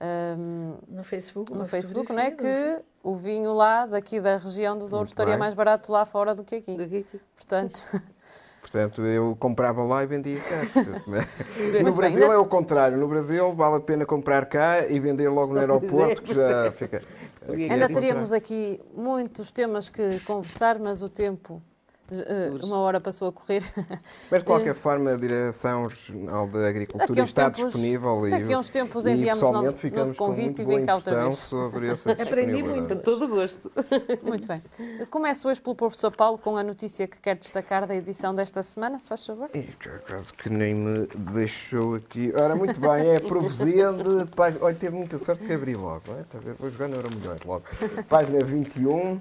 hum, 0.00 0.74
No 0.88 1.02
Facebook, 1.04 1.52
no 1.52 1.66
Facebook, 1.66 2.12
não 2.12 2.20
é? 2.20 2.30
Que 2.30 2.78
o 3.02 3.14
vinho 3.16 3.52
lá, 3.54 3.86
daqui 3.86 4.20
da 4.20 4.36
região 4.36 4.76
do 4.78 4.88
Douro, 4.88 5.06
estaria 5.06 5.36
mais 5.38 5.54
barato 5.54 5.92
lá 5.92 6.04
fora 6.04 6.34
do 6.34 6.42
que 6.42 6.56
aqui. 6.56 7.06
Portanto, 7.36 7.82
Portanto, 8.66 9.02
eu 9.02 9.36
comprava 9.38 9.84
lá 9.84 10.02
e 10.02 10.06
vendia 10.08 10.40
cá. 10.40 10.82
no 11.06 11.84
bem, 11.84 11.94
Brasil 11.94 12.32
é 12.32 12.36
o 12.36 12.44
contrário. 12.44 12.98
No 12.98 13.06
Brasil 13.06 13.54
vale 13.54 13.76
a 13.76 13.80
pena 13.80 14.04
comprar 14.04 14.46
cá 14.46 14.88
e 14.88 14.98
vender 14.98 15.28
logo 15.28 15.54
no 15.54 15.60
aeroporto, 15.60 16.20
que 16.20 16.34
já 16.34 16.72
fica. 16.72 17.00
ainda 17.48 17.88
teríamos 17.88 18.32
aqui 18.32 18.80
muitos 18.92 19.52
temas 19.52 19.88
que 19.88 20.18
conversar, 20.20 20.80
mas 20.80 21.00
o 21.00 21.08
tempo, 21.08 21.62
eh, 22.10 22.50
uma 22.62 22.78
hora 22.78 23.00
passou 23.00 23.28
a 23.28 23.32
correr. 23.32 23.62
Mas, 24.30 24.40
de 24.40 24.44
qualquer 24.46 24.74
forma, 24.74 25.10
a 25.12 25.16
Direção 25.16 25.86
Regional 25.86 26.46
da 26.48 26.60
a 26.60 26.68
Agricultura 26.68 27.22
está 27.24 27.50
tempos- 27.50 27.64
disponível 27.72 28.26
e, 28.26 28.30
daqui 28.30 28.52
a 28.52 28.58
uns 28.58 28.70
tempos 28.70 29.06
enviamos 29.06 29.40
pessoalmente 29.40 29.66
novo- 29.66 29.78
ficamos 29.78 30.06
novo 30.08 30.18
com 30.18 30.26
convite 30.26 30.46
muito 30.46 30.62
e 30.62 30.64
vem 30.64 30.86
cá 30.86 30.94
outra 30.96 31.22
vez. 31.24 31.38
sobre 31.38 31.88
essa 31.88 32.12
Aprendi 32.22 32.62
muito. 32.62 32.94
Com 32.96 33.02
todo 33.02 33.24
o 33.24 33.28
gosto. 33.28 33.72
Muito 34.22 34.48
bem. 34.48 34.62
Começo 35.10 35.48
hoje 35.48 35.60
pelo 35.60 35.74
professor 35.76 36.10
Paulo 36.10 36.38
com 36.38 36.56
a 36.56 36.62
notícia 36.62 37.06
que 37.06 37.18
quer 37.18 37.36
destacar 37.36 37.86
da 37.86 37.94
edição 37.94 38.34
desta 38.34 38.62
semana, 38.62 38.98
se 38.98 39.08
faz 39.08 39.26
favor. 39.26 39.50
Acaso 40.04 40.32
que 40.34 40.48
nem 40.50 40.74
me 40.74 41.06
deixou 41.32 41.94
aqui. 41.94 42.32
Ora, 42.36 42.54
muito 42.54 42.78
bem, 42.80 43.08
é 43.10 43.20
Provisende. 43.20 44.26
Página... 44.34 44.64
Olha, 44.64 44.74
teve 44.74 44.96
muita 44.96 45.18
sorte 45.18 45.44
que 45.44 45.52
abri 45.52 45.74
logo, 45.74 46.02
não 46.08 46.18
é? 46.18 46.20
Está 46.20 46.38
a 46.38 46.40
ver? 46.40 46.54
Vou 46.54 46.70
jogar 46.70 46.88
na 46.88 46.98
hora 46.98 47.08
melhor 47.10 47.38
logo. 47.44 47.64
Página 48.08 48.42
21. 48.44 49.20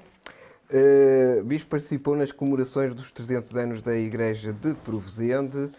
Uh, 0.69 1.43
Bispo 1.43 1.69
participou 1.69 2.15
nas 2.15 2.31
comemorações 2.31 2.95
dos 2.95 3.11
300 3.11 3.55
anos 3.55 3.81
da 3.81 3.95
Igreja 3.95 4.51
de 4.51 4.73
Provisende. 4.73 5.69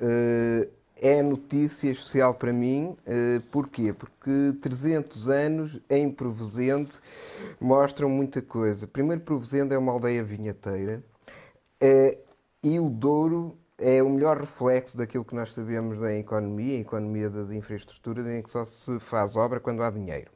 Uh, 0.00 0.70
é 0.96 1.22
notícia 1.22 1.90
especial 1.90 2.34
para 2.34 2.52
mim. 2.52 2.96
Uh, 3.06 3.40
porquê? 3.50 3.92
Porque 3.92 4.54
300 4.60 5.28
anos 5.28 5.80
em 5.90 6.10
Provisende 6.10 6.96
mostram 7.60 8.08
muita 8.08 8.40
coisa. 8.40 8.86
Primeiro, 8.86 9.22
Provisende 9.22 9.74
é 9.74 9.78
uma 9.78 9.92
aldeia 9.92 10.24
vinheteira. 10.24 11.02
Eh, 11.80 12.18
e 12.62 12.78
o 12.78 12.90
Douro 12.90 13.56
é 13.78 14.02
o 14.02 14.10
melhor 14.10 14.38
reflexo 14.38 14.96
daquilo 14.98 15.24
que 15.24 15.34
nós 15.34 15.52
sabemos 15.52 15.98
da 15.98 16.14
economia, 16.14 16.76
a 16.76 16.80
economia 16.80 17.30
das 17.30 17.50
infraestruturas, 17.50 18.26
em 18.26 18.42
que 18.42 18.50
só 18.50 18.64
se 18.66 18.98
faz 19.00 19.34
obra 19.36 19.58
quando 19.58 19.82
há 19.82 19.90
dinheiro. 19.90 20.30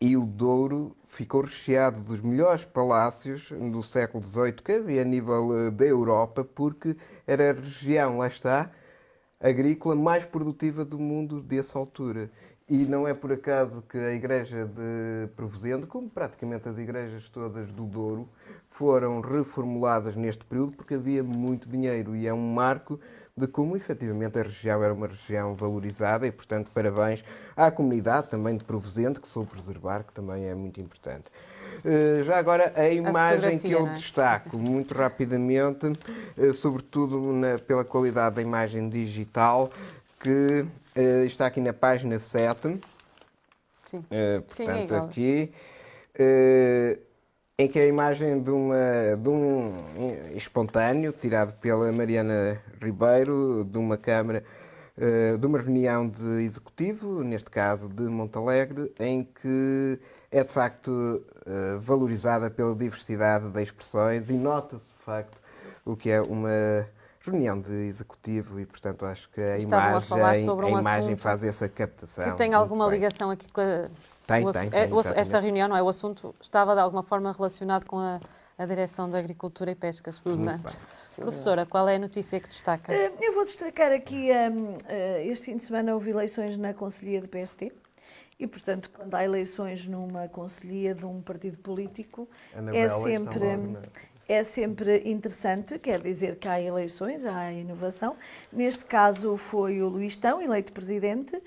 E 0.00 0.16
o 0.16 0.26
Douro 0.26 0.96
ficou 1.14 1.42
recheado 1.42 2.00
dos 2.00 2.20
melhores 2.20 2.64
palácios 2.64 3.48
do 3.50 3.82
século 3.82 4.22
XVIII 4.24 4.52
que 4.54 4.72
havia 4.72 5.02
a 5.02 5.04
nível 5.04 5.66
eh, 5.66 5.70
da 5.70 5.84
Europa, 5.84 6.44
porque 6.44 6.96
era 7.24 7.50
a 7.50 7.52
região, 7.52 8.18
lá 8.18 8.26
está, 8.26 8.70
agrícola 9.40 9.94
mais 9.94 10.24
produtiva 10.24 10.84
do 10.84 10.98
mundo 10.98 11.40
dessa 11.40 11.78
altura. 11.78 12.30
E 12.68 12.78
não 12.78 13.06
é 13.06 13.14
por 13.14 13.30
acaso 13.30 13.82
que 13.82 13.96
a 13.98 14.12
igreja 14.12 14.64
de 14.64 15.28
Provisende, 15.36 15.86
como 15.86 16.10
praticamente 16.10 16.68
as 16.68 16.78
igrejas 16.78 17.28
todas 17.28 17.70
do 17.70 17.84
Douro, 17.84 18.28
foram 18.70 19.20
reformuladas 19.20 20.16
neste 20.16 20.44
período 20.44 20.72
porque 20.72 20.94
havia 20.94 21.22
muito 21.22 21.68
dinheiro 21.68 22.16
e 22.16 22.26
é 22.26 22.34
um 22.34 22.54
marco 22.54 22.98
de 23.36 23.48
como 23.48 23.76
efetivamente 23.76 24.38
a 24.38 24.42
região 24.42 24.82
era 24.82 24.94
uma 24.94 25.08
região 25.08 25.54
valorizada 25.56 26.24
e, 26.26 26.30
portanto, 26.30 26.70
parabéns 26.72 27.24
à 27.56 27.68
comunidade 27.70 28.28
também 28.28 28.56
de 28.56 28.64
Provisende, 28.64 29.18
que 29.20 29.26
soube 29.26 29.50
preservar, 29.50 30.04
que 30.04 30.12
também 30.12 30.44
é 30.44 30.54
muito 30.54 30.80
importante. 30.80 31.24
Eh, 31.84 32.22
Já 32.24 32.38
agora, 32.38 32.72
a 32.76 32.88
imagem 32.88 33.58
que 33.58 33.68
fotografia, 33.68 33.76
eu 33.76 33.86
é? 33.88 33.92
destaco 33.92 34.56
muito 34.56 34.94
rapidamente, 34.94 35.92
eh, 36.38 36.52
sobretudo 36.52 37.18
na- 37.32 37.58
pela 37.58 37.84
qualidade 37.84 38.36
da 38.36 38.42
imagem 38.42 38.88
digital, 38.88 39.72
que 40.20 40.64
eh, 40.94 41.24
está 41.24 41.46
aqui 41.46 41.60
na 41.60 41.72
página 41.72 42.16
7. 42.20 42.80
Sim. 43.84 44.04
Eh, 44.12 44.42
Sim, 44.46 44.62
é 44.62 44.66
portanto, 44.86 44.94
aqui, 45.10 45.52
em 47.56 47.68
que 47.68 47.78
é 47.78 47.82
a 47.82 47.86
imagem 47.86 48.42
de, 48.42 48.50
uma, 48.50 49.16
de 49.16 49.28
um 49.28 49.72
espontâneo, 50.34 51.12
tirado 51.12 51.52
pela 51.54 51.92
Mariana 51.92 52.60
Ribeiro, 52.82 53.64
de 53.64 53.78
uma 53.78 53.96
Câmara, 53.96 54.42
eh, 54.98 55.36
de 55.36 55.46
uma 55.46 55.58
reunião 55.58 56.08
de 56.08 56.42
executivo, 56.42 57.22
neste 57.22 57.50
caso 57.50 57.88
de 57.88 58.02
Montalegre, 58.02 58.92
em 58.98 59.22
que 59.22 60.00
é 60.32 60.42
de 60.42 60.50
facto 60.50 61.24
eh, 61.46 61.76
valorizada 61.78 62.50
pela 62.50 62.74
diversidade 62.74 63.48
de 63.48 63.62
expressões 63.62 64.30
e 64.30 64.34
nota-se 64.34 64.84
de 64.98 65.04
facto 65.04 65.38
o 65.84 65.94
que 65.94 66.10
é 66.10 66.20
uma 66.20 66.88
reunião 67.20 67.60
de 67.60 67.72
executivo 67.72 68.58
e, 68.58 68.66
portanto, 68.66 69.06
acho 69.06 69.30
que 69.30 69.40
a 69.40 69.56
Estavam 69.56 69.98
a 69.98 70.18
imagem, 70.18 70.48
a 70.48 70.52
um 70.52 70.80
imagem 70.80 71.04
assunto 71.06 71.20
faz 71.20 71.44
essa 71.44 71.68
captação. 71.68 72.28
E 72.28 72.32
tem 72.32 72.52
alguma 72.52 72.88
ligação 72.88 73.30
aqui 73.30 73.50
com 73.52 73.60
a. 73.60 73.88
Tem, 74.26 74.46
o 74.46 74.50
tem, 74.52 74.68
é, 74.72 74.86
tem, 74.86 74.92
o 74.92 75.00
esta 75.00 75.38
reunião, 75.40 75.68
não 75.68 75.76
é? 75.76 75.82
O 75.82 75.88
assunto 75.88 76.34
estava 76.40 76.74
de 76.74 76.80
alguma 76.80 77.02
forma 77.02 77.32
relacionado 77.32 77.84
com 77.84 77.98
a, 77.98 78.20
a 78.56 78.66
Direção 78.66 79.08
da 79.10 79.18
Agricultura 79.18 79.70
e 79.70 79.74
Pescas. 79.74 80.18
Portanto, 80.18 80.78
professora, 81.16 81.66
qual 81.66 81.88
é 81.88 81.96
a 81.96 81.98
notícia 81.98 82.40
que 82.40 82.48
destaca? 82.48 82.92
Eh, 82.92 83.12
Eu 83.20 83.34
vou 83.34 83.44
destacar 83.44 83.92
aqui, 83.92 84.30
hum, 84.32 84.76
eh, 84.88 85.26
este 85.26 85.46
fim 85.46 85.56
de 85.58 85.64
semana 85.64 85.92
houve 85.94 86.10
eleições 86.10 86.56
na 86.56 86.72
Conselhia 86.72 87.20
do 87.20 87.28
PST 87.28 87.70
e, 88.38 88.46
portanto, 88.46 88.90
quando 88.94 89.14
há 89.14 89.22
eleições 89.24 89.86
numa 89.86 90.26
Conselhia 90.28 90.94
de 90.94 91.04
um 91.04 91.20
partido 91.20 91.58
político, 91.58 92.28
é 92.74 92.88
sempre, 93.04 93.38
na- 93.72 93.80
é 94.26 94.42
sempre 94.42 95.02
interessante, 95.08 95.78
quer 95.78 96.00
dizer 96.00 96.36
que 96.36 96.48
há 96.48 96.58
eleições, 96.58 97.26
há 97.26 97.52
inovação. 97.52 98.16
Neste 98.50 98.84
caso 98.86 99.36
foi 99.36 99.82
o 99.82 99.88
Luís 99.88 100.16
Tão, 100.16 100.40
eleito 100.40 100.72
presidente, 100.72 101.40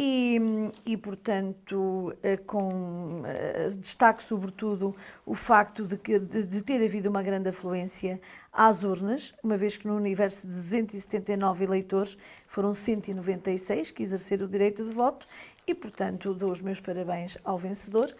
e, 0.00 0.40
e, 0.86 0.96
portanto, 0.96 2.16
eh, 2.22 2.36
com 2.36 3.22
eh, 3.26 3.66
destaque 3.80 4.22
sobretudo 4.22 4.94
o 5.26 5.34
facto 5.34 5.84
de, 5.84 5.96
que, 5.96 6.20
de, 6.20 6.44
de 6.44 6.62
ter 6.62 6.80
havido 6.84 7.10
uma 7.10 7.20
grande 7.20 7.48
afluência 7.48 8.20
às 8.52 8.84
urnas, 8.84 9.34
uma 9.42 9.56
vez 9.56 9.76
que 9.76 9.88
no 9.88 9.96
universo 9.96 10.46
de 10.46 10.54
279 10.54 11.64
eleitores 11.64 12.16
foram 12.46 12.74
196 12.74 13.90
que 13.90 14.04
exerceram 14.04 14.46
o 14.46 14.48
direito 14.48 14.84
de 14.84 14.94
voto 14.94 15.26
e, 15.66 15.74
portanto, 15.74 16.32
dou 16.32 16.52
os 16.52 16.60
meus 16.60 16.78
parabéns 16.78 17.36
ao 17.42 17.58
vencedor 17.58 18.14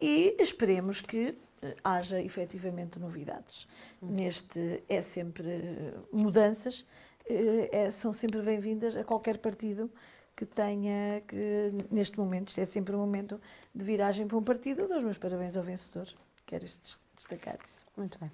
e 0.00 0.34
esperemos 0.38 1.02
que 1.02 1.36
eh, 1.60 1.76
haja 1.84 2.22
efetivamente 2.22 2.98
novidades. 2.98 3.68
Neste 4.00 4.82
é 4.88 5.02
sempre 5.02 5.92
mudanças, 6.10 6.86
é- 7.28 7.90
são 7.90 8.14
sempre 8.14 8.40
bem-vindas 8.40 8.96
a 8.96 9.04
qualquer 9.04 9.36
partido 9.36 9.90
que 10.38 10.46
tenha, 10.46 11.20
que 11.26 11.72
neste 11.90 12.16
momento, 12.16 12.48
isto 12.50 12.60
é 12.60 12.64
sempre 12.64 12.94
um 12.94 13.00
momento 13.00 13.40
de 13.74 13.82
viragem 13.84 14.24
para 14.28 14.36
um 14.36 14.42
partido, 14.42 14.86
dou 14.86 14.96
os 14.98 15.02
meus 15.02 15.18
parabéns 15.18 15.56
ao 15.56 15.64
vencedor. 15.64 16.06
Quero 16.46 16.62
des- 16.64 17.00
destacar 17.16 17.58
isso. 17.66 17.84
Muito 17.96 18.16
bem. 18.20 18.30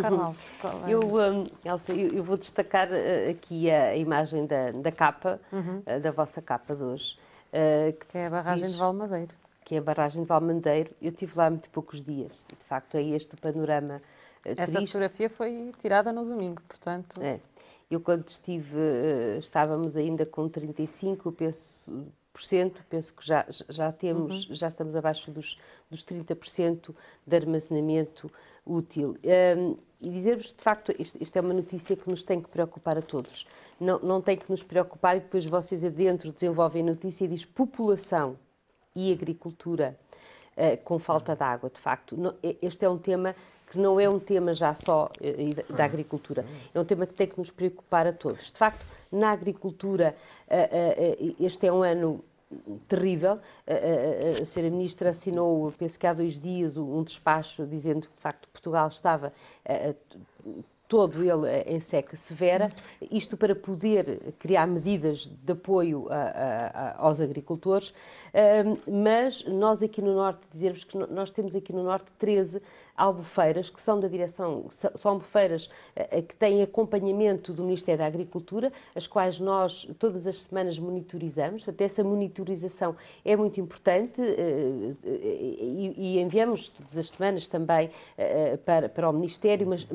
Carlos 0.00 0.36
qual 0.60 0.88
é? 0.88 0.94
Eu, 0.94 1.00
hum, 1.02 1.44
Elsa, 1.62 1.92
eu, 1.92 2.08
eu 2.14 2.24
vou 2.24 2.38
destacar 2.38 2.88
eh, 2.90 3.30
aqui 3.30 3.70
a, 3.70 3.88
a 3.88 3.96
imagem 3.96 4.46
da, 4.46 4.70
da 4.70 4.90
capa, 4.90 5.38
eh, 5.84 6.00
da 6.00 6.10
vossa 6.10 6.40
capa 6.40 6.74
de 6.74 6.82
hoje, 6.82 7.18
eh, 7.52 7.92
que, 8.00 8.06
Que 8.06 8.18
é 8.18 8.26
a 8.26 8.30
barragem 8.30 8.64
diz- 8.64 8.72
de 8.72 8.78
Valmadeiro. 8.78 9.34
que 9.64 9.74
é 9.74 9.78
a 9.78 9.82
barragem 9.82 10.22
de 10.22 10.28
Valmandeiro. 10.28 10.90
Eu 11.02 11.10
estive 11.10 11.32
lá 11.36 11.46
há 11.46 11.50
muito 11.50 11.68
poucos 11.68 12.00
dias. 12.02 12.46
De 12.48 12.64
facto, 12.64 12.94
é 12.96 13.02
este 13.02 13.34
o 13.34 13.36
panorama 13.38 14.00
Essa 14.42 14.64
triste. 14.64 14.86
fotografia 14.86 15.28
foi 15.28 15.72
tirada 15.76 16.12
no 16.14 16.24
domingo, 16.24 16.62
portanto. 16.66 17.20
É. 17.22 17.38
Eu, 17.90 18.00
quando 18.00 18.28
estive, 18.28 18.76
uh, 18.76 19.38
estávamos 19.40 19.96
ainda 19.96 20.24
com 20.24 20.48
35, 20.48 21.32
penso, 21.32 22.06
penso 22.88 23.12
que 23.12 23.26
já, 23.26 23.44
já 23.68 23.90
temos, 23.90 24.48
uhum. 24.48 24.54
já 24.54 24.68
estamos 24.68 24.94
abaixo 24.94 25.30
dos, 25.30 25.58
dos 25.90 26.04
30% 26.04 26.94
de 27.26 27.36
armazenamento 27.36 28.30
útil. 28.64 29.16
Um, 29.24 29.76
e 30.00 30.08
dizer-vos, 30.08 30.52
de 30.52 30.62
facto, 30.62 30.94
isto, 30.98 31.20
isto, 31.20 31.36
é 31.36 31.40
uma 31.40 31.52
notícia 31.52 31.96
que 31.96 32.08
nos 32.08 32.22
tem 32.22 32.40
que 32.40 32.48
preocupar 32.48 32.96
a 32.96 33.02
todos. 33.02 33.46
Não, 33.78 33.98
não 33.98 34.22
tem 34.22 34.36
que 34.36 34.48
nos 34.48 34.62
preocupar 34.62 35.16
e 35.16 35.20
depois 35.20 35.44
vocês 35.44 35.84
adentro 35.84 36.32
desenvolvem 36.32 36.82
a 36.82 36.86
notícia 36.86 37.24
e 37.24 37.28
diz 37.28 37.44
população 37.44 38.38
e 38.94 39.12
agricultura 39.12 39.98
uh, 40.56 40.76
com 40.84 40.98
falta 40.98 41.34
de 41.34 41.42
água, 41.42 41.68
de 41.68 41.80
facto. 41.80 42.16
Não, 42.16 42.34
este 42.42 42.84
é 42.84 42.88
um 42.88 42.98
tema 42.98 43.34
que 43.70 43.78
não 43.78 43.98
é 44.00 44.08
um 44.08 44.18
tema 44.18 44.52
já 44.52 44.74
só 44.74 45.10
uh, 45.20 45.72
da 45.72 45.84
agricultura, 45.84 46.44
é 46.74 46.80
um 46.80 46.84
tema 46.84 47.06
que 47.06 47.14
tem 47.14 47.28
que 47.28 47.38
nos 47.38 47.50
preocupar 47.50 48.06
a 48.06 48.12
todos. 48.12 48.50
De 48.52 48.58
facto, 48.58 48.84
na 49.10 49.30
agricultura, 49.30 50.14
uh, 50.48 51.34
este 51.38 51.66
é 51.66 51.72
um 51.72 51.82
ano 51.82 52.22
terrível. 52.88 53.38
A, 53.64 54.44
senhora 54.44 54.72
Ministra 54.72 55.10
assinou, 55.10 55.72
penso 55.78 55.96
que 55.96 56.04
há 56.04 56.12
dois 56.12 56.38
dias, 56.38 56.76
um 56.76 57.04
despacho 57.04 57.64
dizendo 57.64 58.08
que, 58.08 58.12
de 58.12 58.20
facto, 58.20 58.48
Portugal 58.48 58.88
estava 58.88 59.32
todo 60.90 61.22
ele 61.22 61.48
em 61.66 61.78
seca 61.78 62.16
severa, 62.16 62.68
isto 63.12 63.36
para 63.36 63.54
poder 63.54 64.34
criar 64.40 64.66
medidas 64.66 65.24
de 65.24 65.52
apoio 65.52 66.08
a, 66.10 66.16
a, 66.16 66.96
aos 66.98 67.20
agricultores, 67.20 67.94
mas 68.90 69.44
nós 69.46 69.84
aqui 69.84 70.02
no 70.02 70.14
Norte, 70.14 70.40
dizer-vos 70.52 70.82
que 70.82 70.98
nós 70.98 71.30
temos 71.30 71.54
aqui 71.54 71.72
no 71.72 71.84
Norte 71.84 72.10
13 72.18 72.60
albufeiras, 73.00 73.70
que 73.70 73.80
são 73.80 73.98
da 73.98 74.06
direção, 74.06 74.66
são 74.94 75.12
albufeiras 75.12 75.70
eh, 75.96 76.18
eh, 76.18 76.22
que 76.22 76.34
têm 76.34 76.62
acompanhamento 76.62 77.50
do 77.50 77.62
Ministério 77.64 77.98
da 77.98 78.06
Agricultura, 78.06 78.70
as 78.94 79.06
quais 79.06 79.40
nós 79.40 79.88
todas 79.98 80.26
as 80.26 80.42
semanas 80.42 80.78
monitorizamos. 80.78 81.66
Até 81.66 81.84
essa 81.84 82.04
monitorização 82.04 82.94
é 83.24 83.34
muito 83.34 83.58
importante 83.58 84.20
eh, 84.20 84.92
e, 85.02 86.20
enviamos 86.20 86.68
todas 86.68 86.96
as 86.98 87.08
semanas 87.08 87.46
também 87.46 87.90
para, 88.64 88.88
para 88.88 89.08
o 89.08 89.12
Ministério, 89.12 89.66
mas, 89.66 89.86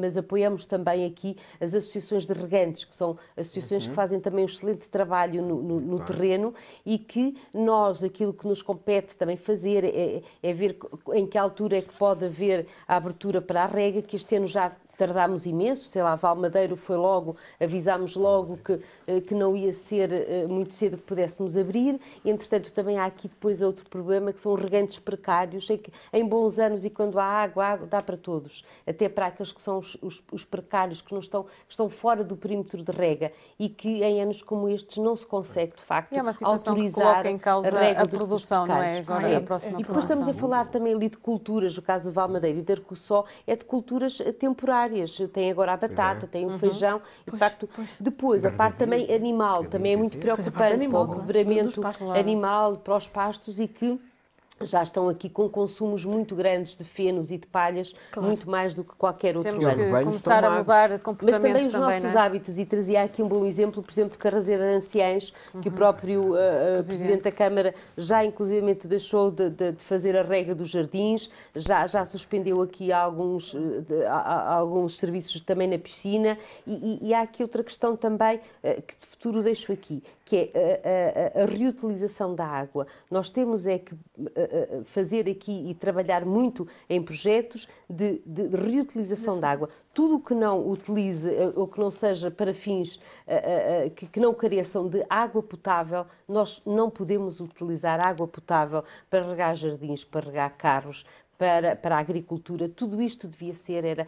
mas 0.00 0.16
apoiamos 0.16 0.64
também 0.64 1.04
aqui 1.04 1.36
as 1.60 1.74
associações 1.74 2.26
de 2.26 2.32
regantes, 2.32 2.84
que 2.84 2.94
são 2.94 3.18
associações 3.36 3.84
uhum. 3.84 3.90
que 3.90 3.94
fazem 3.94 4.20
também 4.20 4.44
um 4.44 4.46
excelente 4.46 4.88
trabalho 4.88 5.42
no, 5.42 5.62
no, 5.62 5.80
no 5.80 6.04
terreno 6.04 6.54
e 6.86 6.98
que 6.98 7.36
nós, 7.52 8.02
aquilo 8.02 8.32
que 8.32 8.46
nos 8.46 8.62
compete 8.62 9.16
também 9.16 9.36
fazer 9.36 9.84
é, 9.84 10.22
é 10.42 10.52
ver 10.52 10.78
em 11.12 11.26
que 11.26 11.36
altura 11.36 11.78
é 11.78 11.82
que 11.82 11.92
pode 11.96 12.29
haver 12.30 12.66
a 12.88 12.96
abertura 12.96 13.40
para 13.40 13.64
a 13.64 13.66
rega, 13.66 14.02
que 14.02 14.16
este 14.16 14.36
ano 14.36 14.46
já 14.46 14.72
tardámos 15.00 15.46
imenso, 15.46 15.88
sei 15.88 16.02
lá, 16.02 16.14
Valmadeiro 16.14 16.76
foi 16.76 16.98
logo, 16.98 17.34
avisámos 17.58 18.14
logo 18.14 18.58
que, 18.58 18.78
eh, 19.06 19.20
que 19.22 19.34
não 19.34 19.56
ia 19.56 19.72
ser 19.72 20.12
eh, 20.12 20.46
muito 20.46 20.74
cedo 20.74 20.98
que 20.98 21.04
pudéssemos 21.04 21.56
abrir. 21.56 21.98
Entretanto, 22.22 22.70
também 22.70 22.98
há 22.98 23.06
aqui 23.06 23.26
depois 23.26 23.62
outro 23.62 23.88
problema, 23.88 24.30
que 24.30 24.40
são 24.40 24.54
regantes 24.54 24.98
precários. 24.98 25.66
Sei 25.66 25.78
que 25.78 25.90
em 26.12 26.22
bons 26.26 26.58
anos 26.58 26.84
e 26.84 26.90
quando 26.90 27.18
há 27.18 27.24
água, 27.24 27.64
água 27.64 27.86
dá 27.86 28.02
para 28.02 28.18
todos, 28.18 28.62
até 28.86 29.08
para 29.08 29.28
aqueles 29.28 29.52
que 29.52 29.62
são 29.62 29.78
os, 29.78 29.96
os, 30.02 30.22
os 30.30 30.44
precários, 30.44 31.00
que 31.00 31.12
não 31.14 31.20
estão, 31.20 31.44
que 31.44 31.70
estão 31.70 31.88
fora 31.88 32.22
do 32.22 32.36
perímetro 32.36 32.82
de 32.82 32.92
rega 32.92 33.32
e 33.58 33.70
que 33.70 34.02
em 34.04 34.20
anos 34.20 34.42
como 34.42 34.68
estes 34.68 34.98
não 34.98 35.16
se 35.16 35.26
consegue, 35.26 35.76
de 35.76 35.82
facto, 35.82 36.12
e 36.12 36.18
é 36.18 36.22
uma 36.22 36.34
situação 36.34 36.74
autorizar 36.74 36.94
que 36.94 37.10
coloca 37.10 37.30
em 37.30 37.38
causa 37.38 37.78
a, 37.78 38.02
a 38.02 38.06
produção, 38.06 38.66
não 38.66 38.82
é? 38.82 38.98
Agora 38.98 39.28
é. 39.28 39.36
a 39.36 39.40
próxima 39.40 39.80
E 39.80 39.82
depois 39.82 40.04
produção. 40.04 40.18
estamos 40.18 40.36
a 40.36 40.38
falar 40.38 40.68
também 40.68 40.92
ali 40.92 41.08
de 41.08 41.16
culturas, 41.16 41.78
o 41.78 41.82
caso 41.82 42.10
do 42.10 42.12
Valmadeiro 42.12 42.58
e 42.58 42.62
da 42.62 42.74
Arcossó, 42.74 43.24
é 43.46 43.56
de 43.56 43.64
culturas 43.64 44.18
temporárias 44.38 44.89
tem 45.32 45.50
agora 45.50 45.72
a 45.72 45.76
batata, 45.76 46.24
é. 46.24 46.28
tem 46.28 46.46
o 46.46 46.50
uhum. 46.50 46.58
feijão, 46.58 47.00
e 47.26 47.30
de 47.30 47.36
facto, 47.36 47.68
pois. 47.74 47.96
depois 48.00 48.44
a 48.44 48.50
parte 48.50 48.76
também 48.76 49.12
animal, 49.12 49.64
também 49.64 49.94
é 49.94 49.96
muito 49.96 50.18
preocupante 50.18 50.86
o 50.86 51.06
cobramento 51.06 51.80
animal, 52.14 52.76
para 52.78 52.96
os 52.96 53.08
pastos 53.08 53.58
e 53.58 53.68
que 53.68 54.00
já 54.62 54.82
estão 54.82 55.08
aqui 55.08 55.28
com 55.28 55.48
consumos 55.48 56.04
muito 56.04 56.34
grandes 56.34 56.76
de 56.76 56.84
fenos 56.84 57.30
e 57.30 57.38
de 57.38 57.46
palhas, 57.46 57.94
claro. 58.10 58.28
muito 58.28 58.48
mais 58.50 58.74
do 58.74 58.84
que 58.84 58.94
qualquer 58.94 59.36
outro 59.36 59.50
Temos 59.50 59.64
ano. 59.64 59.76
Temos 59.76 59.98
que 59.98 60.04
começar 60.04 60.44
a 60.44 60.50
mudar 60.50 60.98
comportamentos 60.98 61.24
Mas 61.24 61.34
também 61.40 61.64
os 61.64 61.68
também, 61.70 62.00
nossos 62.00 62.16
é? 62.16 62.18
hábitos, 62.18 62.58
e 62.58 62.66
trazia 62.66 63.02
aqui 63.02 63.22
um 63.22 63.28
bom 63.28 63.46
exemplo, 63.46 63.82
por 63.82 63.90
exemplo, 63.90 64.12
de 64.12 64.18
Carrazeira 64.18 64.62
de 64.70 64.76
Anciães, 64.76 65.32
uhum. 65.54 65.60
que 65.62 65.68
o 65.68 65.70
uhum. 65.70 65.76
próprio 65.76 66.32
uh, 66.32 66.36
Presidente. 66.74 66.86
Presidente. 66.86 67.22
da 67.22 67.32
Câmara 67.32 67.74
já 67.96 68.24
inclusivamente 68.24 68.86
deixou 68.86 69.30
de, 69.30 69.48
de, 69.48 69.72
de, 69.72 69.82
fazer 69.84 70.16
a 70.16 70.22
rega 70.22 70.54
dos 70.54 70.68
jardins, 70.68 71.30
já, 71.54 71.86
já 71.86 72.04
suspendeu 72.04 72.60
aqui 72.60 72.92
alguns, 72.92 73.52
de, 73.52 74.04
alguns 74.06 74.98
serviços 74.98 75.40
também 75.40 75.68
na 75.68 75.78
piscina, 75.78 76.38
e, 76.66 76.72
e, 77.02 77.08
e, 77.08 77.14
há 77.14 77.22
aqui 77.22 77.42
outra 77.42 77.64
questão 77.64 77.96
também 77.96 78.36
uh, 78.36 78.82
que 78.82 78.94
de 79.00 79.06
futuro 79.06 79.42
deixo 79.42 79.72
aqui, 79.72 80.02
que 80.30 80.52
é 80.54 81.32
a, 81.34 81.40
a, 81.40 81.42
a, 81.42 81.46
reutilização 81.46 82.36
da 82.36 82.46
água. 82.46 82.86
Nós 83.10 83.30
temos 83.30 83.66
é 83.66 83.80
que 83.80 83.92
fazer 84.84 85.28
aqui 85.28 85.68
e 85.68 85.74
trabalhar 85.74 86.24
muito 86.24 86.68
em 86.88 87.02
projetos 87.02 87.66
de, 87.88 88.22
de 88.24 88.46
reutilização 88.56 89.40
da 89.40 89.50
água. 89.50 89.68
Tudo 89.92 90.18
o 90.18 90.20
que 90.20 90.32
não 90.32 90.70
utilize 90.70 91.28
eh, 91.28 91.52
ou 91.56 91.66
que 91.66 91.80
não 91.80 91.90
seja 91.90 92.30
para 92.30 92.54
fins 92.54 93.00
que 94.12 94.20
não 94.20 94.34
careçam 94.34 94.88
de 94.88 95.04
água 95.08 95.42
potável, 95.42 96.06
nós 96.28 96.62
não 96.64 96.90
podemos 96.90 97.40
utilizar 97.40 98.00
água 98.00 98.26
potável 98.26 98.84
para 99.08 99.28
regar 99.28 99.54
jardins, 99.54 100.04
para 100.04 100.26
regar 100.26 100.56
carros, 100.56 101.04
para, 101.40 101.74
para 101.74 101.96
a 101.96 101.98
agricultura, 102.00 102.68
tudo 102.68 103.00
isto 103.00 103.26
devia 103.26 103.54
ser 103.54 103.82
era 103.82 104.06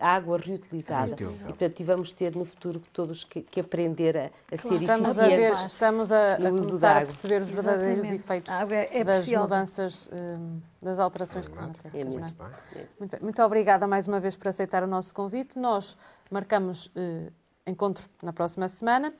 água 0.00 0.36
reutilizada. 0.36 1.14
E, 1.14 1.44
portanto, 1.44 1.84
vamos 1.84 2.12
ter 2.12 2.34
no 2.34 2.44
futuro 2.44 2.82
todos 2.92 3.22
que, 3.22 3.40
que 3.40 3.60
aprender 3.60 4.16
a, 4.16 4.30
a 4.52 4.58
ser 4.58 4.74
estamos 4.74 5.16
a 5.16 5.28
ver, 5.28 5.52
Estamos 5.64 6.10
a, 6.10 6.34
a 6.34 6.38
começar 6.38 6.96
a 6.96 7.00
perceber 7.02 7.42
os 7.42 7.50
verdadeiros 7.50 8.10
Exatamente. 8.10 8.24
efeitos 8.24 8.52
é 8.52 9.04
das 9.04 9.16
preciosa. 9.18 9.42
mudanças, 9.42 10.10
hum, 10.12 10.60
das 10.82 10.98
alterações 10.98 11.46
é 11.46 11.50
climáticas. 11.50 11.94
É 11.94 12.04
muito, 12.04 12.26
é? 12.26 12.86
muito, 12.98 13.22
muito, 13.22 13.42
obrigada 13.42 13.86
mais 13.86 14.08
uma 14.08 14.18
vez 14.18 14.34
por 14.34 14.48
aceitar 14.48 14.82
o 14.82 14.88
nosso 14.88 15.14
convite. 15.14 15.56
Nós 15.56 15.96
marcamos 16.28 16.86
uh, 16.86 17.32
encontro 17.64 18.08
na 18.20 18.32
próxima 18.32 18.66
semana. 18.66 19.14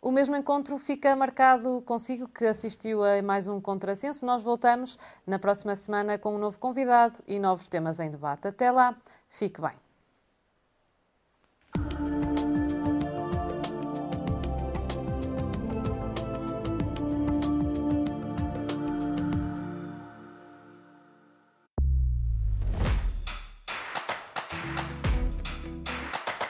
O 0.00 0.12
mesmo 0.12 0.36
encontro 0.36 0.78
fica 0.78 1.14
marcado 1.16 1.82
consigo, 1.82 2.28
que 2.28 2.44
assistiu 2.44 3.02
a 3.02 3.20
mais 3.20 3.48
um 3.48 3.60
Contrassenso. 3.60 4.24
Nós 4.24 4.42
voltamos 4.42 4.98
na 5.26 5.38
próxima 5.38 5.74
semana 5.74 6.16
com 6.16 6.36
um 6.36 6.38
novo 6.38 6.58
convidado 6.58 7.16
e 7.26 7.38
novos 7.38 7.68
temas 7.68 7.98
em 7.98 8.10
debate. 8.10 8.46
Até 8.46 8.70
lá, 8.70 8.96
fique 9.28 9.60
bem. 9.60 9.87